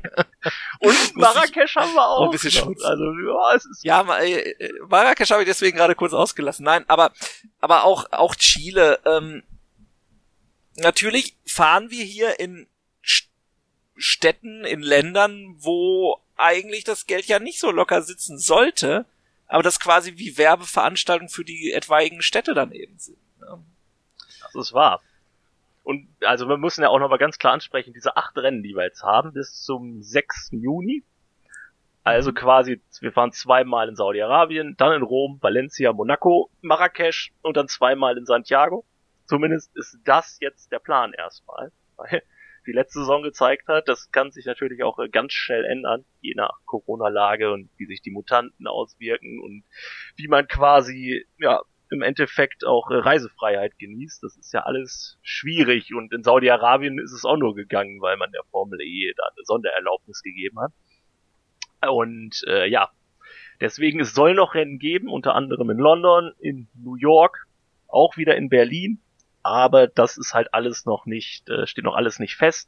Und 0.80 1.16
Marrakesch 1.16 1.76
haben 1.76 1.94
wir 1.94 2.08
auch. 2.08 2.26
Ein 2.26 2.32
bisschen 2.32 2.52
Schutz. 2.52 2.84
Also, 2.84 3.04
ja, 3.04 3.56
es 3.56 3.66
ist. 3.66 3.84
Ja, 3.84 4.02
äh, 4.20 4.72
Marrakesch 4.88 5.32
habe 5.32 5.44
ich 5.44 5.48
deswegen 5.48 5.78
gerade 5.78 5.96
kurz 5.96 6.14
ausgelassen. 6.14 6.64
Nein, 6.66 6.86
aber, 6.88 7.12
aber 7.60 7.84
auch, 7.84 8.06
auch 8.12 8.36
Chile, 8.36 9.00
ähm, 9.06 9.44
natürlich 10.78 11.36
fahren 11.46 11.90
wir 11.90 12.04
hier 12.04 12.40
in 12.40 12.68
Städten, 13.96 14.66
in 14.66 14.82
Ländern, 14.82 15.56
wo 15.58 16.20
eigentlich 16.36 16.84
das 16.84 17.06
Geld 17.06 17.26
ja 17.26 17.40
nicht 17.40 17.60
so 17.60 17.72
locker 17.72 18.02
sitzen 18.02 18.38
sollte, 18.38 19.06
aber 19.48 19.64
das 19.64 19.80
quasi 19.80 20.18
wie 20.18 20.38
Werbeveranstaltungen 20.38 21.30
für 21.30 21.46
die 21.46 21.72
etwaigen 21.72 22.22
Städte 22.22 22.54
dann 22.54 22.72
eben 22.72 22.98
sind. 22.98 23.18
Ne? 23.40 23.64
Das 24.42 24.56
ist 24.56 24.74
wahr. 24.74 25.02
Und 25.84 26.08
also 26.22 26.50
wir 26.50 26.58
müssen 26.58 26.82
ja 26.82 26.90
auch 26.90 27.00
nochmal 27.00 27.20
ganz 27.20 27.38
klar 27.38 27.54
ansprechen, 27.54 27.94
diese 27.94 28.18
acht 28.18 28.36
Rennen, 28.38 28.64
die 28.64 28.76
wir 28.76 28.84
jetzt 28.84 29.04
haben, 29.04 29.34
bis 29.34 29.62
zum 29.62 30.02
6. 30.02 30.50
Juni. 30.52 31.04
Also 32.04 32.32
mhm. 32.32 32.36
quasi, 32.36 32.82
wir 33.02 33.12
fahren 33.12 33.32
zweimal 33.32 33.88
in 33.88 33.96
Saudi-Arabien, 33.96 34.76
dann 34.78 34.94
in 34.94 35.04
Rom, 35.04 35.38
Valencia, 35.42 35.94
Monaco, 35.94 36.50
Marrakesch 36.62 37.34
und 37.42 37.56
dann 37.56 37.68
zweimal 37.68 38.18
in 38.18 38.26
Santiago. 38.26 38.84
Zumindest 39.26 39.76
ist 39.76 40.00
das 40.06 40.38
jetzt 40.40 40.72
der 40.72 40.80
Plan 40.80 41.14
erstmal. 41.14 41.72
Weil 41.98 42.24
die 42.66 42.72
letzte 42.72 43.00
Saison 43.00 43.24
gezeigt 43.24 43.68
hat. 43.68 43.88
Das 43.88 44.12
kann 44.12 44.32
sich 44.32 44.46
natürlich 44.46 44.84
auch 44.84 45.00
äh, 45.00 45.10
ganz 45.10 45.34
schnell 45.34 45.66
ändern, 45.66 46.06
je 46.22 46.34
nach 46.36 46.60
Corona-Lage 46.66 47.52
und 47.52 47.70
wie 47.78 47.86
sich 47.86 48.02
die 48.02 48.12
Mutanten 48.12 48.68
auswirken 48.68 49.42
und 49.42 49.64
wie 50.16 50.28
man 50.28 50.48
quasi, 50.48 51.26
ja, 51.38 51.62
im 51.92 52.02
Endeffekt 52.02 52.66
auch 52.66 52.90
äh, 52.90 52.96
Reisefreiheit 52.96 53.78
genießt. 53.78 54.24
Das 54.24 54.38
ist 54.38 54.54
ja 54.54 54.62
alles 54.62 55.18
schwierig 55.22 55.94
und 55.94 56.14
in 56.14 56.24
Saudi-Arabien 56.24 57.00
ist 57.00 57.14
es 57.14 57.26
auch 57.26 57.38
nur 57.38 57.56
gegangen, 57.56 58.02
weil 58.02 58.18
man 58.18 58.32
der 58.32 58.44
Formel 58.52 58.82
E 58.82 59.14
da 59.16 59.24
eine 59.24 59.44
Sondererlaubnis 59.44 60.22
gegeben 60.22 60.60
hat. 60.60 60.72
Und 61.88 62.44
äh, 62.48 62.68
ja, 62.68 62.90
deswegen 63.62 64.00
es 64.00 64.14
soll 64.14 64.34
noch 64.34 64.56
Rennen 64.56 64.80
geben, 64.80 65.10
unter 65.10 65.36
anderem 65.36 65.70
in 65.70 65.78
London, 65.78 66.34
in 66.40 66.68
New 66.74 66.96
York, 66.96 67.46
auch 67.88 68.18
wieder 68.18 68.36
in 68.36 68.50
Berlin, 68.50 69.02
aber 69.46 69.86
das 69.86 70.18
ist 70.18 70.34
halt 70.34 70.56
alles 70.56 70.88
noch 70.88 71.06
nicht, 71.06 71.48
äh, 71.52 71.68
steht 71.68 71.84
noch 71.84 71.94
alles 71.94 72.18
nicht 72.18 72.36
fest. 72.36 72.68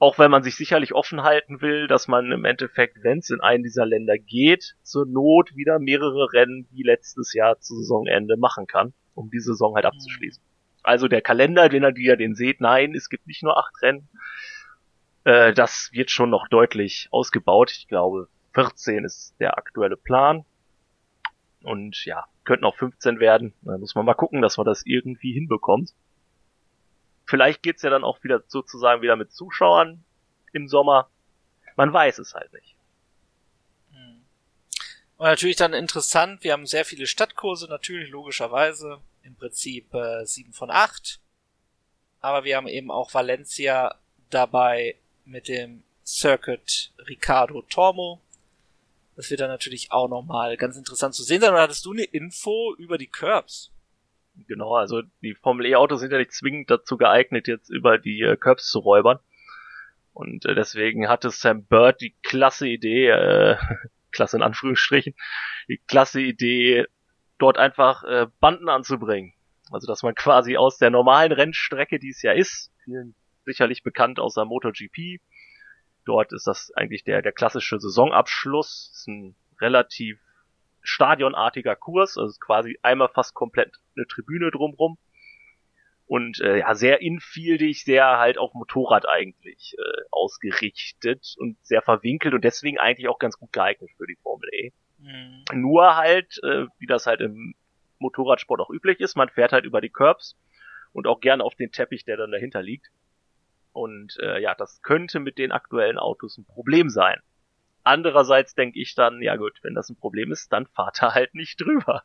Auch 0.00 0.18
wenn 0.18 0.32
man 0.32 0.42
sich 0.42 0.56
sicherlich 0.56 0.94
offen 0.94 1.22
halten 1.22 1.60
will, 1.60 1.86
dass 1.86 2.08
man 2.08 2.32
im 2.32 2.44
Endeffekt, 2.44 3.04
wenn 3.04 3.18
es 3.18 3.30
in 3.30 3.40
einen 3.40 3.62
dieser 3.62 3.86
Länder 3.86 4.18
geht, 4.18 4.74
zur 4.82 5.06
Not 5.06 5.54
wieder 5.54 5.78
mehrere 5.78 6.32
Rennen 6.32 6.66
wie 6.72 6.82
letztes 6.82 7.34
Jahr 7.34 7.60
zu 7.60 7.76
Saisonende 7.76 8.36
machen 8.36 8.66
kann, 8.66 8.94
um 9.14 9.30
die 9.30 9.38
Saison 9.38 9.76
halt 9.76 9.84
abzuschließen. 9.84 10.42
Also 10.82 11.06
der 11.06 11.20
Kalender, 11.20 11.70
wenn 11.70 11.94
ihr 11.94 12.16
den 12.16 12.34
seht, 12.34 12.60
nein, 12.60 12.92
es 12.96 13.08
gibt 13.08 13.28
nicht 13.28 13.44
nur 13.44 13.56
acht 13.58 13.80
Rennen. 13.80 14.08
Äh, 15.22 15.52
das 15.52 15.90
wird 15.92 16.10
schon 16.10 16.30
noch 16.30 16.48
deutlich 16.48 17.06
ausgebaut. 17.12 17.70
Ich 17.70 17.86
glaube, 17.86 18.26
14 18.54 19.04
ist 19.04 19.36
der 19.38 19.56
aktuelle 19.56 19.96
Plan. 19.96 20.44
Und 21.68 22.04
ja, 22.06 22.24
könnten 22.44 22.64
auch 22.64 22.76
15 22.76 23.20
werden. 23.20 23.52
Da 23.62 23.76
muss 23.76 23.94
man 23.94 24.06
mal 24.06 24.14
gucken, 24.14 24.40
dass 24.40 24.56
man 24.56 24.66
das 24.66 24.86
irgendwie 24.86 25.32
hinbekommt. 25.32 25.92
Vielleicht 27.26 27.62
geht's 27.62 27.82
ja 27.82 27.90
dann 27.90 28.04
auch 28.04 28.24
wieder 28.24 28.42
sozusagen 28.46 29.02
wieder 29.02 29.16
mit 29.16 29.32
Zuschauern 29.32 30.02
im 30.52 30.66
Sommer. 30.66 31.10
Man 31.76 31.92
weiß 31.92 32.18
es 32.18 32.34
halt 32.34 32.52
nicht. 32.54 32.78
Und 35.18 35.26
natürlich 35.26 35.56
dann 35.56 35.74
interessant, 35.74 36.44
wir 36.44 36.52
haben 36.52 36.66
sehr 36.66 36.84
viele 36.84 37.08
Stadtkurse, 37.08 37.66
natürlich 37.66 38.08
logischerweise, 38.08 39.00
im 39.24 39.34
Prinzip 39.34 39.92
äh, 39.92 40.24
7 40.24 40.52
von 40.52 40.70
8. 40.70 41.18
Aber 42.20 42.44
wir 42.44 42.56
haben 42.56 42.68
eben 42.68 42.92
auch 42.92 43.12
Valencia 43.12 43.96
dabei 44.30 44.94
mit 45.24 45.48
dem 45.48 45.82
Circuit 46.06 46.92
Ricardo 47.08 47.62
Tormo. 47.62 48.20
Das 49.18 49.32
wird 49.32 49.40
dann 49.40 49.50
natürlich 49.50 49.90
auch 49.90 50.08
nochmal 50.08 50.56
ganz 50.56 50.76
interessant 50.76 51.12
zu 51.12 51.24
sehen 51.24 51.40
sein. 51.40 51.50
Oder 51.50 51.62
hattest 51.62 51.84
du 51.84 51.90
eine 51.90 52.04
Info 52.04 52.72
über 52.78 52.98
die 52.98 53.08
Curbs? 53.08 53.72
Genau, 54.46 54.76
also 54.76 55.02
die 55.22 55.34
Formel 55.34 55.66
E 55.66 55.74
Autos 55.74 55.98
sind 55.98 56.12
ja 56.12 56.18
nicht 56.18 56.32
zwingend 56.32 56.70
dazu 56.70 56.96
geeignet, 56.96 57.48
jetzt 57.48 57.68
über 57.68 57.98
die 57.98 58.20
äh, 58.20 58.36
Curbs 58.36 58.70
zu 58.70 58.78
räubern. 58.78 59.18
Und 60.12 60.46
äh, 60.46 60.54
deswegen 60.54 61.08
hatte 61.08 61.30
Sam 61.30 61.64
Bird 61.64 62.00
die 62.00 62.14
klasse 62.22 62.68
Idee, 62.68 63.08
äh, 63.08 63.56
klasse 64.12 64.36
in 64.36 64.42
Anführungsstrichen, 64.44 65.16
die 65.66 65.78
klasse 65.88 66.20
Idee, 66.20 66.86
dort 67.38 67.58
einfach 67.58 68.04
äh, 68.04 68.28
Banden 68.38 68.68
anzubringen. 68.68 69.32
Also 69.72 69.88
dass 69.88 70.04
man 70.04 70.14
quasi 70.14 70.56
aus 70.56 70.78
der 70.78 70.90
normalen 70.90 71.32
Rennstrecke, 71.32 71.98
die 71.98 72.10
es 72.10 72.22
ja 72.22 72.30
ist, 72.30 72.70
vielen 72.84 73.16
sicherlich 73.44 73.82
bekannt 73.82 74.20
aus 74.20 74.34
der 74.34 74.44
MotoGP, 74.44 75.20
dort 76.08 76.32
ist 76.32 76.46
das 76.46 76.72
eigentlich 76.74 77.04
der, 77.04 77.22
der 77.22 77.32
klassische 77.32 77.78
Saisonabschluss, 77.78 78.90
ist 78.94 79.08
ein 79.08 79.36
relativ 79.60 80.18
stadionartiger 80.82 81.76
Kurs, 81.76 82.16
also 82.16 82.38
quasi 82.40 82.78
einmal 82.82 83.08
fast 83.08 83.34
komplett 83.34 83.76
eine 83.96 84.06
Tribüne 84.06 84.50
drumrum. 84.50 84.98
Und 86.06 86.40
äh, 86.40 86.60
ja, 86.60 86.74
sehr 86.74 87.02
infieldig, 87.02 87.84
sehr 87.84 88.18
halt 88.18 88.38
auf 88.38 88.54
Motorrad 88.54 89.06
eigentlich 89.06 89.76
äh, 89.76 90.02
ausgerichtet 90.10 91.34
und 91.36 91.58
sehr 91.62 91.82
verwinkelt 91.82 92.32
und 92.32 92.42
deswegen 92.44 92.78
eigentlich 92.78 93.08
auch 93.08 93.18
ganz 93.18 93.36
gut 93.36 93.52
geeignet 93.52 93.90
für 93.98 94.06
die 94.06 94.16
Formel 94.22 94.48
E. 94.50 94.72
Mhm. 95.00 95.44
Nur 95.52 95.96
halt, 95.96 96.40
äh, 96.42 96.64
wie 96.78 96.86
das 96.86 97.06
halt 97.06 97.20
im 97.20 97.54
Motorradsport 97.98 98.60
auch 98.60 98.70
üblich 98.70 99.00
ist, 99.00 99.16
man 99.16 99.28
fährt 99.28 99.52
halt 99.52 99.66
über 99.66 99.82
die 99.82 99.90
Curbs 99.90 100.38
und 100.92 101.06
auch 101.06 101.20
gern 101.20 101.42
auf 101.42 101.54
den 101.56 101.72
Teppich, 101.72 102.06
der 102.06 102.16
dann 102.16 102.30
dahinter 102.30 102.62
liegt. 102.62 102.88
Und 103.78 104.18
äh, 104.20 104.40
ja, 104.40 104.56
das 104.56 104.82
könnte 104.82 105.20
mit 105.20 105.38
den 105.38 105.52
aktuellen 105.52 105.98
Autos 105.98 106.36
ein 106.36 106.44
Problem 106.44 106.88
sein. 106.88 107.20
Andererseits 107.84 108.56
denke 108.56 108.80
ich 108.80 108.96
dann, 108.96 109.22
ja 109.22 109.36
gut, 109.36 109.56
wenn 109.62 109.74
das 109.74 109.88
ein 109.88 109.96
Problem 109.96 110.32
ist, 110.32 110.52
dann 110.52 110.66
fahrt 110.66 111.00
er 111.00 111.14
halt 111.14 111.32
nicht 111.34 111.60
drüber. 111.60 112.02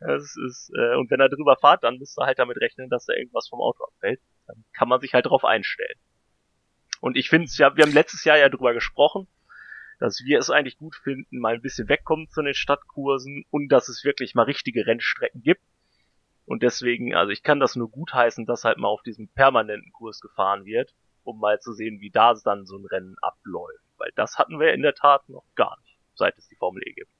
Das 0.00 0.36
ist, 0.36 0.70
äh, 0.78 0.94
und 0.94 1.10
wenn 1.10 1.18
er 1.18 1.28
drüber 1.28 1.56
fahrt, 1.56 1.82
dann 1.82 1.98
müsst 1.98 2.16
ihr 2.16 2.24
halt 2.24 2.38
damit 2.38 2.58
rechnen, 2.58 2.88
dass 2.90 3.06
da 3.06 3.14
irgendwas 3.14 3.48
vom 3.48 3.60
Auto 3.60 3.82
abfällt. 3.84 4.20
Dann 4.46 4.64
kann 4.72 4.88
man 4.88 5.00
sich 5.00 5.14
halt 5.14 5.26
drauf 5.26 5.44
einstellen. 5.44 5.98
Und 7.00 7.16
ich 7.16 7.28
finde 7.28 7.46
es 7.46 7.58
ja, 7.58 7.76
wir 7.76 7.82
haben 7.84 7.92
letztes 7.92 8.22
Jahr 8.24 8.38
ja 8.38 8.48
drüber 8.48 8.72
gesprochen, 8.72 9.26
dass 9.98 10.22
wir 10.24 10.38
es 10.38 10.48
eigentlich 10.48 10.78
gut 10.78 10.94
finden, 10.94 11.40
mal 11.40 11.54
ein 11.54 11.60
bisschen 11.62 11.88
wegkommen 11.88 12.28
zu 12.28 12.40
den 12.40 12.54
Stadtkursen 12.54 13.44
und 13.50 13.68
dass 13.68 13.88
es 13.88 14.04
wirklich 14.04 14.36
mal 14.36 14.44
richtige 14.44 14.86
Rennstrecken 14.86 15.42
gibt. 15.42 15.62
Und 16.44 16.62
deswegen, 16.62 17.16
also 17.16 17.32
ich 17.32 17.42
kann 17.42 17.58
das 17.58 17.74
nur 17.74 17.90
gutheißen, 17.90 18.46
dass 18.46 18.62
halt 18.62 18.78
mal 18.78 18.88
auf 18.88 19.02
diesem 19.02 19.28
permanenten 19.28 19.92
Kurs 19.92 20.20
gefahren 20.20 20.64
wird, 20.64 20.94
um 21.26 21.38
mal 21.38 21.60
zu 21.60 21.72
sehen, 21.72 22.00
wie 22.00 22.10
da 22.10 22.34
dann 22.44 22.66
so 22.66 22.76
ein 22.76 22.86
Rennen 22.86 23.16
abläuft. 23.20 23.84
Weil 23.98 24.12
das 24.14 24.38
hatten 24.38 24.60
wir 24.60 24.72
in 24.72 24.82
der 24.82 24.94
Tat 24.94 25.28
noch 25.28 25.44
gar 25.54 25.78
nicht, 25.82 25.98
seit 26.14 26.36
es 26.38 26.48
die 26.48 26.56
Formel 26.56 26.82
E 26.86 26.92
gibt. 26.92 27.10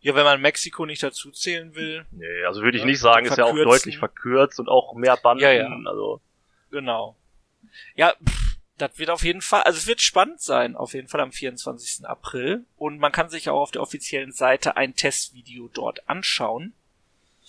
Ja, 0.00 0.14
wenn 0.14 0.24
man 0.24 0.40
Mexiko 0.42 0.84
nicht 0.84 1.02
dazu 1.02 1.30
zählen 1.30 1.74
will. 1.74 2.04
Nee, 2.10 2.44
also 2.44 2.60
würde 2.60 2.76
ich 2.76 2.82
ja, 2.82 2.86
nicht 2.86 3.00
sagen, 3.00 3.24
ist 3.24 3.38
ja 3.38 3.46
auch 3.46 3.54
deutlich 3.54 3.96
verkürzt 3.96 4.60
und 4.60 4.68
auch 4.68 4.94
mehr 4.94 5.16
Banden. 5.16 5.42
Ja, 5.42 5.50
ja. 5.50 5.66
Also. 5.86 6.20
Genau. 6.70 7.16
Ja, 7.94 8.14
pff, 8.22 8.58
das 8.76 8.98
wird 8.98 9.08
auf 9.08 9.24
jeden 9.24 9.40
Fall, 9.40 9.62
also 9.62 9.78
es 9.78 9.86
wird 9.86 10.02
spannend 10.02 10.42
sein, 10.42 10.76
auf 10.76 10.94
jeden 10.94 11.08
Fall 11.08 11.20
am 11.20 11.32
24. 11.32 12.06
April. 12.06 12.66
Und 12.76 12.98
man 12.98 13.12
kann 13.12 13.30
sich 13.30 13.48
auch 13.48 13.60
auf 13.60 13.70
der 13.70 13.80
offiziellen 13.80 14.32
Seite 14.32 14.76
ein 14.76 14.94
Testvideo 14.94 15.70
dort 15.72 16.06
anschauen. 16.06 16.74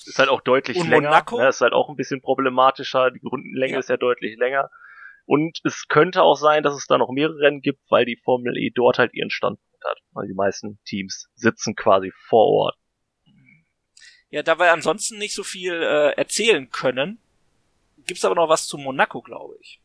Ist 0.08 0.20
halt 0.20 0.30
auch 0.30 0.42
deutlich 0.42 0.78
und 0.78 0.88
länger. 0.90 1.10
Monaco? 1.10 1.38
Ne, 1.40 1.48
ist 1.50 1.62
halt 1.62 1.74
auch 1.74 1.90
ein 1.90 1.96
bisschen 1.96 2.22
problematischer. 2.22 3.12
Die 3.12 3.26
Rundenlänge 3.26 3.74
Ja. 3.74 3.80
ist 3.80 3.90
ja 3.90 3.98
deutlich 3.98 4.38
länger. 4.38 4.70
Und 5.26 5.60
es 5.64 5.88
könnte 5.88 6.22
auch 6.22 6.36
sein, 6.36 6.62
dass 6.64 6.76
es 6.76 6.86
da 6.86 6.98
noch 6.98 7.10
mehrere 7.10 7.40
Rennen 7.40 7.62
gibt, 7.62 7.80
weil 7.90 8.06
die 8.06 8.18
Formel 8.24 8.58
E 8.58 8.72
dort 8.74 9.00
halt 9.00 9.14
ihren 9.14 9.32
Standpunkt 9.32 9.84
hat. 9.84 9.98
Weil 10.12 10.28
die 10.28 10.34
meisten 10.36 10.80
Teams 10.86 11.30
sitzen 11.36 11.76
quasi 11.76 12.12
vor 12.28 12.46
Ort. 12.48 12.76
Ja, 14.30 14.44
da 14.44 14.60
wir 14.60 14.72
ansonsten 14.72 15.18
nicht 15.18 15.34
so 15.34 15.44
viel 15.44 15.74
äh, 15.74 16.12
erzählen 16.18 16.70
können, 16.70 17.20
gibt's 18.06 18.26
aber 18.26 18.36
noch 18.36 18.50
was 18.50 18.68
zu 18.68 18.78
Monaco, 18.78 19.22
glaube 19.22 19.56
ich. 19.62 19.82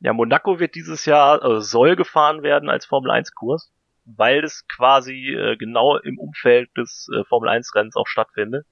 Ja, 0.00 0.12
Monaco 0.12 0.58
wird 0.58 0.74
dieses 0.74 1.04
Jahr, 1.04 1.42
also 1.42 1.60
soll 1.60 1.94
gefahren 1.94 2.42
werden 2.42 2.68
als 2.68 2.86
Formel 2.86 3.10
1 3.10 3.34
Kurs, 3.34 3.72
weil 4.04 4.42
es 4.42 4.66
quasi 4.66 5.32
äh, 5.32 5.56
genau 5.56 5.96
im 5.98 6.18
Umfeld 6.18 6.70
des 6.76 7.08
äh, 7.14 7.22
Formel 7.24 7.48
1 7.48 7.72
Rennens 7.74 7.94
auch 7.94 8.08
stattfindet. 8.08 8.66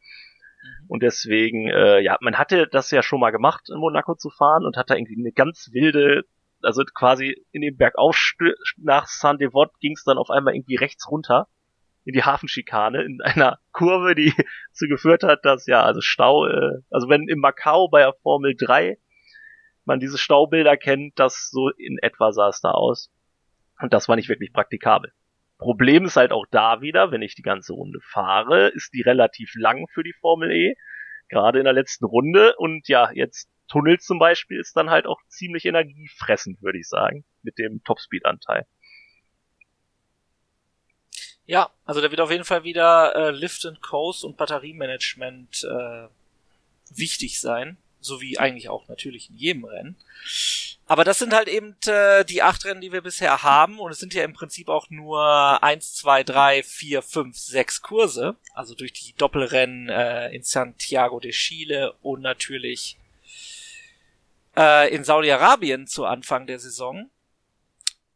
Und 0.89 1.03
deswegen, 1.03 1.69
äh, 1.69 2.01
ja, 2.01 2.17
man 2.21 2.39
hatte 2.39 2.67
das 2.67 2.91
ja 2.91 3.03
schon 3.03 3.21
mal 3.21 3.31
gemacht, 3.31 3.69
in 3.71 3.79
Monaco 3.79 4.15
zu 4.15 4.31
fahren 4.31 4.65
und 4.65 4.77
hat 4.77 4.91
da 4.91 4.95
irgendwie 4.95 5.19
eine 5.19 5.33
ganz 5.33 5.71
wilde, 5.73 6.25
also 6.63 6.83
quasi 6.95 7.45
in 7.53 7.63
den 7.63 7.77
Bergauf 7.77 8.17
nach 8.77 9.07
Saint-Devot 9.07 9.71
ging 9.81 9.93
es 9.93 10.05
dann 10.05 10.19
auf 10.19 10.31
einmal 10.31 10.55
irgendwie 10.55 10.77
rechts 10.77 11.11
runter 11.11 11.49
in 12.05 12.15
die 12.15 12.25
Hafenschikane 12.25 13.03
in 13.03 13.21
einer 13.23 13.59
Kurve, 13.73 14.15
die 14.15 14.33
dazu 14.73 14.87
geführt 14.89 15.23
hat, 15.23 15.45
dass 15.45 15.67
ja, 15.67 15.83
also 15.83 16.01
Stau, 16.01 16.47
äh, 16.47 16.81
also 16.91 17.09
wenn 17.09 17.29
in 17.29 17.39
Macau 17.39 17.89
bei 17.89 18.01
der 18.01 18.15
Formel 18.23 18.55
3 18.57 18.99
man 19.85 20.01
diese 20.01 20.19
Staubilder 20.19 20.77
kennt, 20.77 21.19
das 21.19 21.51
so 21.51 21.71
in 21.71 21.99
etwa 21.99 22.33
sah 22.33 22.49
es 22.49 22.61
da 22.61 22.71
aus. 22.71 23.11
Und 23.81 23.93
das 23.93 24.09
war 24.09 24.17
nicht 24.17 24.29
wirklich 24.29 24.53
praktikabel. 24.53 25.13
Problem 25.61 26.07
ist 26.07 26.17
halt 26.17 26.33
auch 26.33 26.47
da 26.51 26.81
wieder, 26.81 27.13
wenn 27.13 27.21
ich 27.21 27.35
die 27.35 27.43
ganze 27.43 27.75
Runde 27.75 28.01
fahre, 28.03 28.69
ist 28.69 28.95
die 28.95 29.03
relativ 29.03 29.53
lang 29.55 29.87
für 29.93 30.03
die 30.03 30.15
Formel 30.15 30.51
E, 30.51 30.75
gerade 31.29 31.59
in 31.59 31.65
der 31.65 31.75
letzten 31.75 32.07
Runde. 32.07 32.57
Und 32.57 32.89
ja, 32.89 33.11
jetzt 33.13 33.51
Tunnel 33.69 34.01
zum 34.01 34.19
Beispiel 34.19 34.59
ist 34.59 34.75
dann 34.75 34.89
halt 34.89 35.07
auch 35.07 35.21
ziemlich 35.29 35.67
energiefressend, 35.67 36.63
würde 36.63 36.79
ich 36.79 36.89
sagen, 36.89 37.25
mit 37.43 37.59
dem 37.59 37.85
Topspeed-Anteil. 37.85 38.67
Ja, 41.45 41.71
also 41.85 42.01
da 42.01 42.11
wird 42.11 42.23
auf 42.23 42.31
jeden 42.31 42.45
Fall 42.45 42.65
wieder 42.65 43.15
äh, 43.15 43.31
Lift 43.31 43.67
and 43.67 43.83
Coast 43.83 44.25
und 44.25 44.39
Batteriemanagement 44.39 45.65
äh, 45.65 46.09
wichtig 46.97 47.39
sein, 47.39 47.77
so 48.01 48.21
wie 48.21 48.39
eigentlich 48.39 48.69
auch 48.69 48.89
natürlich 48.89 49.31
in 49.31 49.37
jedem 49.37 49.65
Rennen. 49.65 49.97
Aber 50.87 51.05
das 51.05 51.19
sind 51.19 51.33
halt 51.33 51.47
eben 51.47 51.77
äh, 51.87 52.25
die 52.25 52.43
acht 52.43 52.65
Rennen, 52.65 52.81
die 52.81 52.93
wir 52.93 53.03
bisher 53.03 53.43
haben 53.43 53.79
und 53.79 53.93
es 53.93 54.01
sind 54.01 54.13
ja 54.13 54.25
im 54.25 54.33
Prinzip 54.33 54.69
auch 54.69 54.91
nur 54.91 55.63
eins, 55.63 55.95
zwei, 55.95 56.25
drei, 56.25 56.63
vier, 56.65 57.03
fünf, 57.03 57.39
sechs 57.39 57.81
Kurse, 57.81 58.37
also 58.55 58.75
durch 58.75 58.93
die 58.93 59.13
Doppelrennen 59.17 59.89
äh, 59.89 60.31
in 60.35 60.43
Santiago 60.43 61.21
de 61.21 61.31
Chile 61.31 61.95
und 62.03 62.23
natürlich 62.23 62.97
äh, 64.57 64.93
in 64.93 65.05
Saudi-Arabien 65.05 65.87
zu 65.87 66.05
Anfang 66.07 66.47
der 66.47 66.59
Saison. 66.59 67.09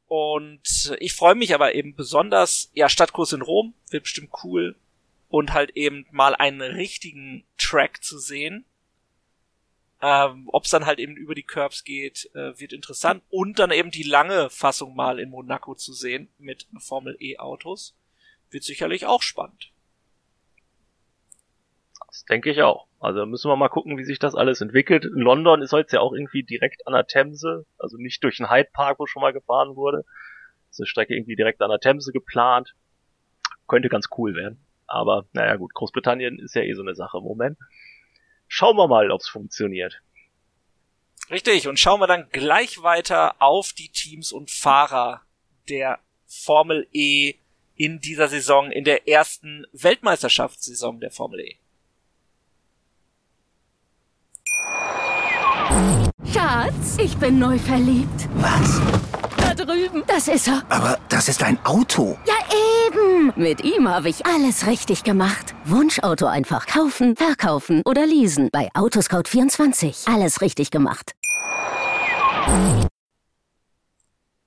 Und 0.09 0.95
ich 1.01 1.13
freue 1.15 1.35
mich 1.35 1.55
aber 1.55 1.75
eben 1.75 1.95
besonders, 1.95 2.71
ja, 2.75 2.89
Stadtkurs 2.89 3.33
in 3.33 3.43
Rom 3.43 3.75
wird 3.91 4.05
bestimmt 4.05 4.31
cool. 4.45 4.77
Und 5.29 5.53
halt 5.53 5.71
eben 5.77 6.07
mal 6.13 6.37
einen 6.37 6.61
richtigen 6.61 7.45
Track 7.59 8.05
zu 8.05 8.19
sehen. 8.19 8.65
Ähm, 10.07 10.51
Ob 10.53 10.65
es 10.65 10.71
dann 10.71 10.85
halt 10.85 10.99
eben 10.99 11.17
über 11.17 11.35
die 11.35 11.45
Curbs 11.45 11.83
geht, 11.83 12.29
äh, 12.35 12.61
wird 12.61 12.75
interessant. 12.75 13.23
Und 13.31 13.59
dann 13.59 13.71
eben 13.71 13.91
die 13.91 14.03
lange 14.03 14.51
Fassung 14.51 14.95
mal 14.95 15.19
in 15.19 15.31
Monaco 15.31 15.75
zu 15.75 15.95
sehen 15.95 16.29
mit 16.37 16.67
Formel 16.79 17.17
E 17.21 17.39
Autos. 17.39 17.97
Wird 18.51 18.65
sicherlich 18.65 19.07
auch 19.07 19.23
spannend. 19.23 19.73
Das 22.07 22.27
denke 22.27 22.51
ich 22.51 22.61
auch. 22.61 22.87
Also 23.01 23.25
müssen 23.25 23.51
wir 23.51 23.57
mal 23.57 23.71
gucken, 23.71 23.97
wie 23.97 24.05
sich 24.05 24.19
das 24.19 24.35
alles 24.35 24.61
entwickelt. 24.61 25.05
London 25.05 25.67
soll 25.67 25.85
es 25.87 25.93
ja 25.93 26.01
auch 26.01 26.13
irgendwie 26.13 26.43
direkt 26.43 26.87
an 26.87 26.93
der 26.93 27.07
Themse, 27.07 27.65
also 27.79 27.97
nicht 27.97 28.23
durch 28.25 28.37
den 28.37 28.51
Hyde 28.51 28.69
Park, 28.75 28.99
wo 28.99 29.07
schon 29.07 29.23
mal 29.23 29.33
gefahren 29.33 29.75
wurde. 29.75 30.05
Ist 30.71 30.81
eine 30.81 30.87
Strecke 30.87 31.15
irgendwie 31.15 31.37
direkt 31.37 31.63
an 31.63 31.71
der 31.71 31.81
Themse 31.81 32.13
geplant. 32.13 32.75
Könnte 33.67 33.89
ganz 33.89 34.09
cool 34.19 34.35
werden. 34.35 34.67
Aber 34.87 35.25
naja 35.33 35.57
gut, 35.57 35.73
Großbritannien 35.73 36.39
ist 36.39 36.55
ja 36.55 36.61
eh 36.61 36.75
so 36.75 36.83
eine 36.83 36.95
Sache 36.95 37.17
im 37.17 37.25
Moment. 37.25 37.57
Schauen 38.49 38.77
wir 38.77 38.89
mal, 38.89 39.11
ob 39.11 39.21
es 39.21 39.29
funktioniert. 39.29 40.01
Richtig, 41.31 41.69
und 41.69 41.81
schauen 41.81 42.01
wir 42.01 42.07
dann 42.07 42.29
gleich 42.31 42.83
weiter 42.83 43.37
auf 43.41 43.73
die 43.73 43.89
Teams 43.89 44.33
und 44.33 44.51
Fahrer 44.51 45.23
der 45.69 45.99
Formel 46.27 46.87
E 46.93 47.35
in 47.77 48.01
dieser 48.01 48.29
Saison, 48.29 48.71
in 48.71 48.85
der 48.85 49.09
ersten 49.09 49.67
Weltmeisterschaftssaison 49.73 51.01
der 51.01 51.11
Formel 51.11 51.41
E. 51.41 51.57
Schatz, 56.33 56.99
ich 56.99 57.17
bin 57.17 57.39
neu 57.39 57.59
verliebt. 57.59 58.29
Was? 58.35 58.81
Da 59.37 59.55
drüben. 59.55 60.05
Das 60.07 60.29
ist 60.29 60.47
er. 60.47 60.63
Aber 60.69 60.99
das 61.09 61.29
ist 61.29 61.43
ein 61.43 61.59
Auto. 61.65 62.19
Ja, 62.27 62.35
Mit 63.37 63.65
ihm 63.65 63.89
habe 63.89 64.09
ich 64.09 64.27
alles 64.27 64.67
richtig 64.67 65.03
gemacht. 65.03 65.55
Wunschauto 65.65 66.27
einfach 66.27 66.67
kaufen, 66.67 67.17
verkaufen 67.17 67.83
oder 67.85 68.07
leasen. 68.07 68.51
Bei 68.53 68.71
Autoscout24. 68.75 70.13
Alles 70.13 70.41
richtig 70.41 70.71
gemacht. 70.71 71.13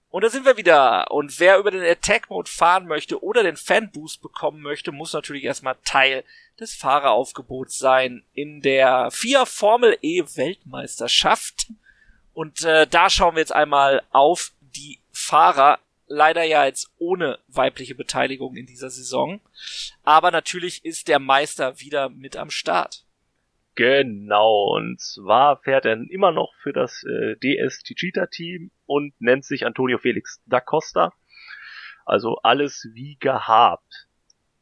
Und 0.09 0.23
da 0.23 0.29
sind 0.29 0.45
wir 0.45 0.57
wieder. 0.57 1.11
Und 1.11 1.39
wer 1.39 1.57
über 1.57 1.71
den 1.71 1.83
Attack 1.83 2.29
Mode 2.29 2.49
fahren 2.49 2.87
möchte 2.87 3.23
oder 3.23 3.43
den 3.43 3.57
Fan 3.57 3.91
Boost 3.91 4.21
bekommen 4.21 4.61
möchte, 4.61 4.91
muss 4.91 5.13
natürlich 5.13 5.43
erstmal 5.43 5.75
Teil 5.83 6.23
des 6.59 6.73
Fahreraufgebots 6.73 7.77
sein 7.77 8.23
in 8.33 8.61
der 8.61 9.09
FIA 9.11 9.45
Formel 9.45 9.97
E 10.01 10.23
Weltmeisterschaft. 10.35 11.67
Und 12.33 12.63
äh, 12.63 12.87
da 12.87 13.09
schauen 13.09 13.35
wir 13.35 13.41
jetzt 13.41 13.53
einmal 13.53 14.01
auf 14.11 14.51
die 14.61 14.99
Fahrer. 15.11 15.79
Leider 16.07 16.43
ja 16.43 16.65
jetzt 16.65 16.89
ohne 16.97 17.39
weibliche 17.47 17.95
Beteiligung 17.95 18.55
in 18.55 18.65
dieser 18.65 18.89
Saison. 18.89 19.41
Aber 20.03 20.31
natürlich 20.31 20.85
ist 20.85 21.07
der 21.07 21.19
Meister 21.19 21.79
wieder 21.79 22.09
mit 22.09 22.37
am 22.37 22.49
Start. 22.49 23.05
Genau, 23.75 24.73
und 24.75 24.99
zwar 24.99 25.57
fährt 25.57 25.85
er 25.85 26.01
immer 26.09 26.31
noch 26.31 26.51
für 26.63 26.73
das 26.73 27.03
äh, 27.03 27.35
DS 27.35 27.83
Tichita 27.83 28.25
Team 28.25 28.71
und 28.87 29.13
nennt 29.19 29.45
sich 29.45 29.67
Antonio 29.67 29.99
Felix 29.99 30.41
da 30.47 30.59
Costa. 30.59 31.13
Also 32.03 32.37
alles 32.37 32.89
wie 32.93 33.17
gehabt. 33.19 34.07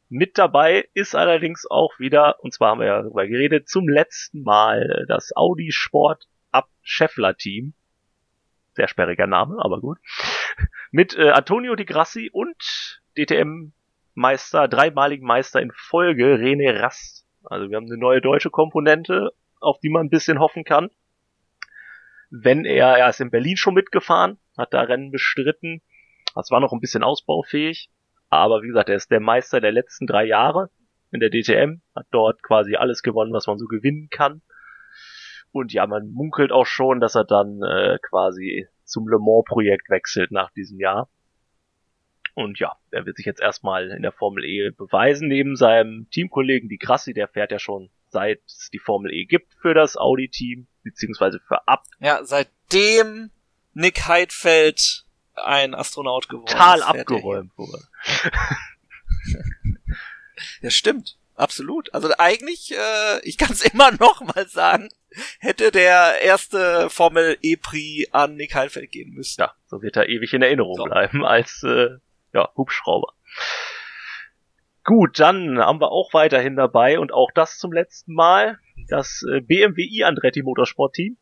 Mit 0.09 0.37
dabei 0.37 0.89
ist 0.93 1.15
allerdings 1.15 1.65
auch 1.69 1.97
wieder, 1.97 2.43
und 2.43 2.53
zwar 2.53 2.71
haben 2.71 2.79
wir 2.79 2.87
ja 2.87 3.01
darüber 3.01 3.25
geredet, 3.25 3.69
zum 3.69 3.87
letzten 3.87 4.43
Mal 4.43 5.05
das 5.07 5.31
Audi 5.35 5.71
Sport 5.71 6.27
Up 6.51 6.67
Scheffler 6.81 7.37
Team. 7.37 7.73
Sehr 8.76 8.88
sperriger 8.88 9.28
Name, 9.28 9.57
aber 9.59 9.82
gut. 9.82 9.97
Mit 10.91 11.17
äh, 11.17 11.32
Antonio 11.32 11.76
Di 11.76 11.86
Grassi 11.86 12.30
und 12.32 13.01
DTM 13.17 13.71
Meister, 14.13 14.67
dreimaligen 14.67 15.28
Meister 15.28 15.61
in 15.61 15.71
Folge, 15.73 16.36
René 16.36 16.80
Rast 16.80 17.26
also 17.45 17.69
wir 17.69 17.78
haben 17.78 17.86
eine 17.86 17.97
neue 17.97 18.21
deutsche 18.21 18.49
Komponente, 18.49 19.32
auf 19.59 19.80
die 19.80 19.89
man 19.89 20.07
ein 20.07 20.09
bisschen 20.09 20.39
hoffen 20.39 20.63
kann. 20.63 20.89
Wenn 22.30 22.65
er, 22.65 22.97
er 22.97 23.09
ist 23.09 23.21
in 23.21 23.30
Berlin 23.30 23.57
schon 23.57 23.76
mitgefahren, 23.76 24.39
hat 24.57 24.73
da 24.73 24.82
Rennen 24.82 25.11
bestritten. 25.11 25.82
Das 26.34 26.51
war 26.51 26.59
noch 26.59 26.73
ein 26.73 26.80
bisschen 26.80 27.03
ausbaufähig. 27.03 27.89
Aber 28.30 28.63
wie 28.63 28.67
gesagt, 28.67 28.89
er 28.89 28.95
ist 28.95 29.11
der 29.11 29.19
Meister 29.19 29.61
der 29.61 29.71
letzten 29.71 30.07
drei 30.07 30.26
Jahre 30.26 30.69
in 31.11 31.19
der 31.19 31.30
DTM, 31.30 31.82
hat 31.95 32.07
dort 32.11 32.41
quasi 32.41 32.76
alles 32.76 33.03
gewonnen, 33.03 33.32
was 33.32 33.47
man 33.47 33.57
so 33.57 33.67
gewinnen 33.67 34.09
kann. 34.09 34.41
Und 35.56 35.72
ja, 35.72 35.88
man 35.88 36.12
munkelt 36.12 36.51
auch 36.51 36.66
schon, 36.66 36.99
dass 36.99 37.16
er 37.16 37.24
dann 37.24 37.62
äh, 37.64 37.97
quasi 38.01 38.68
zum 38.84 39.08
Le 39.08 39.20
Mans 39.20 39.45
Projekt 39.47 39.89
wechselt 39.89 40.30
nach 40.30 40.51
diesem 40.51 40.82
Jahr. 40.82 41.08
Und 42.34 42.60
ja, 42.60 42.74
er 42.91 43.06
wird 43.06 43.16
sich 43.16 43.26
jetzt 43.26 43.39
erstmal 43.39 43.91
in 43.91 44.01
der 44.01 44.12
Formel 44.12 44.43
E 44.43 44.72
beweisen, 44.72 45.30
neben 45.30 45.56
seinem 45.56 46.10
Teamkollegen, 46.10 46.68
die 46.68 46.78
Grassi, 46.78 47.14
der 47.14 47.30
fährt 47.30 47.53
ja 47.53 47.60
schon 47.60 47.89
seit 48.10 48.41
es 48.45 48.70
die 48.74 48.80
Formel 48.80 49.14
E 49.14 49.24
gibt 49.24 49.53
für 49.62 49.74
das 49.74 49.95
Audi-Team, 49.95 50.68
beziehungsweise 50.84 51.39
für 51.39 51.66
Ab. 51.70 51.84
Ja, 51.99 52.26
seitdem 52.26 53.32
Nick 53.74 54.10
Heidfeld 54.10 55.06
ein 55.36 55.74
Astronaut 55.74 56.28
geworden 56.28 56.47
Total 56.47 56.80
ist. 56.80 56.86
abgeräumt 56.86 57.58
wurde. 57.58 57.82
ja, 60.62 60.70
stimmt. 60.70 61.18
Absolut. 61.36 61.93
Also 61.93 62.09
eigentlich, 62.17 62.73
äh, 62.73 63.19
ich 63.23 63.38
kann 63.38 63.51
es 63.51 63.63
immer 63.73 63.91
noch 63.91 64.21
mal 64.21 64.47
sagen, 64.47 64.89
hätte 65.39 65.71
der 65.71 66.21
erste 66.21 66.89
Formel 66.89 67.38
E-Prix 67.41 68.11
an 68.13 68.36
Nick 68.36 68.55
Heidfeld 68.55 68.91
gehen 68.91 69.13
müssen. 69.13 69.41
Ja, 69.41 69.53
so 69.67 69.81
wird 69.81 69.97
er 69.97 70.09
ewig 70.09 70.33
in 70.33 70.41
Erinnerung 70.41 70.75
so. 70.75 70.83
bleiben 70.83 71.25
als 71.25 71.63
äh, 71.63 71.97
ja, 72.33 72.49
Hubschrauber. 72.55 73.13
Gut, 74.83 75.19
dann 75.19 75.59
haben 75.59 75.81
wir 75.81 75.91
auch 75.91 76.13
weiterhin 76.13 76.55
dabei 76.55 76.99
und 76.99 77.11
auch 77.11 77.31
das 77.33 77.57
zum 77.57 77.73
letzten 77.73 78.13
Mal 78.13 78.59
das 78.88 79.23
äh, 79.31 79.41
BMW 79.41 79.81
i 79.83 80.03
Andretti 80.03 80.43
Motorsport 80.43 80.93
Team. 80.93 81.17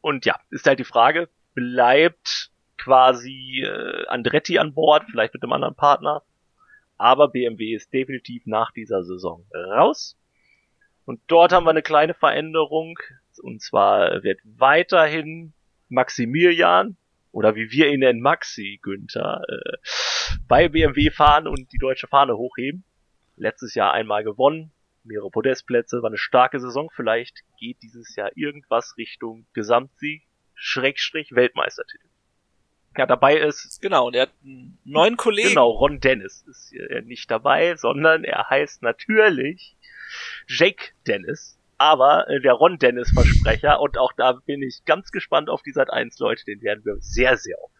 Und 0.00 0.24
ja, 0.24 0.36
ist 0.50 0.66
halt 0.66 0.78
die 0.78 0.84
Frage, 0.84 1.28
bleibt 1.54 2.50
quasi 2.76 3.62
äh, 3.64 4.06
Andretti 4.08 4.58
an 4.58 4.74
Bord, 4.74 5.04
vielleicht 5.10 5.34
mit 5.34 5.42
einem 5.42 5.52
anderen 5.52 5.74
Partner, 5.74 6.22
aber 7.00 7.28
BMW 7.28 7.74
ist 7.74 7.94
definitiv 7.94 8.44
nach 8.44 8.72
dieser 8.72 9.02
Saison 9.02 9.46
raus. 9.54 10.18
Und 11.06 11.22
dort 11.28 11.50
haben 11.50 11.64
wir 11.64 11.70
eine 11.70 11.82
kleine 11.82 12.12
Veränderung, 12.12 12.98
und 13.42 13.62
zwar 13.62 14.22
wird 14.22 14.38
weiterhin 14.44 15.54
Maximilian 15.88 16.98
oder 17.32 17.54
wie 17.56 17.70
wir 17.70 17.90
ihn 17.90 18.00
nennen, 18.00 18.20
Maxi 18.20 18.78
Günther, 18.82 19.42
äh, 19.48 19.76
bei 20.46 20.68
BMW 20.68 21.10
fahren 21.10 21.46
und 21.46 21.72
die 21.72 21.78
deutsche 21.78 22.06
Fahne 22.06 22.36
hochheben. 22.36 22.84
Letztes 23.36 23.74
Jahr 23.74 23.94
einmal 23.94 24.22
gewonnen, 24.22 24.70
mehrere 25.02 25.30
Podestplätze, 25.30 26.02
war 26.02 26.10
eine 26.10 26.18
starke 26.18 26.60
Saison. 26.60 26.90
Vielleicht 26.94 27.40
geht 27.58 27.78
dieses 27.82 28.14
Jahr 28.14 28.30
irgendwas 28.34 28.94
Richtung 28.98 29.46
Gesamtsieg, 29.54 30.24
Schrägstrich 30.54 31.32
Weltmeistertitel. 31.32 32.08
Ja, 32.96 33.06
dabei 33.06 33.36
ist. 33.36 33.80
Genau, 33.80 34.08
und 34.08 34.14
er 34.14 34.22
hat 34.22 34.32
einen 34.44 34.78
neuen 34.84 35.16
Kollegen. 35.16 35.50
Genau, 35.50 35.70
Ron 35.70 36.00
Dennis 36.00 36.44
ist 36.48 36.70
hier 36.70 37.02
nicht 37.02 37.30
dabei, 37.30 37.76
sondern 37.76 38.24
er 38.24 38.50
heißt 38.50 38.82
natürlich 38.82 39.76
Jake 40.48 40.92
Dennis 41.06 41.60
aber 41.80 42.28
äh, 42.28 42.40
der 42.40 42.52
Ron 42.52 42.78
Dennis 42.78 43.10
Versprecher 43.10 43.80
und 43.80 43.96
auch 43.96 44.12
da 44.12 44.32
bin 44.32 44.60
ich 44.60 44.84
ganz 44.84 45.10
gespannt 45.10 45.48
auf 45.48 45.62
die 45.62 45.72
Sat 45.72 45.90
1 45.90 46.18
Leute, 46.18 46.44
den 46.44 46.60
werden 46.60 46.84
wir 46.84 46.96
sehr 47.00 47.38
sehr 47.38 47.56
oft. 47.58 47.72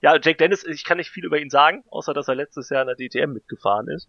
Ja, 0.00 0.14
Jake 0.14 0.38
Dennis, 0.38 0.64
ich 0.64 0.84
kann 0.84 0.96
nicht 0.96 1.10
viel 1.10 1.26
über 1.26 1.38
ihn 1.38 1.50
sagen, 1.50 1.84
außer 1.90 2.14
dass 2.14 2.28
er 2.28 2.34
letztes 2.34 2.70
Jahr 2.70 2.80
in 2.80 2.86
der 2.86 2.96
DTM 2.96 3.34
mitgefahren 3.34 3.88
ist. 3.88 4.08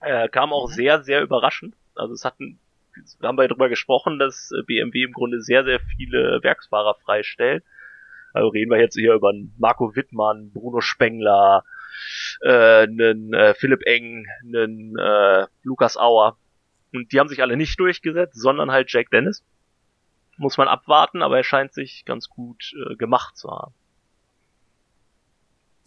Er 0.00 0.28
kam 0.28 0.52
auch 0.52 0.68
mhm. 0.68 0.74
sehr 0.74 1.02
sehr 1.04 1.22
überraschend. 1.22 1.74
Also 1.94 2.12
es 2.12 2.22
hatten 2.22 2.58
wir 3.18 3.28
haben 3.28 3.38
ja 3.38 3.48
darüber 3.48 3.70
gesprochen, 3.70 4.18
dass 4.18 4.50
äh, 4.50 4.62
BMW 4.64 5.04
im 5.04 5.12
Grunde 5.12 5.40
sehr 5.40 5.64
sehr 5.64 5.80
viele 5.80 6.40
Werksfahrer 6.42 6.96
freistellt. 7.02 7.64
Also 8.36 8.48
reden 8.48 8.70
wir 8.70 8.78
jetzt 8.78 8.94
hier 8.94 9.14
über 9.14 9.30
einen 9.30 9.54
Marco 9.56 9.96
Wittmann, 9.96 10.50
Bruno 10.52 10.82
Spengler, 10.82 11.64
äh, 12.42 12.82
einen 12.82 13.32
äh, 13.32 13.54
Philipp 13.54 13.80
Eng, 13.86 14.26
einen 14.44 14.94
äh, 14.98 15.46
Lukas 15.62 15.96
Auer 15.96 16.36
und 16.92 17.12
die 17.12 17.18
haben 17.18 17.28
sich 17.28 17.40
alle 17.40 17.56
nicht 17.56 17.80
durchgesetzt, 17.80 18.38
sondern 18.38 18.70
halt 18.70 18.92
Jack 18.92 19.10
Dennis. 19.10 19.42
Muss 20.36 20.58
man 20.58 20.68
abwarten, 20.68 21.22
aber 21.22 21.38
er 21.38 21.44
scheint 21.44 21.72
sich 21.72 22.04
ganz 22.04 22.28
gut 22.28 22.74
äh, 22.90 22.96
gemacht 22.96 23.38
zu 23.38 23.50
haben. 23.50 23.72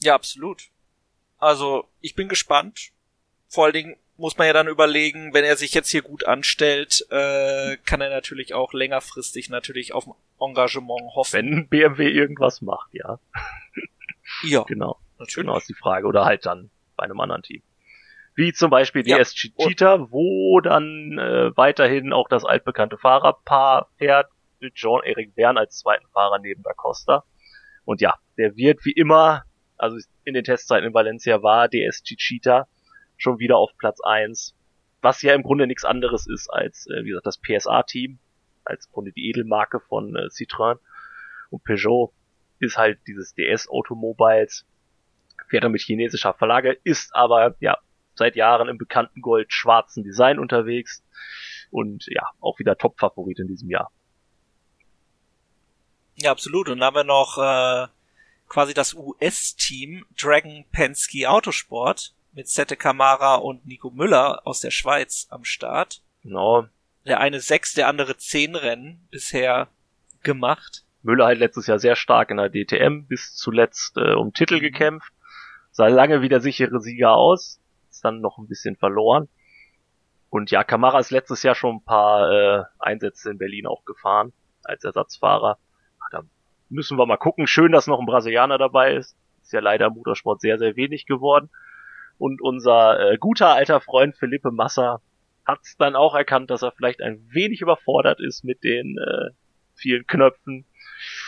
Ja, 0.02 0.16
absolut. 0.16 0.70
Also, 1.38 1.88
ich 2.02 2.16
bin 2.16 2.30
gespannt. 2.30 2.89
Vor 3.47 3.66
allen 3.66 3.74
Dingen 3.74 3.95
muss 4.20 4.38
man 4.38 4.48
ja 4.48 4.54
dann 4.54 4.68
überlegen, 4.68 5.34
wenn 5.34 5.44
er 5.44 5.56
sich 5.56 5.74
jetzt 5.74 5.90
hier 5.90 6.02
gut 6.02 6.26
anstellt, 6.26 7.06
äh, 7.10 7.78
kann 7.86 8.02
er 8.02 8.10
natürlich 8.10 8.54
auch 8.54 8.74
längerfristig 8.74 9.50
natürlich 9.50 9.94
auf 9.94 10.06
Engagement 10.40 11.16
hoffen. 11.16 11.34
Wenn 11.34 11.68
BMW 11.68 12.10
irgendwas 12.10 12.62
macht, 12.62 12.94
ja. 12.94 13.20
Ja. 14.44 14.64
genau. 14.68 15.00
Natürlich. 15.18 15.48
Genau 15.48 15.58
ist 15.58 15.70
die 15.70 15.74
Frage. 15.74 16.08
Oder 16.08 16.26
halt 16.26 16.46
dann 16.46 16.70
bei 16.96 17.04
einem 17.04 17.20
anderen 17.20 17.42
Team 17.42 17.62
wie 18.40 18.54
zum 18.54 18.70
Beispiel 18.70 19.04
die 19.04 19.10
ja. 19.10 19.18
SG 19.18 19.52
Cheetah, 19.58 20.12
wo 20.12 20.62
dann 20.62 21.20
äh, 21.20 21.58
weiterhin 21.58 22.14
auch 22.14 22.30
das 22.30 22.46
altbekannte 22.46 22.98
Fahrerpaar 22.98 23.90
fährt, 23.98 24.32
mit 24.62 24.76
Jean-Eric 24.76 25.36
Bern 25.36 25.58
als 25.58 25.80
zweiten 25.80 26.08
Fahrer 26.14 26.40
neben 26.40 26.64
Da 26.64 26.72
Costa. 26.72 27.26
Und 27.84 28.00
ja, 28.00 28.14
der 28.38 28.56
wird 28.56 28.86
wie 28.86 28.94
immer, 28.94 29.44
also 29.76 29.98
in 30.24 30.36
den 30.36 30.46
Testzeiten 30.46 30.88
in 30.88 30.94
Valencia 30.94 31.44
war 31.44 31.68
DSG 31.68 32.16
Cheetah 32.16 32.70
schon 33.20 33.38
wieder 33.38 33.58
auf 33.58 33.72
Platz 33.78 34.00
eins, 34.02 34.56
was 35.02 35.22
ja 35.22 35.34
im 35.34 35.44
Grunde 35.44 35.68
nichts 35.68 35.86
anderes 35.86 36.26
ist 36.28 36.50
als, 36.50 36.88
äh, 36.88 37.04
wie 37.04 37.10
gesagt, 37.10 37.28
das 37.28 37.38
PSA-Team, 37.38 38.18
als 38.66 38.88
im 38.88 38.92
Grunde 38.94 39.12
die 39.12 39.30
Edelmarke 39.30 39.80
von 39.80 40.16
äh, 40.16 40.28
Citroën. 40.30 40.80
Und 41.52 41.64
Peugeot 41.64 42.12
ist 42.60 42.78
halt 42.78 43.00
dieses 43.08 43.34
DS 43.36 43.70
Automobiles, 43.70 44.66
fährt 45.48 45.64
er 45.64 45.70
mit 45.70 45.82
chinesischer 45.82 46.34
Verlage, 46.34 46.78
ist 46.84 47.16
aber, 47.16 47.56
ja, 47.60 47.78
seit 48.16 48.36
Jahren 48.36 48.68
im 48.68 48.78
bekannten 48.78 49.22
gold-schwarzen 49.22 50.04
Design 50.04 50.40
unterwegs 50.40 51.04
und 51.72 52.06
ja, 52.08 52.28
auch 52.42 52.60
wieder 52.60 52.78
Top-Favorit 52.78 53.40
in 53.40 53.48
diesem 53.48 53.70
Jahr. 53.70 53.92
Ja, 56.16 56.32
absolut. 56.32 56.68
Und 56.68 56.80
dann 56.80 56.88
haben 56.88 56.96
wir 56.96 57.04
noch 57.06 57.38
äh, 57.38 57.88
quasi 58.50 58.74
das 58.74 58.94
US-Team 58.94 60.06
Dragon 60.20 60.66
Penske 60.72 61.30
Autosport 61.30 62.14
mit 62.32 62.48
Sette 62.48 62.76
Kamara 62.76 63.36
und 63.36 63.66
Nico 63.66 63.90
Müller 63.90 64.46
aus 64.46 64.60
der 64.62 64.72
Schweiz 64.72 65.28
am 65.30 65.44
Start. 65.44 66.02
Genau. 66.24 66.68
Der 67.06 67.20
eine 67.20 67.40
sechs, 67.40 67.74
der 67.74 67.88
andere 67.88 68.18
zehn 68.18 68.56
Rennen 68.56 69.08
bisher 69.12 69.68
gemacht. 70.24 70.84
Müller 71.02 71.26
halt 71.26 71.40
letztes 71.40 71.68
Jahr 71.68 71.80
sehr 71.80 71.96
stark 71.96 72.30
in 72.30 72.38
der 72.38 72.50
DTM, 72.50 73.08
bis 73.08 73.36
zuletzt 73.36 73.98
äh, 73.98 74.14
um 74.14 74.34
Titel 74.34 74.60
gekämpft, 74.60 75.14
sah 75.72 75.88
lange 75.88 76.22
wie 76.22 76.30
der 76.30 76.42
sichere 76.42 76.82
Sieger 76.82 77.14
aus, 77.14 77.62
ist 77.90 78.04
dann 78.04 78.22
noch 78.22 78.38
ein 78.38 78.48
bisschen 78.48 78.76
verloren. 78.76 79.30
Und 80.30 80.52
ja, 80.52 80.64
Kamara 80.64 81.00
ist 81.00 81.12
letztes 81.12 81.42
Jahr 81.42 81.56
schon 81.56 81.78
ein 81.78 81.84
paar 81.84 82.32
äh, 82.32 82.64
Einsätze 82.78 83.32
in 83.32 83.38
Berlin 83.38 83.66
auch 83.66 83.86
gefahren 83.86 84.34
als 84.64 84.84
Ersatzfahrer. 84.84 85.58
Ach, 86.00 86.10
da 86.12 86.22
müssen 86.70 86.98
wir 86.98 87.06
mal 87.06 87.18
gucken. 87.18 87.48
Schön, 87.48 87.72
dass 87.72 87.88
noch 87.88 88.00
ein 88.00 88.06
Brasilianer 88.06 88.58
dabei 88.58 88.94
ist. 88.94 89.18
Ist 89.42 89.54
ja 89.54 89.60
leider 89.60 89.88
im 89.88 89.94
Motorsport 89.94 90.42
sehr, 90.42 90.60
sehr 90.60 90.76
wenig 90.76 91.08
geworden. 91.08 91.50
Und 92.20 92.42
unser 92.42 93.14
äh, 93.14 93.18
guter 93.18 93.56
alter 93.56 93.82
Freund 93.82 94.16
Felipe 94.16 94.52
Massa 94.52 95.02
hat 95.46 95.62
es 95.64 95.78
dann 95.78 95.96
auch 95.96 96.14
erkannt, 96.14 96.52
dass 96.52 96.62
er 96.62 96.72
vielleicht 96.72 97.02
ein 97.02 97.28
wenig 97.32 97.62
überfordert 97.62 98.20
ist 98.20 98.44
mit 98.44 98.64
den 98.64 98.98
äh, 98.98 99.32
vielen 99.74 100.06
Knöpfen 100.06 100.66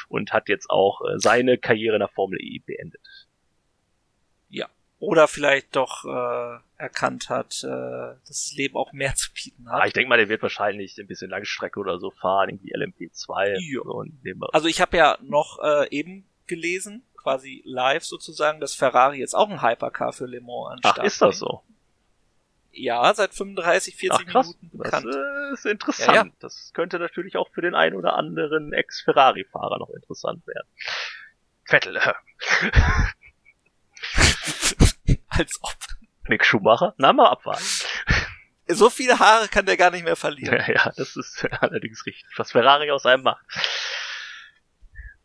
und 0.09 0.33
hat 0.33 0.49
jetzt 0.49 0.69
auch 0.69 1.01
äh, 1.01 1.17
seine 1.17 1.57
Karriere 1.57 1.95
in 1.95 2.01
der 2.01 2.09
Formel 2.09 2.39
E 2.39 2.59
beendet. 2.59 3.01
Ja. 4.49 4.67
Oder 4.99 5.27
vielleicht 5.27 5.75
doch 5.75 6.05
äh, 6.05 6.59
erkannt 6.77 7.29
hat, 7.29 7.63
äh, 7.63 7.67
dass 7.67 8.27
das 8.27 8.53
Leben 8.55 8.75
auch 8.75 8.91
mehr 8.91 9.15
zu 9.15 9.31
bieten 9.33 9.71
hat. 9.71 9.81
Ah, 9.81 9.87
ich 9.87 9.93
denke 9.93 10.09
mal, 10.09 10.17
der 10.17 10.29
wird 10.29 10.43
wahrscheinlich 10.43 10.97
ein 10.99 11.07
bisschen 11.07 11.31
Langstrecke 11.31 11.79
oder 11.79 11.97
so 11.97 12.11
fahren, 12.11 12.49
irgendwie 12.49 12.75
LMP2. 12.75 13.57
Ja. 13.59 13.81
So 13.83 14.05
also 14.51 14.67
ich 14.67 14.81
habe 14.81 14.97
ja 14.97 15.17
noch 15.21 15.59
äh, 15.63 15.89
eben 15.89 16.25
gelesen, 16.47 17.03
quasi 17.21 17.61
live 17.65 18.03
sozusagen, 18.03 18.59
dass 18.59 18.73
Ferrari 18.75 19.19
jetzt 19.19 19.35
auch 19.35 19.49
ein 19.49 19.61
Hypercar 19.61 20.13
für 20.13 20.25
Le 20.25 20.41
Mans 20.41 20.71
anstatt. 20.73 20.99
Ach, 20.99 21.03
ist 21.03 21.21
das 21.21 21.39
so? 21.39 21.63
Ja, 22.73 23.13
seit 23.13 23.33
35, 23.33 23.95
40 23.97 24.27
Ach. 24.27 24.43
Minuten 24.43 24.77
bekannt. 24.77 25.05
Das 25.05 25.59
ist 25.59 25.65
interessant. 25.65 26.15
Ja, 26.15 26.23
ja. 26.25 26.31
Das 26.39 26.71
könnte 26.73 26.99
natürlich 26.99 27.35
auch 27.37 27.49
für 27.51 27.61
den 27.61 27.75
einen 27.75 27.95
oder 27.95 28.15
anderen 28.15 28.71
Ex-Ferrari-Fahrer 28.71 29.77
noch 29.77 29.89
interessant 29.89 30.47
werden. 30.47 30.67
Vettel, 31.65 31.97
äh, 31.97 32.13
Als 35.27 35.59
ob. 35.61 35.75
Nick 36.27 36.45
Schumacher, 36.45 36.93
na 36.97 37.13
mal 37.13 37.29
abwarten. 37.29 37.63
So 38.67 38.89
viele 38.89 39.19
Haare 39.19 39.47
kann 39.49 39.65
der 39.65 39.75
gar 39.75 39.91
nicht 39.91 40.05
mehr 40.05 40.15
verlieren. 40.15 40.55
Ja, 40.55 40.73
ja, 40.73 40.91
das 40.95 41.15
ist 41.15 41.45
allerdings 41.59 42.05
richtig, 42.05 42.25
was 42.37 42.51
Ferrari 42.51 42.91
aus 42.91 43.05
einem 43.05 43.23
macht. 43.23 43.45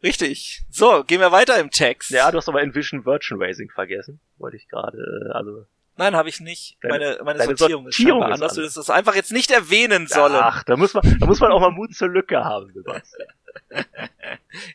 Richtig. 0.03 0.63
So, 0.71 1.05
gehen 1.05 1.21
wir 1.21 1.33
weiter 1.33 1.59
im 1.59 1.71
Text. 1.71 2.11
Ja, 2.11 2.31
du 2.31 2.39
hast 2.39 2.49
aber 2.49 2.63
Envision 2.63 3.05
Virgin 3.05 3.41
Racing 3.41 3.71
vergessen. 3.71 4.21
Wollte 4.39 4.57
ich 4.57 4.69
gerade, 4.69 4.99
äh, 4.99 5.33
also. 5.33 5.67
Nein, 5.99 6.15
habe 6.15 6.29
ich 6.29 6.41
nicht. 6.41 6.77
Deine- 6.83 6.99
meine 6.99 7.23
meine 7.25 7.39
deine 7.39 7.57
Sortierung, 7.57 7.87
ist 7.89 7.97
Sortierung 7.97 8.21
scheinbar 8.21 8.29
ist 8.35 8.43
anders. 8.43 8.55
Du 8.55 8.61
anders. 8.61 8.75
das 8.75 8.91
einfach 8.91 9.15
jetzt 9.15 9.33
nicht 9.33 9.51
erwähnen 9.51 10.07
sollen. 10.07 10.35
Ach, 10.37 10.63
da 10.65 10.77
muss 10.77 10.93
man, 10.93 11.19
da 11.19 11.27
muss 11.27 11.41
man 11.41 11.51
auch 11.53 11.61
mal 11.61 11.71
Mut 11.71 11.95
zur 11.95 12.09
Lücke 12.09 12.45
haben, 12.45 12.71
Sebastian. 12.73 13.29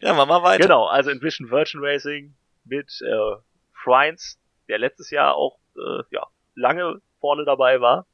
Ja, 0.02 0.14
machen 0.14 0.30
wir 0.30 0.44
weiter. 0.44 0.64
Genau, 0.64 0.86
also 0.88 1.10
Envision 1.12 1.50
Virgin 1.52 1.82
Racing 1.84 2.34
mit 2.66 3.02
äh, 3.02 3.36
Friends, 3.84 4.40
der 4.68 4.80
letztes 4.80 5.10
Jahr 5.12 5.36
auch 5.36 5.58
äh, 5.76 6.04
ja, 6.12 6.26
lange 6.56 7.02
vorne 7.20 7.46
dabei 7.46 7.82
war, 7.82 8.06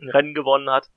ein 0.00 0.08
Rennen 0.10 0.34
gewonnen 0.34 0.70
hat 0.70 0.90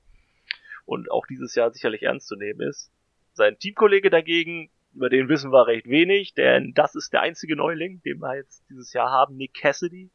und 0.86 1.10
auch 1.10 1.26
dieses 1.26 1.54
Jahr 1.54 1.70
sicherlich 1.70 2.02
ernst 2.02 2.28
zu 2.28 2.36
nehmen 2.36 2.60
ist. 2.60 2.90
Sein 3.34 3.58
Teamkollege 3.58 4.10
dagegen, 4.10 4.70
über 4.98 5.08
den 5.10 5.28
wissen 5.28 5.52
wir 5.52 5.68
recht 5.68 5.88
wenig, 5.88 6.34
denn 6.34 6.74
das 6.74 6.96
ist 6.96 7.12
der 7.12 7.20
einzige 7.20 7.54
Neuling, 7.54 8.02
den 8.02 8.18
wir 8.18 8.34
jetzt 8.34 8.64
dieses 8.68 8.92
Jahr 8.92 9.12
haben, 9.12 9.36
Nick 9.36 9.54
Cassidy. 9.54 10.10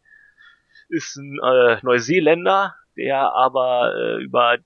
Ist 0.89 1.15
ein 1.15 1.39
äh, 1.41 1.77
Neuseeländer, 1.83 2.75
der 2.97 3.33
aber 3.33 3.95
äh, 3.95 4.21
über 4.21 4.57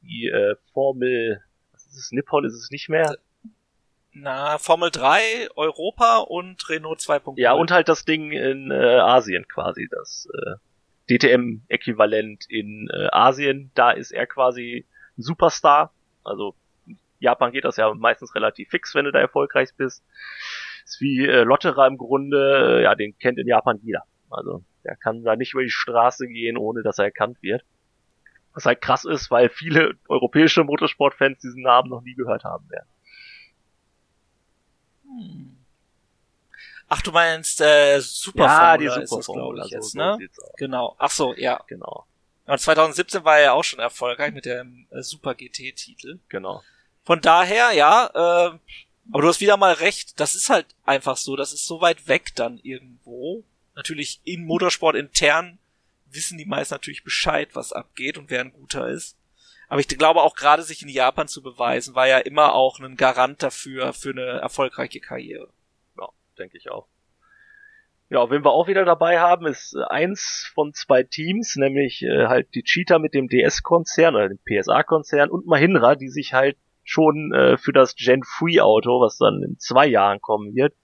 die 0.00 0.28
äh, 0.28 0.56
Formel, 0.72 1.42
was 1.72 1.84
ist 1.88 1.98
es, 1.98 2.12
Nippon 2.12 2.46
ist 2.46 2.54
es 2.54 2.70
nicht 2.70 2.88
mehr, 2.88 3.18
Na, 4.14 4.56
Formel 4.56 4.90
3, 4.90 5.48
Europa 5.56 6.20
und 6.20 6.66
Renault 6.70 7.00
2.0. 7.00 7.38
Ja, 7.38 7.52
und 7.52 7.70
halt 7.70 7.88
das 7.90 8.06
Ding 8.06 8.32
in 8.32 8.70
äh, 8.70 8.74
Asien 8.74 9.46
quasi, 9.46 9.88
das 9.90 10.26
äh, 10.32 10.54
DTM-Äquivalent 11.18 12.46
in 12.48 12.88
äh, 12.90 13.08
Asien. 13.12 13.70
Da 13.74 13.90
ist 13.90 14.10
er 14.10 14.26
quasi 14.26 14.86
ein 15.18 15.22
Superstar. 15.22 15.92
Also 16.24 16.54
Japan 17.18 17.52
geht 17.52 17.64
das 17.64 17.76
ja 17.76 17.92
meistens 17.94 18.34
relativ 18.34 18.68
fix, 18.68 18.94
wenn 18.94 19.04
du 19.04 19.12
da 19.12 19.18
erfolgreich 19.20 19.70
bist. 19.76 20.04
Ist 20.84 21.00
wie 21.00 21.26
äh, 21.26 21.42
Lotterer 21.42 21.86
im 21.86 21.96
Grunde, 21.96 22.78
äh, 22.80 22.82
ja, 22.84 22.94
den 22.94 23.16
kennt 23.18 23.38
in 23.38 23.48
Japan 23.48 23.78
jeder. 23.82 24.02
Also 24.30 24.64
der 24.84 24.96
kann 24.96 25.24
da 25.24 25.36
nicht 25.36 25.52
über 25.52 25.62
die 25.62 25.70
Straße 25.70 26.26
gehen, 26.28 26.56
ohne 26.56 26.82
dass 26.82 26.98
er 26.98 27.06
erkannt 27.06 27.42
wird. 27.42 27.64
Was 28.52 28.66
halt 28.66 28.80
krass 28.80 29.04
ist, 29.04 29.30
weil 29.30 29.48
viele 29.48 29.94
europäische 30.08 30.64
Motorsportfans 30.64 31.40
diesen 31.40 31.62
Namen 31.62 31.90
noch 31.90 32.02
nie 32.02 32.14
gehört 32.14 32.44
haben 32.44 32.68
werden. 32.70 32.88
Hm. 35.02 35.56
Ach, 36.88 37.02
du 37.02 37.10
meinst 37.10 37.60
äh, 37.60 37.98
Super 38.00 38.44
ja, 38.44 38.78
die 38.78 38.88
Superformula, 38.88 39.54
glaube 39.54 39.66
ich, 39.66 39.72
jetzt, 39.72 39.92
so, 39.92 39.98
ne? 39.98 40.18
so. 40.32 40.42
Genau. 40.56 40.94
Ach 40.98 41.10
so, 41.10 41.34
ja. 41.34 41.60
Genau, 41.66 42.06
Und 42.46 42.60
2017 42.60 43.24
war 43.24 43.38
er 43.38 43.42
ja 43.42 43.52
auch 43.52 43.64
schon 43.64 43.80
erfolgreich 43.80 44.32
mit 44.32 44.46
dem 44.46 44.86
äh, 44.90 45.02
Super 45.02 45.34
GT-Titel. 45.34 46.20
genau. 46.28 46.62
Von 47.06 47.20
daher, 47.20 47.72
ja, 47.72 48.06
äh, 48.06 48.58
aber 49.12 49.22
du 49.22 49.28
hast 49.28 49.40
wieder 49.40 49.56
mal 49.56 49.74
recht, 49.74 50.18
das 50.18 50.34
ist 50.34 50.50
halt 50.50 50.66
einfach 50.84 51.16
so, 51.16 51.36
das 51.36 51.52
ist 51.52 51.64
so 51.64 51.80
weit 51.80 52.08
weg 52.08 52.34
dann 52.34 52.58
irgendwo. 52.58 53.44
Natürlich 53.76 54.20
in 54.24 54.44
Motorsport 54.44 54.96
intern 54.96 55.58
wissen 56.06 56.36
die 56.36 56.46
meisten 56.46 56.74
natürlich 56.74 57.04
Bescheid, 57.04 57.50
was 57.54 57.72
abgeht 57.72 58.18
und 58.18 58.28
wer 58.28 58.40
ein 58.40 58.52
guter 58.52 58.88
ist. 58.88 59.16
Aber 59.68 59.80
ich 59.80 59.86
glaube 59.86 60.22
auch 60.22 60.34
gerade 60.34 60.64
sich 60.64 60.82
in 60.82 60.88
Japan 60.88 61.28
zu 61.28 61.42
beweisen, 61.42 61.94
war 61.94 62.08
ja 62.08 62.18
immer 62.18 62.54
auch 62.54 62.80
ein 62.80 62.96
Garant 62.96 63.40
dafür, 63.40 63.92
für 63.92 64.10
eine 64.10 64.40
erfolgreiche 64.40 65.00
Karriere. 65.00 65.48
Ja, 65.96 66.08
denke 66.38 66.56
ich 66.56 66.70
auch. 66.70 66.88
Ja, 68.08 68.30
wen 68.30 68.44
wir 68.44 68.50
auch 68.50 68.66
wieder 68.66 68.84
dabei 68.84 69.20
haben, 69.20 69.46
ist 69.46 69.76
äh, 69.76 69.84
eins 69.84 70.50
von 70.54 70.72
zwei 70.72 71.04
Teams, 71.04 71.54
nämlich 71.54 72.02
äh, 72.02 72.26
halt 72.26 72.52
die 72.54 72.62
Cheetah 72.64 72.98
mit 72.98 73.14
dem 73.14 73.28
DS-Konzern 73.28 74.16
oder 74.16 74.28
dem 74.28 74.38
PSA-Konzern 74.38 75.30
und 75.30 75.46
Mahindra, 75.46 75.94
die 75.94 76.08
sich 76.08 76.32
halt 76.32 76.56
schon 76.86 77.32
äh, 77.34 77.58
für 77.58 77.72
das 77.72 77.94
Gen 77.94 78.22
3 78.40 78.62
Auto, 78.62 79.00
was 79.00 79.18
dann 79.18 79.42
in 79.42 79.58
zwei 79.58 79.86
Jahren 79.86 80.20
kommen 80.20 80.54
wird, 80.54 80.74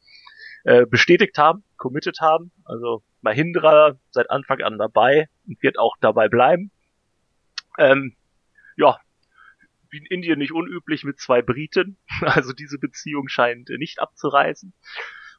äh, 0.65 0.85
bestätigt 0.85 1.39
haben, 1.39 1.65
committed 1.77 2.21
haben. 2.21 2.53
Also 2.65 3.03
Mahindra 3.23 3.97
seit 4.11 4.31
Anfang 4.31 4.61
an 4.61 4.79
dabei 4.79 5.29
und 5.47 5.63
wird 5.63 5.79
auch 5.79 5.97
dabei 6.01 6.29
bleiben. 6.29 6.71
Ähm, 7.79 8.17
ja, 8.77 8.99
wie 9.91 9.99
in 9.99 10.07
Indien 10.07 10.39
nicht 10.39 10.53
unüblich 10.53 11.05
mit 11.05 11.19
zwei 11.21 11.41
Briten. 11.41 11.97
Also 12.23 12.53
diese 12.53 12.79
Beziehung 12.79 13.29
scheint 13.29 13.69
nicht 13.71 14.01
abzureißen. 14.01 14.75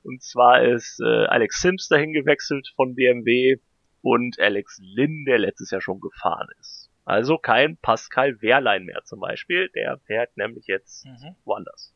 Und 0.03 0.21
zwar 0.21 0.63
ist 0.63 0.99
äh, 1.01 1.25
Alex 1.25 1.61
Sims 1.61 1.87
dahin 1.87 2.13
gewechselt 2.13 2.71
von 2.75 2.95
BMW 2.95 3.57
und 4.01 4.39
Alex 4.39 4.79
Lynn, 4.81 5.23
der 5.25 5.39
letztes 5.39 5.71
Jahr 5.71 5.81
schon 5.81 6.01
gefahren 6.01 6.49
ist. 6.59 6.82
Also 7.05 7.37
kein 7.37 7.77
Pascal 7.77 8.41
Wehrlein 8.41 8.85
mehr 8.85 9.03
zum 9.03 9.19
Beispiel. 9.19 9.69
Der 9.69 9.97
fährt 10.05 10.35
nämlich 10.37 10.67
jetzt 10.67 11.05
Mhm. 11.05 11.35
woanders. 11.43 11.93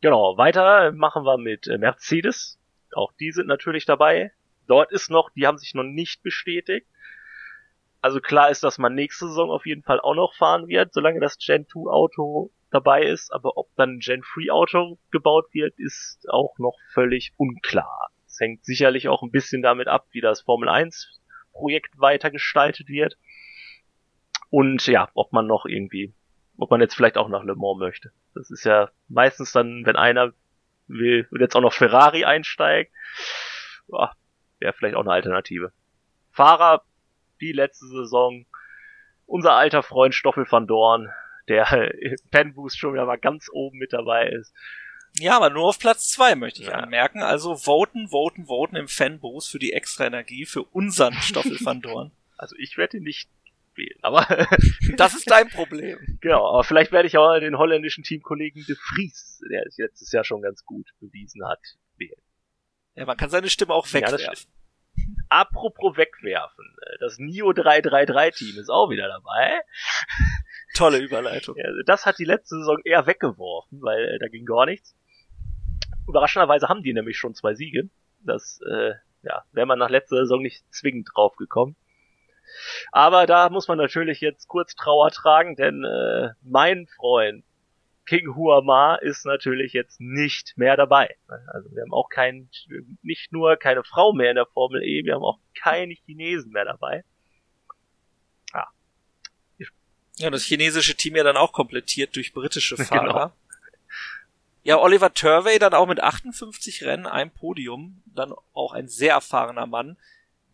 Genau, 0.00 0.36
weiter 0.36 0.92
machen 0.92 1.24
wir 1.24 1.38
mit 1.38 1.66
Mercedes. 1.66 2.58
Auch 2.94 3.12
die 3.12 3.32
sind 3.32 3.46
natürlich 3.46 3.86
dabei. 3.86 4.32
Dort 4.66 4.92
ist 4.92 5.10
noch, 5.10 5.30
die 5.30 5.46
haben 5.46 5.58
sich 5.58 5.74
noch 5.74 5.84
nicht 5.84 6.22
bestätigt. 6.22 6.86
Also 8.00 8.20
klar 8.20 8.50
ist, 8.50 8.64
dass 8.64 8.78
man 8.78 8.94
nächste 8.94 9.28
Saison 9.28 9.50
auf 9.50 9.64
jeden 9.64 9.82
Fall 9.84 10.00
auch 10.00 10.14
noch 10.14 10.34
fahren 10.34 10.66
wird, 10.66 10.92
solange 10.92 11.20
das 11.20 11.38
Gen 11.38 11.66
2 11.68 11.88
Auto 11.90 12.50
dabei 12.70 13.02
ist. 13.04 13.32
Aber 13.32 13.56
ob 13.56 13.68
dann 13.76 13.96
ein 13.96 13.98
Gen 14.00 14.22
3 14.22 14.50
Auto 14.52 14.98
gebaut 15.12 15.46
wird, 15.52 15.78
ist 15.78 16.28
auch 16.28 16.58
noch 16.58 16.76
völlig 16.92 17.32
unklar. 17.36 18.10
Es 18.26 18.40
hängt 18.40 18.64
sicherlich 18.64 19.08
auch 19.08 19.22
ein 19.22 19.30
bisschen 19.30 19.62
damit 19.62 19.86
ab, 19.86 20.06
wie 20.10 20.20
das 20.20 20.40
Formel 20.40 20.68
1 20.68 21.20
Projekt 21.52 21.98
weiter 21.98 22.30
gestaltet 22.30 22.88
wird. 22.88 23.16
Und 24.50 24.86
ja, 24.86 25.08
ob 25.14 25.32
man 25.32 25.46
noch 25.46 25.64
irgendwie, 25.64 26.12
ob 26.56 26.70
man 26.70 26.80
jetzt 26.80 26.94
vielleicht 26.94 27.16
auch 27.16 27.28
nach 27.28 27.44
Le 27.44 27.54
Mans 27.54 27.78
möchte. 27.78 28.12
Das 28.34 28.50
ist 28.50 28.64
ja 28.64 28.90
meistens 29.08 29.52
dann, 29.52 29.86
wenn 29.86 29.96
einer 29.96 30.32
will 30.88 31.26
und 31.30 31.40
jetzt 31.40 31.54
auch 31.56 31.60
noch 31.60 31.72
Ferrari 31.72 32.24
einsteigt, 32.24 32.92
wäre 34.58 34.72
vielleicht 34.72 34.96
auch 34.96 35.02
eine 35.02 35.12
Alternative. 35.12 35.72
Fahrer 36.30 36.82
wie 37.38 37.52
letzte 37.52 37.86
Saison, 37.86 38.46
unser 39.26 39.54
alter 39.54 39.82
Freund 39.82 40.14
Stoffel 40.14 40.46
van 40.48 40.66
Dorn, 40.66 41.10
der 41.48 41.94
im 42.00 42.16
Penboost 42.30 42.78
schon 42.78 42.94
wieder 42.94 43.06
mal 43.06 43.18
ganz 43.18 43.48
oben 43.52 43.78
mit 43.78 43.92
dabei 43.92 44.28
ist. 44.28 44.54
Ja, 45.18 45.36
aber 45.36 45.50
nur 45.50 45.64
auf 45.68 45.78
Platz 45.78 46.08
zwei 46.08 46.34
möchte 46.34 46.62
ich 46.62 46.68
Ja. 46.68 46.74
anmerken. 46.74 47.20
Also 47.22 47.56
voten, 47.56 48.08
voten, 48.08 48.46
voten 48.46 48.76
im 48.76 48.88
Fanboost 48.88 49.50
für 49.50 49.58
die 49.58 49.72
extra 49.72 50.06
Energie 50.06 50.46
für 50.46 50.62
unseren 50.62 51.14
Stoffel 51.14 51.58
van 51.64 51.80
Dorn. 51.80 52.12
Also 52.38 52.56
ich 52.58 52.76
werde 52.76 52.96
ihn 52.96 53.04
nicht 53.04 53.28
wählen, 53.76 53.98
aber 54.02 54.26
Das 54.96 55.14
ist 55.14 55.30
dein 55.30 55.48
Problem. 55.48 56.18
genau, 56.20 56.48
aber 56.48 56.64
vielleicht 56.64 56.90
werde 56.90 57.06
ich 57.06 57.16
auch 57.16 57.38
den 57.38 57.56
holländischen 57.56 58.02
Teamkollegen 58.02 58.64
de 58.66 58.74
Vries, 58.74 59.40
der 59.48 59.64
es 59.64 59.76
letztes 59.78 60.10
Jahr 60.10 60.24
schon 60.24 60.42
ganz 60.42 60.64
gut 60.64 60.88
bewiesen 60.98 61.46
hat, 61.46 61.60
wählen. 61.98 62.20
Ja, 62.96 63.06
man 63.06 63.16
kann 63.16 63.30
seine 63.30 63.48
Stimme 63.48 63.74
auch 63.74 63.86
Ja, 63.86 64.00
wegwerfen. 64.00 64.50
Apropos 65.28 65.96
wegwerfen, 65.96 66.76
das 66.98 67.18
NIO 67.18 67.52
333 67.52 68.34
Team 68.50 68.60
ist 68.60 68.68
auch 68.70 68.90
wieder 68.90 69.06
dabei. 69.06 69.60
Tolle 70.74 70.98
Überleitung. 70.98 71.56
Ja, 71.56 71.70
Das 71.86 72.06
hat 72.06 72.18
die 72.18 72.24
letzte 72.24 72.56
Saison 72.56 72.78
eher 72.84 73.06
weggeworfen, 73.06 73.80
weil 73.82 74.16
äh, 74.16 74.18
da 74.18 74.26
ging 74.28 74.44
gar 74.46 74.66
nichts. 74.66 74.96
Überraschenderweise 76.08 76.68
haben 76.68 76.82
die 76.82 76.92
nämlich 76.92 77.16
schon 77.18 77.34
zwei 77.34 77.54
Siege. 77.54 77.88
Das 78.20 78.60
äh, 78.68 78.92
ja, 79.22 79.44
wäre 79.52 79.66
man 79.66 79.78
nach 79.78 79.90
letzter 79.90 80.16
Saison 80.16 80.42
nicht 80.42 80.64
zwingend 80.72 81.08
drauf 81.14 81.36
gekommen. 81.36 81.76
Aber 82.90 83.26
da 83.26 83.48
muss 83.48 83.68
man 83.68 83.78
natürlich 83.78 84.20
jetzt 84.20 84.48
kurz 84.48 84.74
Trauer 84.74 85.10
tragen, 85.10 85.56
denn 85.56 85.84
äh, 85.84 86.30
mein 86.42 86.86
Freund 86.86 87.44
King 88.04 88.34
Huama 88.34 88.96
ist 88.96 89.24
natürlich 89.24 89.72
jetzt 89.72 90.00
nicht 90.00 90.54
mehr 90.56 90.76
dabei. 90.76 91.16
Also 91.46 91.70
wir 91.70 91.82
haben 91.82 91.92
auch 91.92 92.08
kein, 92.08 92.50
nicht 93.02 93.32
nur 93.32 93.56
keine 93.56 93.84
Frau 93.84 94.12
mehr 94.12 94.30
in 94.30 94.36
der 94.36 94.46
Formel 94.46 94.82
E, 94.82 95.04
wir 95.04 95.14
haben 95.14 95.22
auch 95.22 95.38
keine 95.54 95.94
Chinesen 95.94 96.50
mehr 96.50 96.64
dabei. 96.64 97.04
Ja, 100.16 100.30
das 100.30 100.42
chinesische 100.44 100.94
Team 100.94 101.16
ja 101.16 101.24
dann 101.24 101.36
auch 101.36 101.52
komplettiert 101.52 102.14
durch 102.16 102.32
britische 102.32 102.76
Genau. 102.90 103.32
Ja, 104.64 104.78
Oliver 104.78 105.12
Turvey 105.12 105.58
dann 105.58 105.74
auch 105.74 105.86
mit 105.88 106.00
58 106.00 106.84
Rennen, 106.84 107.06
einem 107.06 107.30
Podium, 107.30 108.00
dann 108.06 108.32
auch 108.54 108.72
ein 108.72 108.86
sehr 108.88 109.14
erfahrener 109.14 109.66
Mann, 109.66 109.96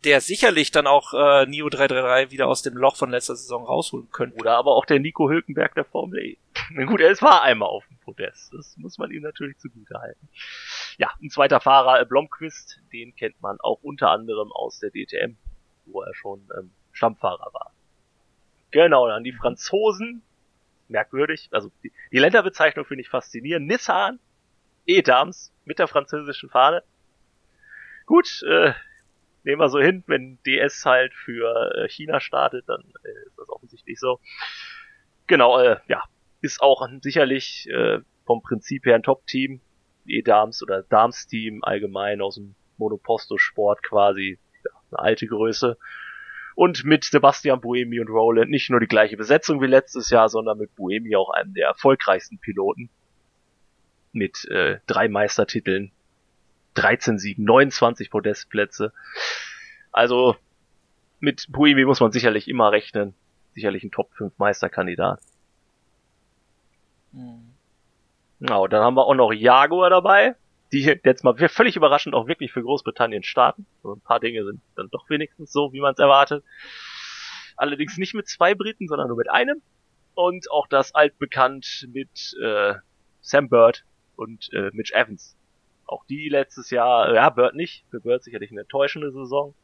der 0.04 0.20
sicherlich 0.20 0.70
dann 0.70 0.86
auch 0.86 1.12
äh, 1.12 1.44
Nio 1.46 1.68
333 1.68 2.30
wieder 2.30 2.46
aus 2.46 2.62
dem 2.62 2.76
Loch 2.76 2.96
von 2.96 3.10
letzter 3.10 3.36
Saison 3.36 3.64
rausholen 3.66 4.08
könnte. 4.10 4.38
Oder 4.38 4.56
aber 4.56 4.76
auch 4.76 4.86
der 4.86 5.00
Nico 5.00 5.28
Hülkenberg 5.28 5.74
der 5.74 5.84
Formel 5.84 6.20
E. 6.24 6.36
Na 6.70 6.84
gut, 6.84 7.00
er 7.00 7.10
ist- 7.10 7.20
war 7.20 7.42
einmal 7.42 7.68
auf 7.68 7.84
dem 7.88 7.98
Podest. 7.98 8.54
Das 8.54 8.76
muss 8.78 8.96
man 8.96 9.10
ihm 9.10 9.22
natürlich 9.22 9.58
zugute 9.58 9.98
halten. 9.98 10.28
Ja, 10.98 11.10
ein 11.20 11.30
zweiter 11.30 11.60
Fahrer, 11.60 12.00
äh, 12.00 12.04
Blomqvist, 12.06 12.80
den 12.92 13.14
kennt 13.16 13.42
man 13.42 13.58
auch 13.60 13.80
unter 13.82 14.10
anderem 14.10 14.52
aus 14.52 14.78
der 14.78 14.90
DTM, 14.90 15.36
wo 15.86 16.00
er 16.02 16.14
schon 16.14 16.48
ähm, 16.56 16.70
Stammfahrer 16.92 17.52
war. 17.52 17.72
Genau, 18.70 19.06
dann 19.08 19.24
die 19.24 19.32
Franzosen. 19.32 20.22
Merkwürdig. 20.88 21.48
Also 21.52 21.70
die, 21.82 21.92
die 22.12 22.18
Länderbezeichnung 22.18 22.84
finde 22.84 23.02
ich 23.02 23.08
faszinierend. 23.08 23.66
Nissan, 23.66 24.18
Edams 24.86 25.52
mit 25.64 25.78
der 25.78 25.88
französischen 25.88 26.50
Fahne. 26.50 26.82
Gut, 28.06 28.42
äh, 28.48 28.72
nehmen 29.44 29.60
wir 29.60 29.68
so 29.68 29.80
hin, 29.80 30.02
wenn 30.06 30.38
DS 30.46 30.84
halt 30.84 31.12
für 31.14 31.74
äh, 31.74 31.88
China 31.88 32.20
startet, 32.20 32.68
dann 32.68 32.80
äh, 33.04 33.26
ist 33.26 33.38
das 33.38 33.48
offensichtlich 33.48 33.98
so. 33.98 34.20
Genau, 35.26 35.58
äh, 35.60 35.76
ja, 35.88 36.02
ist 36.40 36.62
auch 36.62 36.88
sicherlich 37.00 37.68
äh, 37.68 38.00
vom 38.24 38.42
Prinzip 38.42 38.86
her 38.86 38.94
ein 38.94 39.02
Top-Team, 39.02 39.60
E-Dams 40.06 40.62
oder 40.62 40.82
Dams-Team 40.82 41.62
allgemein 41.62 42.20
aus 42.20 42.36
dem 42.36 42.54
Monoposto-Sport 42.78 43.82
quasi 43.82 44.38
ja, 44.64 44.70
eine 44.90 44.98
alte 45.00 45.26
Größe. 45.26 45.76
Und 46.58 46.82
mit 46.84 47.04
Sebastian 47.04 47.60
Buemi 47.60 48.00
und 48.00 48.08
Rowland 48.08 48.50
nicht 48.50 48.68
nur 48.68 48.80
die 48.80 48.88
gleiche 48.88 49.16
Besetzung 49.16 49.62
wie 49.62 49.68
letztes 49.68 50.10
Jahr, 50.10 50.28
sondern 50.28 50.58
mit 50.58 50.74
Buemi 50.74 51.14
auch 51.14 51.30
einem 51.30 51.54
der 51.54 51.68
erfolgreichsten 51.68 52.40
Piloten. 52.40 52.90
Mit 54.10 54.44
äh, 54.46 54.80
drei 54.88 55.08
Meistertiteln, 55.08 55.92
13 56.74 57.20
Siegen, 57.20 57.44
29 57.44 58.10
Podestplätze. 58.10 58.92
Also 59.92 60.34
mit 61.20 61.46
Buemi 61.48 61.84
muss 61.84 62.00
man 62.00 62.10
sicherlich 62.10 62.48
immer 62.48 62.72
rechnen. 62.72 63.14
Sicherlich 63.54 63.84
ein 63.84 63.92
Top 63.92 64.12
5 64.14 64.36
Meisterkandidat. 64.36 65.20
Hm. 67.12 67.54
Ja, 68.40 68.56
und 68.56 68.72
dann 68.72 68.82
haben 68.82 68.96
wir 68.96 69.06
auch 69.06 69.14
noch 69.14 69.32
Jaguar 69.32 69.90
dabei, 69.90 70.34
die 70.72 70.82
jetzt 70.82 71.24
mal 71.24 71.36
völlig 71.48 71.76
überraschend 71.76 72.14
auch 72.14 72.26
wirklich 72.26 72.52
für 72.52 72.62
Großbritannien 72.62 73.22
starten. 73.22 73.66
So 73.82 73.94
ein 73.94 74.00
paar 74.00 74.20
Dinge 74.20 74.44
sind 74.44 74.60
dann 74.76 74.88
doch 74.90 75.08
wenigstens 75.08 75.52
so, 75.52 75.72
wie 75.72 75.80
man 75.80 75.92
es 75.92 75.98
erwartet. 75.98 76.44
Allerdings 77.56 77.96
nicht 77.96 78.14
mit 78.14 78.28
zwei 78.28 78.54
Briten, 78.54 78.86
sondern 78.86 79.08
nur 79.08 79.16
mit 79.16 79.30
einem. 79.30 79.62
Und 80.14 80.50
auch 80.50 80.66
das 80.66 80.94
altbekannt 80.94 81.88
mit 81.92 82.36
äh, 82.42 82.74
Sam 83.20 83.48
Bird 83.48 83.84
und 84.16 84.52
äh, 84.52 84.70
Mitch 84.72 84.94
Evans. 84.94 85.36
Auch 85.86 86.04
die 86.04 86.28
letztes 86.28 86.70
Jahr, 86.70 87.10
äh, 87.10 87.14
ja, 87.14 87.30
Bird 87.30 87.54
nicht, 87.54 87.84
für 87.90 88.00
Bird 88.00 88.22
sicherlich 88.22 88.50
eine 88.50 88.62
enttäuschende 88.62 89.10
Saison. 89.10 89.54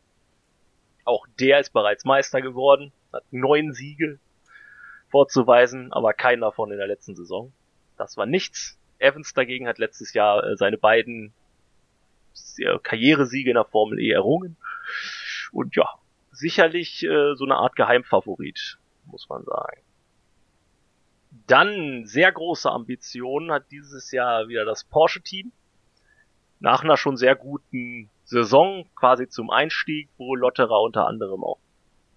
Auch 1.04 1.26
der 1.38 1.60
ist 1.60 1.72
bereits 1.72 2.04
Meister 2.04 2.40
geworden, 2.40 2.92
hat 3.12 3.24
neun 3.30 3.72
Siege 3.74 4.18
vorzuweisen, 5.10 5.92
aber 5.92 6.14
keinen 6.14 6.40
davon 6.40 6.72
in 6.72 6.78
der 6.78 6.86
letzten 6.86 7.14
Saison. 7.14 7.52
Das 7.96 8.16
war 8.16 8.26
nichts. 8.26 8.78
Evans 8.98 9.34
dagegen 9.34 9.66
hat 9.68 9.78
letztes 9.78 10.14
Jahr 10.14 10.44
äh, 10.44 10.56
seine 10.56 10.78
beiden 10.78 11.32
äh, 12.58 12.78
Karrieresiege 12.82 13.50
in 13.50 13.54
der 13.54 13.64
Formel 13.64 14.00
E 14.00 14.10
errungen. 14.10 14.56
Und 15.52 15.76
ja, 15.76 15.88
sicherlich 16.30 17.04
äh, 17.04 17.34
so 17.34 17.44
eine 17.44 17.56
Art 17.56 17.76
Geheimfavorit, 17.76 18.78
muss 19.06 19.28
man 19.28 19.44
sagen. 19.44 19.80
Dann 21.46 22.06
sehr 22.06 22.30
große 22.32 22.70
Ambitionen 22.70 23.50
hat 23.50 23.70
dieses 23.70 24.10
Jahr 24.12 24.48
wieder 24.48 24.64
das 24.64 24.84
Porsche-Team. 24.84 25.52
Nach 26.60 26.82
einer 26.82 26.96
schon 26.96 27.16
sehr 27.16 27.34
guten 27.34 28.08
Saison, 28.24 28.88
quasi 28.94 29.28
zum 29.28 29.50
Einstieg, 29.50 30.08
wo 30.16 30.34
Lotterer 30.34 30.80
unter 30.80 31.06
anderem 31.06 31.44
auch 31.44 31.58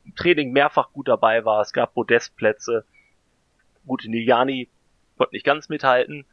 im 0.05 0.15
Training 0.15 0.53
mehrfach 0.53 0.93
gut 0.93 1.07
dabei 1.07 1.43
war. 1.43 1.61
Es 1.61 1.73
gab 1.73 1.93
Podestplätze. 1.93 2.85
Gut, 3.85 4.05
Niljani 4.07 4.69
konnte 5.17 5.35
nicht 5.35 5.45
ganz 5.45 5.67
mithalten 5.67 6.25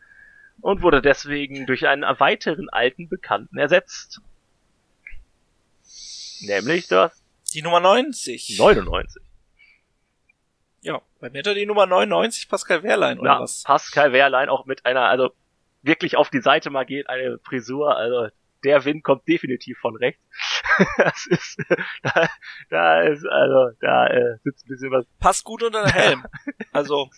und 0.61 0.83
wurde 0.83 1.03
deswegen 1.03 1.67
durch 1.67 1.87
einen 1.87 2.03
weiteren 2.19 2.69
alten 2.71 3.09
Bekannten 3.09 3.59
ersetzt. 3.59 4.21
Nämlich 6.41 6.89
das 6.89 7.23
Die 7.53 7.63
Nummer 7.63 7.81
90. 7.81 8.57
99. 8.59 9.23
Ja, 10.83 11.01
bei 11.21 11.31
mir 11.31 11.39
hat 11.39 11.47
er 11.47 11.55
die 11.55 11.67
Nummer 11.67 11.87
99 11.87 12.49
Pascal 12.49 12.83
Wehrlein 12.83 13.19
oder 13.19 13.33
Ja, 13.33 13.41
was? 13.41 13.63
Pascal 13.63 14.13
Wehrlein 14.13 14.49
auch 14.49 14.67
mit 14.67 14.85
einer, 14.85 15.09
also 15.09 15.31
wirklich 15.83 16.17
auf 16.17 16.29
die 16.31 16.41
Seite 16.41 16.71
mal 16.71 16.85
geht, 16.85 17.09
eine 17.09 17.39
Frisur, 17.43 17.97
also 17.97 18.29
der 18.65 18.85
Wind 18.85 19.05
kommt 19.05 19.29
definitiv 19.29 19.79
von 19.79 19.97
rechts. 19.97 20.23
das 20.97 21.27
ist, 21.27 21.63
da, 22.03 22.29
da 22.71 23.03
ist, 23.03 23.27
also, 23.27 23.77
da 23.81 24.07
äh, 24.09 24.39
sitzt 24.43 24.67
ein 24.67 24.69
bisschen 24.69 24.91
was 24.91 25.07
Passt 25.21 25.45
gut 25.45 25.63
unter 25.63 25.83
den 25.85 25.93
Helm. 25.93 26.25
Also, 26.73 27.09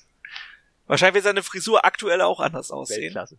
wahrscheinlich 0.87 1.15
wird 1.15 1.25
seine 1.25 1.43
Frisur 1.43 1.85
aktuell 1.85 2.21
auch 2.21 2.41
anders 2.41 2.71
aussehen. 2.71 3.03
Weltklasse. 3.03 3.39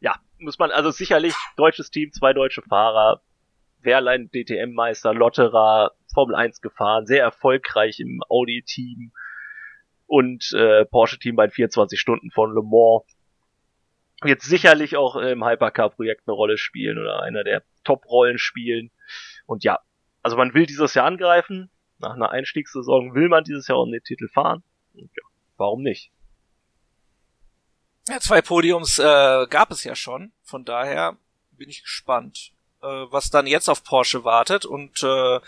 Ja, 0.00 0.16
muss 0.38 0.58
man, 0.58 0.70
also 0.70 0.90
sicherlich 0.90 1.34
deutsches 1.56 1.90
Team, 1.90 2.12
zwei 2.12 2.32
deutsche 2.32 2.62
Fahrer, 2.62 3.22
Wehrlein 3.80 4.30
DTM-Meister, 4.30 5.14
Lotterer, 5.14 5.92
Formel 6.12 6.34
1 6.34 6.60
gefahren, 6.60 7.06
sehr 7.06 7.22
erfolgreich 7.22 8.00
im 8.00 8.20
Audi-Team 8.28 9.12
und 10.06 10.52
äh, 10.52 10.84
Porsche-Team 10.84 11.36
bei 11.36 11.46
den 11.46 11.52
24 11.52 11.98
Stunden 11.98 12.30
von 12.30 12.54
Le 12.54 12.62
Mans. 12.62 13.04
Jetzt 14.24 14.44
sicherlich 14.44 14.96
auch 14.96 15.16
im 15.16 15.44
Hypercar-Projekt 15.44 16.28
eine 16.28 16.34
Rolle 16.34 16.58
spielen 16.58 16.98
oder 16.98 17.22
einer 17.22 17.44
der 17.44 17.62
Top-Rollen 17.82 18.38
spielen. 18.38 18.90
Und 19.46 19.64
ja, 19.64 19.80
also 20.22 20.36
man 20.36 20.54
will 20.54 20.66
dieses 20.66 20.94
Jahr 20.94 21.06
angreifen. 21.06 21.70
Nach 21.98 22.14
einer 22.14 22.30
Einstiegssaison 22.30 23.14
will 23.14 23.28
man 23.28 23.44
dieses 23.44 23.66
Jahr 23.66 23.80
um 23.80 23.90
den 23.90 24.02
Titel 24.02 24.28
fahren. 24.28 24.62
Und 24.94 25.10
ja, 25.16 25.24
warum 25.56 25.82
nicht? 25.82 26.10
Ja, 28.08 28.18
zwei 28.18 28.42
Podiums 28.42 28.98
äh, 28.98 29.46
gab 29.48 29.70
es 29.70 29.84
ja 29.84 29.94
schon. 29.94 30.32
Von 30.42 30.64
daher 30.64 31.16
bin 31.52 31.70
ich 31.70 31.82
gespannt, 31.82 32.52
äh, 32.82 32.86
was 32.86 33.30
dann 33.30 33.46
jetzt 33.46 33.68
auf 33.68 33.84
Porsche 33.84 34.24
wartet. 34.24 34.64
Und 34.64 35.02
äh, 35.02 35.40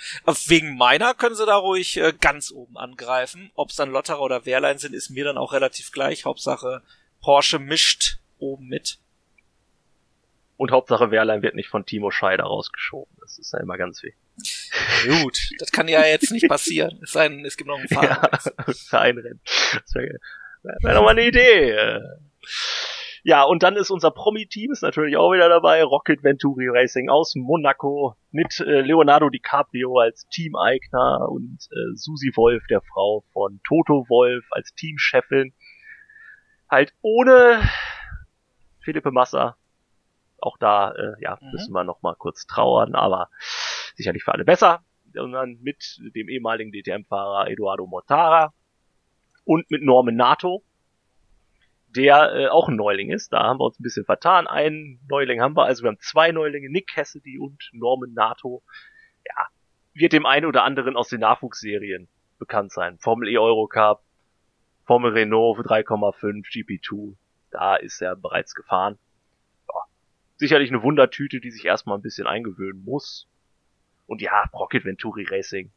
wegen 0.47 0.77
meiner 0.77 1.15
können 1.15 1.35
sie 1.35 1.47
da 1.47 1.57
ruhig 1.57 1.97
äh, 1.97 2.13
ganz 2.19 2.53
oben 2.53 2.77
angreifen. 2.77 3.51
Ob 3.55 3.71
es 3.71 3.77
dann 3.77 3.91
Lotterer 3.91 4.21
oder 4.21 4.47
Wehrlein 4.47 4.79
sind, 4.79 4.95
ist 4.95 5.11
mir 5.11 5.25
dann 5.25 5.39
auch 5.39 5.53
relativ 5.53 5.91
gleich. 5.91 6.25
Hauptsache 6.25 6.83
Porsche 7.21 7.59
mischt 7.59 8.19
oben 8.39 8.69
mit. 8.69 8.99
Und 10.57 10.71
Hauptsache 10.71 11.11
Wehrlein 11.11 11.43
wird 11.43 11.57
nicht 11.57 11.69
von 11.69 11.85
Timo 11.85 12.13
Scheider 12.13 12.45
rausgeschoben. 12.45 13.13
Das 13.21 13.39
ist 13.39 13.53
ja 13.53 13.59
immer 13.59 13.77
ganz 13.77 14.03
wichtig. 14.03 14.21
Gut, 15.07 15.39
das 15.59 15.71
kann 15.71 15.89
ja 15.89 16.05
jetzt 16.05 16.31
nicht 16.33 16.49
passieren. 16.49 16.99
Es 17.03 17.13
sei 17.13 17.29
denn, 17.29 17.45
es 17.45 17.57
gibt 17.57 17.69
noch 17.69 17.79
einen 17.79 17.89
Fahrer. 17.93 18.29
Ja, 18.93 19.01
ein 19.01 19.19
Rennen. 19.19 19.41
Das 19.45 19.95
wäre 19.95 20.19
wär 20.83 20.95
doch 20.95 21.03
mal 21.03 21.11
eine 21.11 21.27
Idee. 21.27 22.01
Ja, 23.27 23.43
und 23.45 23.63
dann 23.63 23.77
ist 23.77 23.91
unser 23.91 24.11
Promi-Team 24.11 24.73
ist 24.73 24.83
natürlich 24.83 25.17
auch 25.17 25.33
wieder 25.33 25.49
dabei. 25.49 25.83
Rocket 25.83 26.23
Venturi 26.23 26.69
Racing 26.69 27.09
aus 27.09 27.35
Monaco 27.37 28.17
mit 28.33 28.61
äh, 28.61 28.83
Leonardo 28.83 29.31
DiCaprio 29.31 29.99
als 29.99 30.27
Teameigner 30.29 31.29
und 31.31 31.59
äh, 31.71 31.95
Susi 31.97 32.33
Wolf, 32.37 32.63
der 32.69 32.83
Frau 32.83 33.25
von 33.33 33.61
Toto 33.67 34.05
Wolf 34.11 34.45
als 34.51 34.75
Teamchefin. 34.75 35.55
Halt 36.69 36.93
ohne 37.01 37.63
Philippe 38.83 39.11
Massa. 39.11 39.57
Auch 40.39 40.59
da, 40.59 40.93
äh, 40.93 41.15
ja, 41.21 41.39
Mhm. 41.41 41.53
müssen 41.53 41.73
wir 41.73 41.85
noch 41.85 42.03
mal 42.03 42.17
kurz 42.17 42.47
trauern, 42.47 42.95
aber 42.95 43.31
sicherlich 43.95 44.25
für 44.25 44.33
alle 44.33 44.45
besser. 44.45 44.85
Dann 45.13 45.59
mit 45.63 46.01
dem 46.15 46.29
ehemaligen 46.29 46.73
DTM-Fahrer 46.73 47.49
Eduardo 47.49 47.87
Mortara 47.87 48.53
und 49.45 49.71
mit 49.71 49.83
Norman 49.83 50.17
Nato, 50.17 50.65
der 51.95 52.35
äh, 52.35 52.49
auch 52.49 52.69
ein 52.69 52.77
Neuling 52.77 53.11
ist. 53.13 53.33
Da 53.33 53.45
haben 53.45 53.61
wir 53.61 53.67
uns 53.67 53.79
ein 53.79 53.85
bisschen 53.85 54.05
vertan. 54.05 54.47
Einen 54.47 55.01
Neuling 55.09 55.41
haben 55.41 55.57
wir, 55.57 55.65
also 55.65 55.85
wir 55.85 55.89
haben 55.89 56.01
zwei 56.01 56.33
Neulinge, 56.33 56.69
Nick 56.69 56.89
Cassidy 56.89 57.39
und 57.39 57.71
Norman 57.73 58.13
Nato. 58.13 58.63
Ja, 59.25 59.47
wird 59.93 60.13
dem 60.13 60.27
einen 60.27 60.47
oder 60.47 60.65
anderen 60.65 60.97
aus 60.97 61.09
den 61.09 61.21
Nachwuchsserien 61.21 62.09
bekannt 62.39 62.73
sein. 62.73 62.99
Formel 62.99 63.29
E 63.29 63.39
Eurocup, 63.39 64.03
Formel 64.85 65.13
Renault 65.13 65.59
3,5, 65.61 66.45
GP2, 66.45 67.17
da 67.51 67.77
ist 67.77 68.03
er 68.03 68.17
bereits 68.17 68.55
gefahren. 68.55 68.99
Sicherlich 70.37 70.71
eine 70.71 70.83
Wundertüte, 70.83 71.41
die 71.41 71.53
sich 71.53 71.65
erstmal 71.65 71.97
ein 71.97 72.03
bisschen 72.03 72.27
eingewöhnen 72.27 72.85
muss. 72.85 73.29
Und 74.07 74.21
ja, 74.21 74.45
Rocket 74.53 74.85
Venturi 74.85 75.27
Racing. 75.29 75.71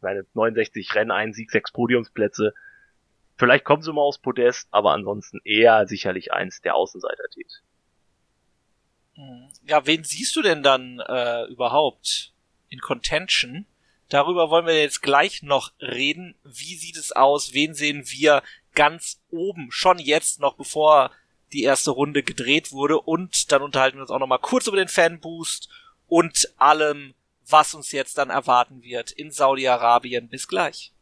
Seine 0.00 0.26
69 0.34 0.94
Rennen, 0.94 1.10
ein 1.10 1.32
Sieg, 1.32 1.50
sechs 1.50 1.72
Podiumsplätze. 1.72 2.54
Vielleicht 3.36 3.64
kommen 3.64 3.82
sie 3.82 3.92
mal 3.92 4.02
aufs 4.02 4.18
Podest, 4.18 4.68
aber 4.70 4.92
ansonsten 4.92 5.40
eher 5.44 5.86
sicherlich 5.86 6.32
eins 6.32 6.60
der 6.60 6.74
Außenseiter-Teams. 6.76 7.62
Mhm. 9.16 9.48
Ja, 9.66 9.86
wen 9.86 10.04
siehst 10.04 10.34
du 10.36 10.42
denn 10.42 10.62
dann 10.62 11.00
äh, 11.00 11.44
überhaupt 11.46 12.32
in 12.68 12.80
Contention? 12.80 13.66
Darüber 14.08 14.50
wollen 14.50 14.66
wir 14.66 14.80
jetzt 14.80 15.02
gleich 15.02 15.42
noch 15.42 15.72
reden. 15.80 16.34
Wie 16.44 16.76
sieht 16.76 16.96
es 16.96 17.12
aus? 17.12 17.54
Wen 17.54 17.74
sehen 17.74 18.04
wir 18.06 18.42
ganz 18.74 19.20
oben? 19.30 19.70
Schon 19.70 19.98
jetzt, 19.98 20.40
noch 20.40 20.54
bevor 20.54 21.10
die 21.52 21.62
erste 21.62 21.90
Runde 21.90 22.22
gedreht 22.22 22.72
wurde. 22.72 23.00
Und 23.00 23.50
dann 23.50 23.62
unterhalten 23.62 23.96
wir 23.96 24.02
uns 24.02 24.10
auch 24.10 24.18
noch 24.18 24.26
mal 24.26 24.38
kurz 24.38 24.66
über 24.66 24.76
den 24.76 24.88
Fanboost 24.88 25.68
und 26.06 26.52
allem, 26.58 27.14
was 27.48 27.74
uns 27.74 27.92
jetzt 27.92 28.18
dann 28.18 28.30
erwarten 28.30 28.82
wird 28.82 29.12
in 29.12 29.30
Saudi-Arabien. 29.30 30.28
Bis 30.28 30.48
gleich. 30.48 30.92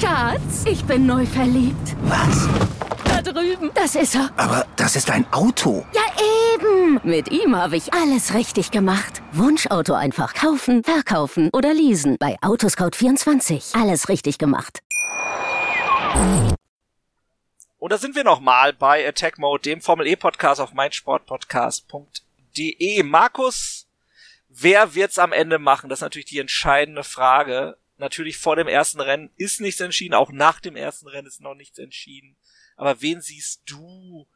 Schatz, 0.00 0.64
ich 0.64 0.84
bin 0.84 1.06
neu 1.06 1.24
verliebt. 1.26 1.96
Was? 2.02 2.48
Da 3.04 3.22
drüben. 3.22 3.70
Das 3.74 3.94
ist 3.94 4.14
er. 4.14 4.30
Aber 4.36 4.66
das 4.76 4.96
ist 4.96 5.10
ein 5.10 5.30
Auto. 5.32 5.84
Ja, 5.94 6.02
eben. 6.54 7.00
Mit 7.02 7.30
ihm 7.30 7.56
habe 7.56 7.76
ich 7.76 7.92
alles 7.92 8.34
richtig 8.34 8.70
gemacht. 8.70 9.22
Wunschauto 9.32 9.94
einfach 9.94 10.34
kaufen, 10.34 10.82
verkaufen 10.84 11.50
oder 11.52 11.72
leasen. 11.72 12.16
Bei 12.18 12.36
Autoscout24. 12.40 13.80
Alles 13.80 14.08
richtig 14.08 14.38
gemacht. 14.38 14.80
Und 17.86 17.92
da 17.92 17.98
sind 17.98 18.16
wir 18.16 18.24
nochmal 18.24 18.72
bei 18.72 19.06
Attack 19.06 19.38
Mode, 19.38 19.62
dem 19.62 19.80
Formel 19.80 20.08
E 20.08 20.16
Podcast 20.16 20.60
auf 20.60 20.72
meinsportpodcast.de. 20.72 23.04
Markus, 23.04 23.86
wer 24.48 24.96
wird's 24.96 25.20
am 25.20 25.32
Ende 25.32 25.60
machen? 25.60 25.88
Das 25.88 26.00
ist 26.00 26.02
natürlich 26.02 26.26
die 26.26 26.40
entscheidende 26.40 27.04
Frage. 27.04 27.76
Natürlich 27.96 28.38
vor 28.38 28.56
dem 28.56 28.66
ersten 28.66 29.00
Rennen 29.00 29.30
ist 29.36 29.60
nichts 29.60 29.80
entschieden, 29.80 30.14
auch 30.14 30.32
nach 30.32 30.58
dem 30.58 30.74
ersten 30.74 31.06
Rennen 31.06 31.28
ist 31.28 31.40
noch 31.40 31.54
nichts 31.54 31.78
entschieden. 31.78 32.34
Aber 32.74 33.02
wen 33.02 33.20
siehst 33.20 33.62
du 33.66 34.26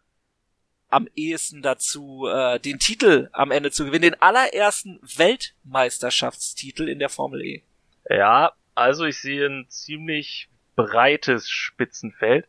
am 0.89 1.09
ehesten 1.17 1.61
dazu, 1.61 2.29
äh, 2.33 2.61
den 2.61 2.79
Titel 2.79 3.31
am 3.33 3.51
Ende 3.51 3.73
zu 3.73 3.85
gewinnen, 3.85 4.13
den 4.13 4.23
allerersten 4.23 5.01
Weltmeisterschaftstitel 5.17 6.89
in 6.89 7.01
der 7.01 7.09
Formel 7.09 7.45
E? 7.45 7.65
Ja, 8.09 8.53
also 8.77 9.07
ich 9.07 9.21
sehe 9.21 9.47
ein 9.47 9.67
ziemlich 9.69 10.49
breites 10.77 11.51
Spitzenfeld. 11.51 12.47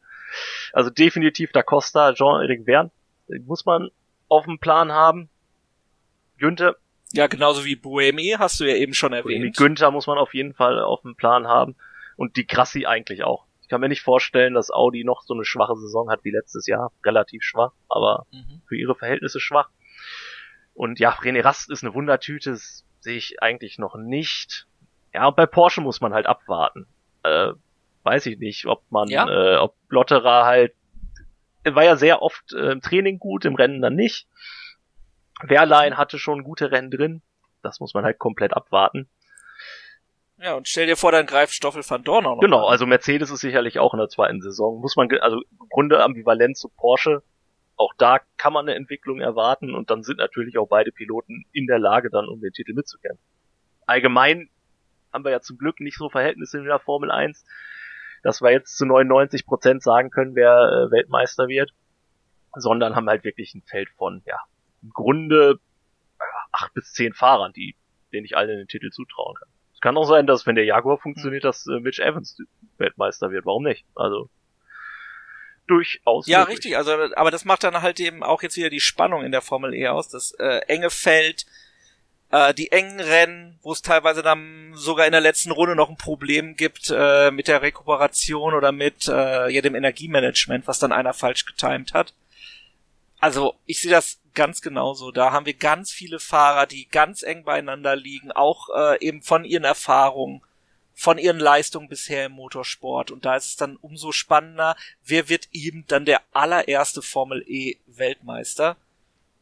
Also 0.74 0.90
definitiv 0.90 1.52
Da 1.52 1.64
Costa, 1.64 2.14
Jean-Eric 2.14 2.66
Verne, 2.66 2.92
den 3.28 3.46
muss 3.46 3.66
man 3.66 3.90
auf 4.28 4.46
dem 4.46 4.60
Plan 4.60 4.92
haben. 4.92 5.30
Günther, 6.38 6.76
Ja, 7.14 7.28
genauso 7.28 7.66
wie 7.66 7.76
Buemi, 7.76 8.36
hast 8.38 8.60
du 8.60 8.64
ja 8.66 8.76
eben 8.76 8.94
schon 8.94 9.12
erwähnt. 9.14 9.58
Günther 9.58 9.92
muss 9.92 10.08
man 10.08 10.18
auf 10.18 10.34
jeden 10.34 10.54
Fall 10.54 10.80
auf 10.82 11.02
dem 11.02 11.16
Plan 11.16 11.48
haben. 11.48 11.76
Und 12.16 12.38
die 12.38 12.48
Grassi 12.48 12.86
eigentlich 12.86 13.24
auch. 13.24 13.46
Ich 13.62 13.68
kann 13.68 13.82
mir 13.82 13.90
nicht 13.90 14.02
vorstellen, 14.02 14.54
dass 14.54 14.70
Audi 14.72 15.04
noch 15.04 15.22
so 15.24 15.34
eine 15.34 15.44
schwache 15.46 15.76
Saison 15.78 16.10
hat 16.10 16.24
wie 16.24 16.32
letztes 16.32 16.68
Jahr. 16.68 16.92
Relativ 17.06 17.44
schwach, 17.44 17.72
aber 17.90 18.26
Mhm. 18.32 18.62
für 18.68 18.76
ihre 18.78 18.96
Verhältnisse 18.96 19.40
schwach. 19.40 19.70
Und 20.74 21.00
ja, 21.00 21.12
René 21.12 21.44
Rast 21.44 21.70
ist 21.70 21.84
eine 21.84 21.94
Wundertüte, 21.94 22.56
sehe 22.56 23.18
ich 23.18 23.42
eigentlich 23.42 23.78
noch 23.78 23.96
nicht. 23.96 24.68
Ja, 25.14 25.28
und 25.28 25.36
bei 25.36 25.46
Porsche 25.46 25.82
muss 25.82 26.00
man 26.02 26.14
halt 26.14 26.28
abwarten. 26.28 26.88
Äh, 27.24 27.52
weiß 28.04 28.26
ich 28.28 28.40
nicht, 28.40 28.66
ob 28.66 28.84
man, 28.92 29.08
Ja. 29.10 29.28
äh, 29.30 29.58
ob 29.58 29.76
Lotterer 29.90 30.46
halt, 30.46 30.74
er 31.64 31.76
war 31.76 31.84
ja 31.84 31.96
sehr 31.96 32.22
oft 32.22 32.54
äh, 32.54 32.72
im 32.72 32.82
Training 32.82 33.20
gut, 33.20 33.46
im 33.46 33.56
Rennen 33.56 33.82
dann 33.82 33.96
nicht. 33.96 34.28
Wehrlein 35.44 35.98
hatte 35.98 36.20
schon 36.20 36.44
gute 36.44 36.72
Rennen 36.72 36.92
drin. 36.92 37.22
Das 37.64 37.80
muss 37.80 37.94
man 37.94 38.04
halt 38.04 38.20
komplett 38.20 38.54
abwarten. 38.54 39.10
Ja, 40.38 40.56
und 40.56 40.68
stell 40.68 40.88
dir 40.88 40.98
vor, 40.98 41.12
dann 41.12 41.28
greift 41.28 41.54
Stoffel 41.54 41.84
van 41.88 42.04
Dorn 42.04 42.26
auch 42.26 42.36
noch. 42.36 42.42
Genau, 42.42 42.66
an. 42.66 42.72
also 42.72 42.88
Mercedes 42.88 43.30
ist 43.30 43.42
sicherlich 43.42 43.78
auch 43.78 43.94
in 43.94 44.00
der 44.00 44.10
zweiten 44.10 44.42
Saison. 44.42 44.80
Muss 44.82 44.96
man, 44.96 45.08
also 45.20 45.38
im 45.38 45.70
Grunde 45.70 46.02
ambivalent 46.04 46.58
zu 46.58 46.70
Porsche. 46.70 47.22
Auch 47.76 47.94
da 47.98 48.20
kann 48.38 48.54
man 48.54 48.68
eine 48.68 48.76
Entwicklung 48.76 49.20
erwarten 49.22 49.74
und 49.76 49.90
dann 49.92 50.04
sind 50.04 50.18
natürlich 50.18 50.58
auch 50.58 50.68
beide 50.68 50.92
Piloten 50.92 51.46
in 51.52 51.68
der 51.68 51.80
Lage, 51.80 52.10
dann 52.10 52.28
um 52.28 52.42
den 52.42 52.52
Titel 52.54 52.74
mitzukämpfen. 52.74 53.24
Allgemein 53.86 54.50
haben 55.14 55.24
wir 55.24 55.32
ja 55.32 55.42
zum 55.42 55.58
Glück 55.58 55.80
nicht 55.80 55.98
so 55.98 56.10
Verhältnisse 56.10 56.58
in 56.60 56.66
der 56.66 56.80
Formel 56.80 57.12
1, 57.12 57.44
dass 58.24 58.42
wir 58.42 58.52
jetzt 58.52 58.78
zu 58.78 58.86
99 58.86 59.46
Prozent 59.46 59.84
sagen 59.84 60.10
können, 60.10 60.36
wer 60.36 60.52
äh, 60.52 60.92
Weltmeister 60.92 61.48
wird, 61.48 61.72
sondern 62.56 62.96
haben 62.96 63.10
halt 63.10 63.24
wirklich 63.24 63.54
ein 63.56 63.64
Feld 63.64 63.90
von, 63.98 64.22
ja, 64.26 64.40
im 64.82 64.92
Grunde 64.92 65.60
äh, 66.20 66.24
acht 66.52 66.74
bis 66.74 66.94
zehn 66.94 67.14
Fahrern, 67.14 67.54
die, 67.54 67.76
denen 68.12 68.26
ich 68.26 68.36
allen 68.36 68.58
den 68.58 68.68
Titel 68.68 68.90
zutrauen 68.90 69.36
kann. 69.36 69.50
Es 69.74 69.80
kann 69.80 69.98
auch 69.98 70.06
sein, 70.06 70.28
dass 70.28 70.46
wenn 70.46 70.56
der 70.56 70.66
Jaguar 70.66 70.98
funktioniert, 70.98 71.44
dass 71.44 71.66
äh, 71.68 71.80
Mitch 71.80 72.02
Evans 72.04 72.38
Weltmeister 72.78 73.32
wird. 73.32 73.46
Warum 73.46 73.64
nicht? 73.64 73.86
Also 73.96 74.30
durchaus. 75.68 76.28
Ja, 76.28 76.40
möglich. 76.40 76.58
richtig. 76.58 76.78
Also, 76.78 76.92
aber 77.16 77.32
das 77.32 77.46
macht 77.46 77.64
dann 77.64 77.82
halt 77.82 78.00
eben 78.00 78.24
auch 78.24 78.44
jetzt 78.44 78.58
wieder 78.58 78.70
die 78.70 78.80
Spannung 78.80 79.24
in 79.24 79.32
der 79.32 79.42
Formel 79.42 79.74
E 79.74 79.88
aus. 79.88 80.10
Das 80.10 80.34
äh, 80.34 80.60
enge 80.68 80.90
Feld, 80.90 81.46
äh, 82.32 82.54
die 82.54 82.72
engen 82.72 83.00
Rennen, 83.00 83.60
wo 83.62 83.72
es 83.74 83.82
teilweise 83.82 84.24
dann 84.24 84.72
sogar 84.74 85.06
in 85.06 85.12
der 85.12 85.22
letzten 85.22 85.52
Runde 85.52 85.76
noch 85.76 85.90
ein 85.90 85.98
Problem 85.98 86.56
gibt 86.56 86.92
äh, 86.96 87.30
mit 87.32 87.48
der 87.48 87.62
Rekuperation 87.62 88.54
oder 88.54 88.72
mit 88.72 89.08
äh, 89.08 89.50
ja, 89.50 89.62
dem 89.62 89.76
Energiemanagement, 89.76 90.68
was 90.68 90.80
dann 90.80 90.92
einer 90.92 91.14
falsch 91.14 91.46
getimt 91.46 91.94
hat. 91.94 92.14
Also 93.20 93.56
ich 93.66 93.82
sehe 93.82 93.92
das 93.92 94.20
ganz 94.34 94.62
genauso. 94.62 95.12
Da 95.12 95.32
haben 95.32 95.46
wir 95.46 95.54
ganz 95.54 95.92
viele 95.92 96.20
Fahrer, 96.20 96.66
die 96.66 96.88
ganz 96.88 97.22
eng 97.22 97.44
beieinander 97.44 97.96
liegen, 97.96 98.32
auch 98.32 98.70
äh, 98.76 99.06
eben 99.06 99.22
von 99.22 99.46
ihren 99.46 99.64
Erfahrungen, 99.64 100.42
von 100.94 101.18
ihren 101.18 101.40
Leistungen 101.40 101.90
bisher 101.90 102.26
im 102.28 102.32
Motorsport. 102.32 103.12
Und 103.12 103.26
da 103.26 103.36
ist 103.36 103.48
es 103.48 103.56
dann 103.58 103.76
umso 103.76 104.12
spannender, 104.12 104.76
wer 105.06 105.30
wird 105.30 105.50
eben 105.52 105.86
dann 105.88 106.06
der 106.06 106.22
allererste 106.32 107.02
Formel 107.02 107.44
E 107.48 107.78
Weltmeister. 107.88 108.78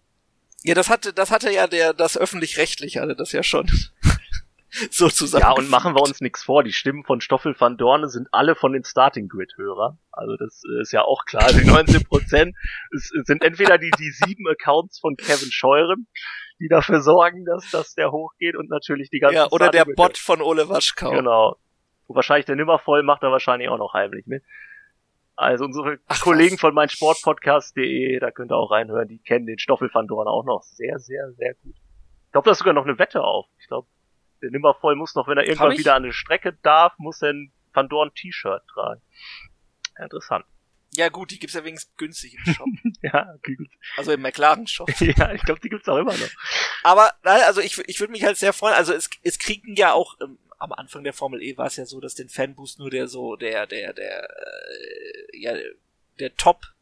Ja, 0.64 0.74
das 0.74 0.88
hatte, 0.88 1.12
das 1.12 1.30
hatte 1.30 1.52
ja 1.52 1.66
der, 1.66 1.92
das 1.92 2.16
öffentlich-rechtliche 2.16 3.00
hatte 3.00 3.14
das 3.14 3.32
ja 3.32 3.42
schon. 3.42 3.70
sozusagen. 4.90 5.42
Ja, 5.42 5.52
und 5.52 5.70
machen 5.70 5.94
wir 5.94 6.02
uns 6.02 6.20
nichts 6.20 6.42
vor, 6.42 6.64
die 6.64 6.72
Stimmen 6.72 7.04
von 7.04 7.20
Stoffel 7.20 7.54
van 7.58 7.76
Dorne 7.76 8.08
sind 8.08 8.28
alle 8.32 8.54
von 8.54 8.72
den 8.72 8.82
Starting 8.82 9.28
Grid-Hörern. 9.28 9.98
Also 10.10 10.36
das 10.36 10.62
äh, 10.64 10.80
ist 10.80 10.92
ja 10.92 11.02
auch 11.02 11.26
klar, 11.26 11.52
die 11.52 11.64
19 11.64 12.04
Prozent 12.04 12.56
sind 12.90 13.42
entweder 13.42 13.78
die, 13.78 13.90
die 13.98 14.10
sieben 14.10 14.48
Accounts 14.48 14.98
von 14.98 15.16
Kevin 15.16 15.52
Scheuren, 15.52 16.06
die 16.60 16.68
dafür 16.68 17.02
sorgen, 17.02 17.44
dass, 17.44 17.70
dass 17.70 17.94
der 17.94 18.10
hochgeht 18.10 18.56
und 18.56 18.70
natürlich 18.70 19.10
die 19.10 19.20
ganzen 19.20 19.36
Ja, 19.36 19.50
oder 19.50 19.70
der 19.70 19.84
Bot 19.84 20.18
von 20.18 20.40
Ole 20.40 20.68
Waschkau. 20.68 21.10
Genau. 21.10 21.56
Wahrscheinlich 22.08 22.46
der 22.46 22.56
Nimmervoll 22.56 23.02
macht 23.02 23.22
er 23.22 23.30
wahrscheinlich 23.30 23.68
auch 23.68 23.78
noch 23.78 23.94
heimlich 23.94 24.26
mit. 24.26 24.42
Also 25.36 25.64
unsere 25.64 25.98
Ach, 26.06 26.20
Kollegen 26.20 26.54
was? 26.54 26.60
von 26.60 26.74
meinsportpodcast.de, 26.74 28.20
da 28.20 28.30
könnt 28.30 28.52
ihr 28.52 28.56
auch 28.56 28.70
reinhören, 28.70 29.08
die 29.08 29.18
kennen 29.18 29.46
den 29.46 29.58
Stoffel 29.58 29.90
van 29.92 30.06
Dorn 30.06 30.28
auch 30.28 30.44
noch 30.44 30.62
sehr, 30.62 30.98
sehr, 30.98 31.32
sehr 31.32 31.54
gut. 31.54 31.74
Ich 32.26 32.32
glaube, 32.32 32.44
da 32.46 32.52
ist 32.52 32.58
sogar 32.58 32.74
noch 32.74 32.84
eine 32.84 32.98
Wette 32.98 33.22
auf. 33.22 33.46
Ich 33.58 33.66
glaube, 33.66 33.88
der 34.42 34.50
Nimmervoll 34.50 34.96
muss 34.96 35.14
noch, 35.14 35.26
wenn 35.28 35.38
er 35.38 35.46
irgendwann 35.46 35.76
wieder 35.76 35.94
an 35.94 36.04
eine 36.04 36.12
Strecke 36.12 36.52
darf, 36.62 36.92
muss 36.98 37.22
er 37.22 37.30
ein 37.30 37.52
Van 37.72 37.88
Dorn 37.88 38.12
T-Shirt 38.14 38.62
tragen. 38.72 39.00
Interessant. 39.98 40.44
Ja 40.96 41.08
gut, 41.08 41.32
die 41.32 41.40
gibt's 41.40 41.54
ja 41.54 41.64
wenigstens 41.64 41.96
günstig 41.96 42.34
im 42.34 42.54
Shop. 42.54 42.68
ja, 43.02 43.34
gut. 43.44 43.68
Also 43.96 44.12
im 44.12 44.22
McLaren-Shop. 44.22 44.88
ja, 45.00 45.32
ich 45.32 45.42
glaube, 45.42 45.60
die 45.60 45.68
gibt's 45.68 45.88
auch 45.88 45.96
immer 45.96 46.12
noch. 46.12 46.30
Aber, 46.84 47.10
also 47.22 47.60
ich, 47.60 47.78
ich 47.88 47.98
würde 47.98 48.12
mich 48.12 48.22
halt 48.22 48.36
sehr 48.36 48.52
freuen, 48.52 48.74
also 48.74 48.92
es, 48.92 49.10
es 49.22 49.38
kriegen 49.38 49.74
ja 49.74 49.92
auch, 49.92 50.14
ähm, 50.22 50.38
am 50.64 50.72
Anfang 50.72 51.04
der 51.04 51.12
Formel 51.12 51.42
E 51.42 51.56
war 51.56 51.66
es 51.66 51.76
ja 51.76 51.86
so, 51.86 52.00
dass 52.00 52.14
den 52.14 52.28
Fanboost 52.28 52.78
nur 52.78 52.90
der 52.90 53.06
so, 53.06 53.36
der, 53.36 53.66
der, 53.66 53.92
der, 53.92 54.28
äh, 54.30 55.38
ja, 55.38 55.54
der 56.18 56.34
Top 56.36 56.74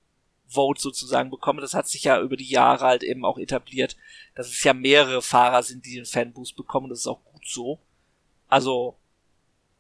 Vote 0.47 0.81
sozusagen 0.81 1.31
bekommen. 1.31 1.61
Das 1.61 1.75
hat 1.75 1.89
sich 1.89 2.05
ja 2.05 2.21
über 2.21 2.37
die 2.37 2.49
Jahre 2.49 2.85
halt 2.85 3.03
eben 3.03 3.25
auch 3.25 3.39
etabliert, 3.39 3.97
dass 4.35 4.49
es 4.49 4.63
ja 4.63 4.73
mehrere 4.73 5.23
Fahrer 5.23 5.63
sind, 5.63 5.85
die 5.85 5.95
den 5.95 6.05
Fanboost 6.05 6.57
bekommen. 6.57 6.89
Das 6.89 7.01
ist 7.01 7.07
auch 7.07 7.25
gut 7.25 7.47
so. 7.47 7.81
Also, 8.49 8.99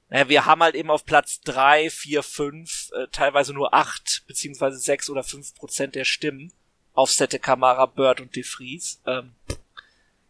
naja, 0.08 0.28
wir 0.28 0.46
haben 0.46 0.62
halt 0.62 0.74
eben 0.74 0.90
auf 0.90 1.04
Platz 1.04 1.40
drei, 1.40 1.90
vier, 1.90 2.22
fünf, 2.22 2.90
äh, 2.94 3.06
teilweise 3.12 3.52
nur 3.52 3.74
acht 3.74 4.24
beziehungsweise 4.26 4.78
sechs 4.78 5.08
oder 5.10 5.22
fünf 5.22 5.54
Prozent 5.54 5.94
der 5.94 6.04
Stimmen 6.04 6.52
auf 6.94 7.10
Sette 7.10 7.38
Kamara, 7.38 7.86
Bird 7.86 8.20
und 8.20 8.34
De 8.34 8.42
Vries. 8.42 9.00
Ähm, 9.06 9.34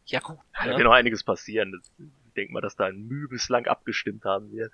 ja 0.07 0.21
gut. 0.21 0.37
Ne? 0.37 0.43
Da 0.55 0.77
wird 0.77 0.85
noch 0.85 0.93
einiges 0.93 1.25
passieren. 1.25 1.83
Ich 2.33 2.35
denke 2.35 2.55
mal, 2.55 2.63
dass 2.63 2.77
da 2.77 2.87
ein 2.87 3.07
Mühe 3.07 3.29
bislang 3.29 3.67
abgestimmt 3.67 4.25
haben 4.25 4.51
wir. 4.53 4.71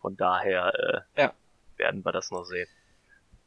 Von 0.00 0.16
daher 0.16 1.04
äh, 1.14 1.20
ja. 1.20 1.34
werden 1.76 2.02
wir 2.02 2.12
das 2.12 2.30
noch 2.30 2.44
sehen. 2.44 2.68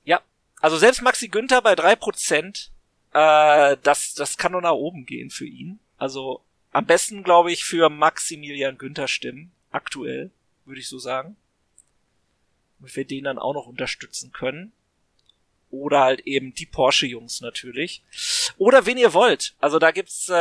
Ja, 0.04 0.22
also 0.62 0.78
selbst 0.78 1.02
Maxi 1.02 1.30
Günther 1.30 1.64
bei 1.64 1.74
drei 1.74 1.96
Prozent, 1.96 2.72
äh, 3.12 3.76
das, 3.82 4.14
das 4.14 4.38
kann 4.38 4.52
nur 4.52 4.62
nach 4.62 4.74
oben 4.74 5.08
gehen 5.08 5.32
für 5.32 5.48
ihn. 5.48 5.80
Also 5.98 6.44
am 6.72 6.86
besten, 6.86 7.24
glaube 7.24 7.52
ich, 7.52 7.66
für 7.66 7.90
Maximilian 7.90 8.78
Günther 8.78 9.08
stimmen, 9.08 9.52
aktuell, 9.72 10.30
würde 10.66 10.80
ich 10.80 10.88
so 10.88 11.00
sagen. 11.00 11.36
Und 12.80 12.96
wir 12.96 13.06
den 13.06 13.24
dann 13.24 13.40
auch 13.40 13.56
noch 13.56 13.66
unterstützen 13.66 14.32
können. 14.32 14.74
Oder 15.72 16.02
halt 16.02 16.22
eben 16.22 16.54
die 16.54 16.66
Porsche-Jungs 16.66 17.42
natürlich. 17.42 18.04
Oder 18.58 18.86
wen 18.86 18.98
ihr 18.98 19.14
wollt. 19.14 19.56
Also 19.60 19.78
da 19.78 19.92
gibt's 19.92 20.28
äh, 20.30 20.34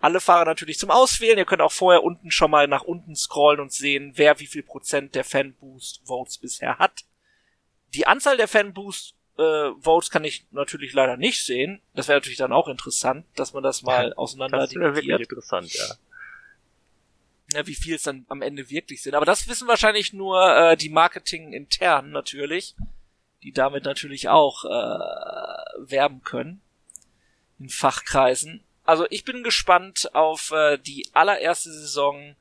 alle 0.00 0.20
Fahrer 0.20 0.46
natürlich 0.46 0.78
zum 0.78 0.90
Auswählen. 0.90 1.38
Ihr 1.38 1.44
könnt 1.44 1.62
auch 1.62 1.72
vorher 1.72 2.02
unten 2.02 2.30
schon 2.30 2.50
mal 2.50 2.66
nach 2.66 2.82
unten 2.82 3.14
scrollen 3.14 3.60
und 3.60 3.72
sehen, 3.72 4.12
wer 4.16 4.40
wie 4.40 4.46
viel 4.46 4.62
Prozent 4.62 5.14
der 5.14 5.24
Fanboost-Votes 5.24 6.38
bisher 6.38 6.78
hat. 6.78 7.04
Die 7.94 8.06
Anzahl 8.06 8.36
der 8.36 8.48
Fanboost 8.48 9.14
äh, 9.38 9.70
Votes 9.80 10.10
kann 10.10 10.24
ich 10.24 10.46
natürlich 10.50 10.92
leider 10.92 11.16
nicht 11.16 11.44
sehen. 11.44 11.80
Das 11.94 12.08
wäre 12.08 12.18
natürlich 12.18 12.38
dann 12.38 12.52
auch 12.52 12.68
interessant, 12.68 13.26
dass 13.36 13.52
man 13.52 13.62
das 13.62 13.82
mal 13.82 14.12
auseinander 14.16 14.58
das 14.58 14.74
wäre 14.74 14.94
wirklich 14.94 15.20
interessant, 15.20 15.72
ja. 15.72 15.84
Ja, 17.52 17.66
wie 17.66 17.74
viel 17.74 17.94
es 17.94 18.02
dann 18.02 18.26
am 18.28 18.42
Ende 18.42 18.70
wirklich 18.70 19.02
sind. 19.02 19.14
Aber 19.14 19.24
das 19.24 19.48
wissen 19.48 19.68
wahrscheinlich 19.68 20.12
nur 20.12 20.56
äh, 20.56 20.76
die 20.76 20.88
Marketing 20.88 21.52
intern 21.52 22.10
natürlich, 22.10 22.74
die 23.42 23.52
damit 23.52 23.84
natürlich 23.84 24.28
auch 24.28 24.64
äh, 24.64 25.88
werben 25.90 26.22
können 26.22 26.60
in 27.58 27.68
Fachkreisen. 27.68 28.62
Also 28.84 29.06
ich 29.10 29.24
bin 29.24 29.42
gespannt 29.42 30.14
auf 30.14 30.52
äh, 30.52 30.78
die 30.78 31.08
allererste 31.12 31.72
Saison 31.72 32.36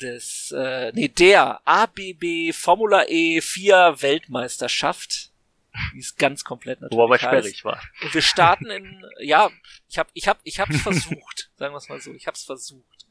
des, 0.00 0.52
äh, 0.56 0.92
nee, 0.94 1.08
der 1.08 1.60
ABB 1.66 2.52
Formula 2.52 3.04
E 3.08 3.40
4 3.40 3.96
Weltmeisterschaft 4.00 5.32
die 5.94 5.98
ist 5.98 6.18
ganz 6.18 6.44
komplett 6.44 6.80
natürlich. 6.80 6.98
Wo 6.98 7.04
aber 7.04 7.18
sperrig 7.18 7.64
war. 7.64 7.80
Und 8.02 8.12
wir 8.12 8.22
starten 8.22 8.66
in, 8.66 9.04
ja, 9.20 9.50
ich 9.88 9.98
hab, 9.98 10.08
ich 10.12 10.28
hab, 10.28 10.38
ich 10.42 10.60
hab's 10.60 10.80
versucht, 10.82 11.50
sagen 11.56 11.72
wir 11.72 11.78
es 11.78 11.88
mal 11.88 12.00
so, 12.00 12.12
ich 12.12 12.26
hab's 12.26 12.44
versucht. 12.44 13.06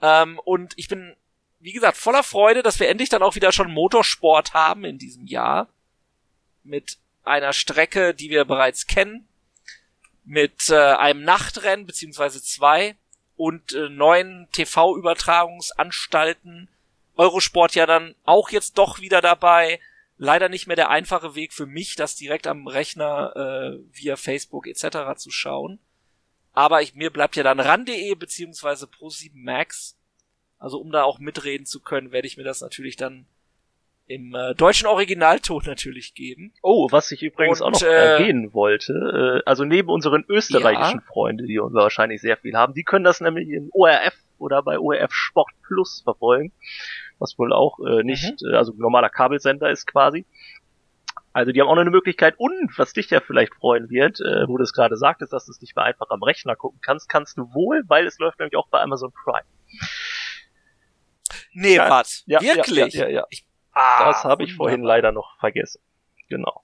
Ähm, 0.00 0.38
und 0.44 0.72
ich 0.76 0.88
bin, 0.88 1.14
wie 1.58 1.72
gesagt, 1.72 1.96
voller 1.96 2.22
Freude, 2.22 2.62
dass 2.62 2.80
wir 2.80 2.88
endlich 2.88 3.10
dann 3.10 3.22
auch 3.22 3.34
wieder 3.34 3.52
schon 3.52 3.70
Motorsport 3.70 4.54
haben 4.54 4.84
in 4.84 4.98
diesem 4.98 5.26
Jahr. 5.26 5.68
Mit 6.62 6.98
einer 7.24 7.52
Strecke, 7.52 8.14
die 8.14 8.30
wir 8.30 8.44
bereits 8.44 8.86
kennen. 8.86 9.26
Mit 10.24 10.70
äh, 10.70 10.76
einem 10.76 11.22
Nachtrennen, 11.22 11.86
beziehungsweise 11.86 12.40
zwei. 12.42 12.96
Und 13.36 13.72
äh, 13.72 13.88
neuen 13.88 14.48
TV-Übertragungsanstalten. 14.52 16.68
Eurosport 17.16 17.74
ja 17.74 17.86
dann 17.86 18.14
auch 18.24 18.50
jetzt 18.50 18.78
doch 18.78 19.00
wieder 19.00 19.20
dabei 19.20 19.80
leider 20.20 20.50
nicht 20.50 20.66
mehr 20.66 20.76
der 20.76 20.90
einfache 20.90 21.34
Weg 21.34 21.54
für 21.54 21.64
mich, 21.64 21.96
das 21.96 22.14
direkt 22.14 22.46
am 22.46 22.66
Rechner 22.66 23.32
äh, 23.34 23.78
via 23.90 24.16
Facebook 24.16 24.66
etc. 24.66 25.16
zu 25.16 25.30
schauen. 25.30 25.80
Aber 26.52 26.82
ich, 26.82 26.94
mir 26.94 27.10
bleibt 27.10 27.36
ja 27.36 27.42
dann 27.42 27.58
ran.de 27.58 28.14
beziehungsweise 28.16 28.84
Pro7 28.84 29.30
Max. 29.34 29.96
Also 30.58 30.78
um 30.78 30.92
da 30.92 31.04
auch 31.04 31.20
mitreden 31.20 31.64
zu 31.64 31.80
können, 31.80 32.12
werde 32.12 32.26
ich 32.26 32.36
mir 32.36 32.44
das 32.44 32.60
natürlich 32.60 32.96
dann 32.96 33.24
im 34.10 34.34
äh, 34.34 34.54
deutschen 34.54 34.86
Originalton 34.86 35.62
natürlich 35.66 36.14
geben. 36.14 36.52
Oh, 36.62 36.88
was 36.90 37.10
ich 37.12 37.22
übrigens 37.22 37.60
Und, 37.60 37.76
auch 37.76 37.80
noch 37.80 37.88
äh, 37.88 38.18
erwähnen 38.18 38.52
wollte, 38.52 39.42
äh, 39.44 39.48
also 39.48 39.64
neben 39.64 39.88
unseren 39.88 40.24
österreichischen 40.28 41.00
ja. 41.00 41.12
Freunden, 41.12 41.46
die 41.46 41.58
uns 41.58 41.74
wahrscheinlich 41.74 42.20
sehr 42.20 42.36
viel 42.36 42.54
haben, 42.54 42.74
die 42.74 42.84
können 42.84 43.04
das 43.04 43.20
nämlich 43.20 43.48
in 43.48 43.70
ORF 43.72 44.14
oder 44.38 44.62
bei 44.62 44.78
ORF 44.78 45.12
Sport 45.12 45.50
Plus 45.62 46.02
verfolgen 46.02 46.52
was 47.20 47.38
wohl 47.38 47.52
auch 47.52 47.78
äh, 47.80 48.02
nicht, 48.02 48.42
mhm. 48.42 48.52
äh, 48.52 48.56
also 48.56 48.72
normaler 48.76 49.10
Kabelsender 49.10 49.70
ist 49.70 49.86
quasi. 49.86 50.24
Also 51.32 51.52
die 51.52 51.60
haben 51.60 51.68
auch 51.68 51.76
noch 51.76 51.82
eine 51.82 51.90
Möglichkeit 51.90 52.34
und 52.38 52.76
was 52.76 52.92
dich 52.92 53.08
ja 53.10 53.20
vielleicht 53.20 53.54
freuen 53.54 53.88
wird, 53.88 54.20
äh, 54.20 54.48
wo 54.48 54.56
du 54.56 54.64
es 54.64 54.72
gerade 54.72 54.96
sagtest, 54.96 55.32
dass 55.32 55.46
du 55.46 55.52
es 55.52 55.60
nicht 55.60 55.76
mehr 55.76 55.84
einfach 55.84 56.10
am 56.10 56.22
Rechner 56.24 56.56
gucken 56.56 56.80
kannst, 56.82 57.08
kannst 57.08 57.38
du 57.38 57.54
wohl, 57.54 57.84
weil 57.86 58.06
es 58.06 58.18
läuft 58.18 58.40
nämlich 58.40 58.56
auch 58.56 58.66
bei 58.68 58.80
Amazon 58.80 59.12
Prime. 59.12 59.46
Nee, 61.52 61.76
ja, 61.76 61.88
was? 61.88 62.24
Ja, 62.26 62.40
Wirklich? 62.40 62.94
Ja, 62.94 63.04
ja, 63.04 63.10
ja. 63.10 63.26
Ich, 63.30 63.44
ah, 63.72 64.06
das 64.06 64.24
habe 64.24 64.44
ich 64.44 64.54
vorhin 64.54 64.82
leider 64.82 65.12
noch 65.12 65.38
vergessen. 65.38 65.80
Genau. 66.28 66.62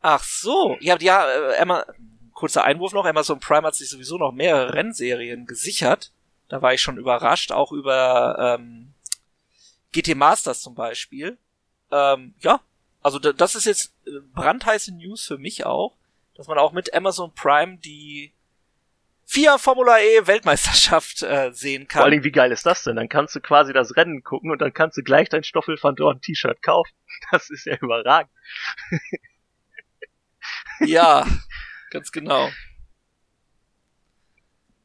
Ach 0.00 0.22
so. 0.22 0.76
Ja, 0.80 0.96
ja, 0.98 1.26
äh, 1.26 1.56
Emma, 1.56 1.84
kurzer 2.32 2.64
Einwurf 2.64 2.92
noch, 2.92 3.04
Amazon 3.04 3.40
Prime 3.40 3.66
hat 3.66 3.74
sich 3.74 3.88
sowieso 3.88 4.18
noch 4.18 4.32
mehrere 4.32 4.74
Rennserien 4.74 5.46
gesichert. 5.46 6.12
Da 6.48 6.60
war 6.60 6.74
ich 6.74 6.80
schon 6.80 6.98
überrascht, 6.98 7.52
auch 7.52 7.72
über 7.72 8.58
ähm, 8.58 8.92
GT 9.92 10.16
Masters 10.16 10.60
zum 10.60 10.74
Beispiel. 10.74 11.38
Ähm, 11.90 12.34
ja, 12.40 12.60
also 13.02 13.18
das 13.18 13.54
ist 13.54 13.64
jetzt 13.64 13.94
äh, 14.06 14.20
brandheiße 14.34 14.94
News 14.94 15.24
für 15.24 15.38
mich 15.38 15.66
auch, 15.66 15.96
dass 16.34 16.48
man 16.48 16.58
auch 16.58 16.72
mit 16.72 16.94
Amazon 16.94 17.32
Prime 17.34 17.78
die 17.78 18.32
FIA 19.32 19.56
Formula 19.56 19.98
E 19.98 20.26
Weltmeisterschaft 20.26 21.22
äh, 21.22 21.52
sehen 21.54 21.88
kann. 21.88 22.00
Vor 22.00 22.10
allem, 22.10 22.22
wie 22.22 22.32
geil 22.32 22.52
ist 22.52 22.66
das 22.66 22.82
denn? 22.82 22.96
Dann 22.96 23.08
kannst 23.08 23.34
du 23.34 23.40
quasi 23.40 23.72
das 23.72 23.96
Rennen 23.96 24.22
gucken 24.22 24.50
und 24.50 24.60
dann 24.60 24.74
kannst 24.74 24.98
du 24.98 25.02
gleich 25.02 25.30
dein 25.30 25.42
Stoffel 25.42 25.78
van 25.80 25.96
Dorn 25.96 26.20
T-Shirt 26.20 26.60
kaufen. 26.62 26.92
Das 27.30 27.50
ist 27.50 27.66
ja 27.66 27.76
überragend. 27.80 28.30
ja, 30.80 31.26
ganz 31.90 32.10
genau. 32.10 32.50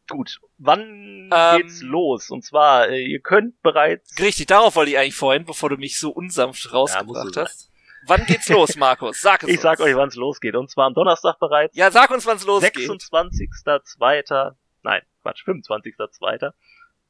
Gut, 0.08 0.40
wann 0.58 1.30
ähm, 1.34 1.58
geht's 1.58 1.82
los? 1.82 2.30
Und 2.30 2.46
zwar, 2.46 2.90
äh, 2.90 3.04
ihr 3.04 3.20
könnt 3.20 3.62
bereits. 3.62 4.18
Richtig, 4.20 4.48
darauf 4.48 4.76
wollte 4.76 4.92
ich 4.92 4.98
eigentlich 4.98 5.16
vorhin, 5.16 5.46
bevor 5.46 5.70
du 5.70 5.78
mich 5.78 6.00
so 6.00 6.12
unsanft 6.12 6.72
rausgebracht 6.72 7.36
ja, 7.36 7.44
hast. 7.44 7.72
Wann 8.06 8.26
geht's 8.26 8.48
los, 8.50 8.76
Markus? 8.76 9.22
Sag 9.22 9.44
es 9.44 9.50
Ich 9.50 9.56
uns. 9.56 9.64
sag 9.64 9.80
euch, 9.80 9.96
wann 9.96 10.10
es 10.10 10.16
losgeht. 10.16 10.56
Und 10.56 10.70
zwar 10.70 10.86
am 10.86 10.94
Donnerstag 10.94 11.40
bereits. 11.40 11.76
Ja, 11.76 11.92
sag 11.92 12.10
uns, 12.12 12.26
wann 12.26 12.38
es 12.38 12.46
losgeht. 12.46 12.90
26.02. 12.90 14.56
Nein, 14.84 15.02
Quatsch, 15.22 15.44
25.02. 15.46 16.52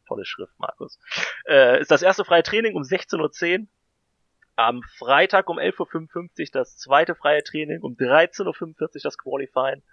Tolle 0.07 0.25
Schrift, 0.25 0.53
Markus. 0.59 0.97
Äh, 1.47 1.81
ist 1.81 1.91
das 1.91 2.01
erste 2.01 2.23
freie 2.23 2.43
Training 2.43 2.75
um 2.75 2.83
16.10 2.83 3.59
Uhr. 3.61 3.67
Am 4.55 4.81
Freitag 4.97 5.49
um 5.49 5.59
11.55 5.59 6.15
Uhr 6.15 6.45
das 6.53 6.77
zweite 6.77 7.13
freie 7.13 7.43
Training, 7.43 7.81
um 7.81 7.93
13.45 7.93 8.81
Uhr 8.81 8.89
das 9.03 9.17
Qualifying 9.17 9.83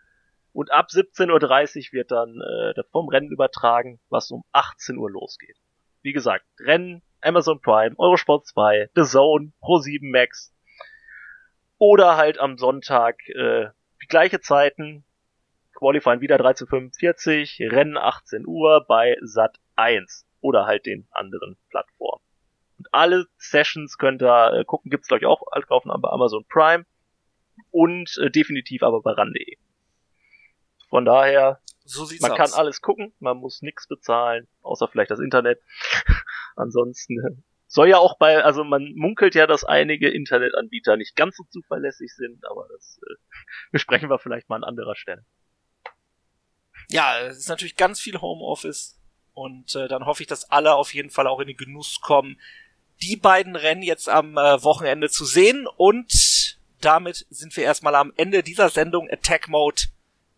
Und 0.53 0.73
ab 0.73 0.87
17.30 0.91 1.29
Uhr 1.89 1.93
wird 1.93 2.11
dann 2.13 2.41
äh, 2.41 2.73
das 2.75 2.87
vom 2.91 3.09
Rennen 3.09 3.31
übertragen, 3.31 4.01
was 4.09 4.31
um 4.31 4.45
18 4.53 4.97
Uhr 4.97 5.11
losgeht. 5.11 5.57
Wie 6.01 6.13
gesagt, 6.13 6.47
Rennen, 6.61 7.03
Amazon 7.21 7.61
Prime, 7.61 7.95
Eurosport 7.99 8.47
2, 8.47 8.91
The 8.95 9.03
Zone, 9.03 9.53
Pro7 9.61 10.11
Max. 10.11 10.54
Oder 11.87 12.17
halt 12.17 12.39
am 12.39 12.57
Sonntag 12.57 13.29
äh, 13.29 13.67
die 14.03 14.07
gleiche 14.07 14.41
Zeiten. 14.41 15.05
Qualifying 15.75 16.23
wieder 16.23 16.37
13.45, 16.37 17.71
Rennen 17.71 17.99
18 17.99 18.47
Uhr 18.47 18.87
bei 18.89 19.19
Sat 19.21 19.59
1 19.77 20.25
oder 20.41 20.65
halt 20.65 20.87
den 20.87 21.07
anderen 21.11 21.59
Plattformen. 21.69 22.25
Und 22.79 22.89
alle 22.93 23.27
Sessions 23.37 23.99
könnt 23.99 24.23
ihr 24.23 24.61
äh, 24.61 24.65
gucken, 24.65 24.91
gibt's 24.91 25.09
glaube 25.09 25.21
ich 25.21 25.27
auch 25.27 25.43
alle 25.51 25.67
kaufen 25.67 25.93
bei 26.01 26.09
Amazon 26.09 26.47
Prime 26.49 26.87
und 27.71 28.17
äh, 28.17 28.31
definitiv 28.31 28.83
aber 28.83 29.03
bei 29.03 29.11
RAN.de. 29.13 29.59
Von 30.89 31.05
daher, 31.05 31.61
So 31.85 32.09
man 32.21 32.33
aus. 32.33 32.39
kann 32.39 32.53
alles 32.55 32.81
gucken, 32.81 33.13
man 33.19 33.37
muss 33.37 33.61
nichts 33.61 33.87
bezahlen, 33.89 34.49
außer 34.63 34.89
vielleicht 34.89 35.11
das 35.11 35.21
Internet. 35.21 35.61
Ansonsten 36.57 37.19
äh, 37.19 37.43
soll 37.67 37.89
ja 37.89 37.99
auch 37.99 38.19
bei, 38.19 38.43
also 38.43 38.65
man 38.65 38.93
munkelt 38.95 39.35
ja, 39.35 39.47
dass 39.47 39.65
einige 39.65 40.09
Internetanbieter 40.09 40.97
nicht 40.97 41.17
ganz 41.17 41.37
so 41.37 41.45
zuverlässig 41.45 42.15
sind, 42.15 42.45
aber 42.49 42.67
das 42.73 43.01
äh, 43.03 43.15
besprechen 43.73 44.11
wir 44.11 44.19
vielleicht 44.19 44.49
mal 44.49 44.57
an 44.57 44.65
anderer 44.65 44.97
Stelle. 44.97 45.25
Ja, 46.91 47.19
es 47.21 47.39
ist 47.39 47.49
natürlich 47.49 47.77
ganz 47.77 48.01
viel 48.01 48.21
Homeoffice 48.21 49.01
und 49.33 49.75
äh, 49.75 49.89
dann 49.89 50.07
hoffe 50.07 50.23
ich, 50.23 50.27
dass 50.27 50.51
alle 50.51 50.75
auf 50.75 50.93
jeden 50.95 51.11
Fall 51.11 51.27
auch 51.27 51.41
in 51.41 51.49
den 51.49 51.57
Genuss 51.57 52.01
kommen, 52.01 52.39
die 53.03 53.17
beiden 53.17 53.57
Rennen 53.57 53.83
jetzt 53.83 54.09
am 54.09 54.37
äh, 54.37 54.63
Wochenende 54.63 55.09
zu 55.09 55.25
sehen 55.25 55.67
und 55.67 56.59
damit 56.81 57.27
sind 57.31 57.57
wir 57.57 57.65
erstmal 57.65 57.95
am 57.95 58.13
Ende 58.17 58.43
dieser 58.43 58.69
Sendung 58.69 59.09
Attack 59.11 59.49
Mode, 59.49 59.85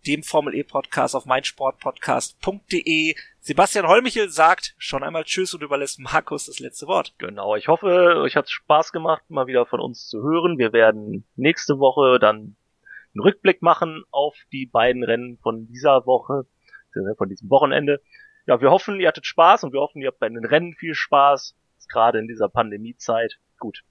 dem 0.06 0.22
Formel 0.22 0.54
E 0.54 0.62
Podcast 0.62 1.16
auf 1.16 1.26
meinsportpodcast.de. 1.26 3.14
Sebastian 3.40 3.88
Holmichel 3.88 4.30
sagt 4.30 4.74
schon 4.78 5.02
einmal 5.02 5.24
Tschüss 5.24 5.52
und 5.54 5.62
überlässt 5.62 5.98
Markus 5.98 6.46
das 6.46 6.60
letzte 6.60 6.86
Wort. 6.86 7.14
Genau, 7.18 7.56
ich 7.56 7.68
hoffe, 7.68 8.16
euch 8.18 8.36
hat 8.36 8.48
Spaß 8.48 8.92
gemacht, 8.92 9.22
mal 9.28 9.46
wieder 9.46 9.66
von 9.66 9.80
uns 9.80 10.06
zu 10.06 10.22
hören. 10.22 10.58
Wir 10.58 10.72
werden 10.72 11.24
nächste 11.34 11.78
Woche 11.78 12.18
dann 12.20 12.56
einen 13.14 13.22
Rückblick 13.22 13.62
machen 13.62 14.04
auf 14.10 14.36
die 14.52 14.66
beiden 14.66 15.02
Rennen 15.02 15.38
von 15.38 15.66
dieser 15.66 16.06
Woche, 16.06 16.46
von 17.16 17.28
diesem 17.28 17.50
Wochenende. 17.50 18.00
Ja, 18.46 18.60
wir 18.60 18.70
hoffen, 18.70 19.00
ihr 19.00 19.08
hattet 19.08 19.26
Spaß 19.26 19.64
und 19.64 19.72
wir 19.72 19.80
hoffen, 19.80 20.02
ihr 20.02 20.08
habt 20.08 20.20
bei 20.20 20.28
den 20.28 20.44
Rennen 20.44 20.74
viel 20.74 20.94
Spaß, 20.94 21.56
gerade 21.88 22.18
in 22.18 22.28
dieser 22.28 22.48
Pandemiezeit. 22.48 23.38
Gut, 23.58 23.82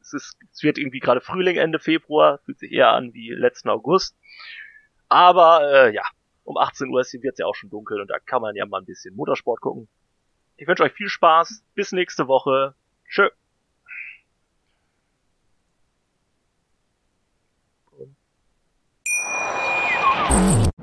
es 0.00 0.12
ist, 0.14 0.36
es 0.52 0.62
wird 0.62 0.78
irgendwie 0.78 1.00
gerade 1.00 1.20
Frühling, 1.20 1.56
Ende 1.56 1.78
Februar, 1.78 2.38
fühlt 2.44 2.58
sich 2.58 2.72
eher 2.72 2.92
an 2.92 3.12
wie 3.12 3.30
letzten 3.30 3.68
August. 3.68 4.16
Aber 5.10 5.60
äh, 5.70 5.94
ja, 5.94 6.04
um 6.44 6.56
18 6.56 6.88
Uhr 6.88 7.02
wird 7.02 7.32
es 7.34 7.38
ja 7.38 7.46
auch 7.46 7.54
schon 7.54 7.68
dunkel 7.68 8.00
und 8.00 8.08
da 8.08 8.18
kann 8.20 8.40
man 8.40 8.56
ja 8.56 8.64
mal 8.64 8.78
ein 8.78 8.86
bisschen 8.86 9.14
Motorsport 9.16 9.60
gucken. 9.60 9.88
Ich 10.56 10.68
wünsche 10.68 10.84
euch 10.84 10.92
viel 10.92 11.08
Spaß. 11.08 11.62
Bis 11.74 11.92
nächste 11.92 12.28
Woche. 12.28 12.74
Tschö. 13.08 13.28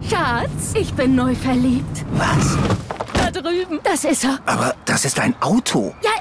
Schatz, 0.01 0.73
ich 0.75 0.93
bin 0.93 1.15
neu 1.15 1.33
verliebt. 1.33 2.05
Was? 2.11 2.57
Da 3.13 3.31
drüben. 3.31 3.79
Das 3.83 4.03
ist 4.03 4.25
er. 4.25 4.39
Aber 4.45 4.75
das 4.85 5.05
ist 5.05 5.19
ein 5.19 5.35
Auto. 5.41 5.95
Ja, 6.01 6.11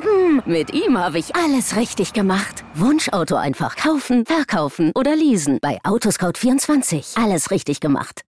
eben. 0.00 0.42
Mit 0.44 0.72
ihm 0.72 0.98
habe 0.98 1.18
ich 1.18 1.34
alles 1.36 1.76
richtig 1.76 2.12
gemacht. 2.12 2.64
Wunschauto 2.74 3.36
einfach 3.36 3.76
kaufen, 3.76 4.26
verkaufen 4.26 4.92
oder 4.94 5.16
leasen. 5.16 5.58
Bei 5.60 5.78
Autoscout24. 5.82 7.22
Alles 7.22 7.50
richtig 7.50 7.80
gemacht. 7.80 8.22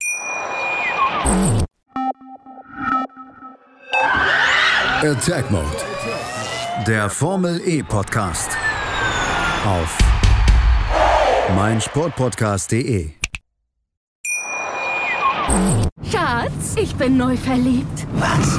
Attack 5.03 5.51
Mode. 5.51 5.65
Der 6.87 7.11
Formel 7.11 7.61
E 7.67 7.83
Podcast. 7.83 8.51
Auf 9.65 9.99
meinsportpodcast.de. 11.55 13.11
Schatz, 16.11 16.77
ich 16.77 16.95
bin 16.95 17.17
neu 17.17 17.37
verliebt. 17.37 18.07
Was? 18.15 18.59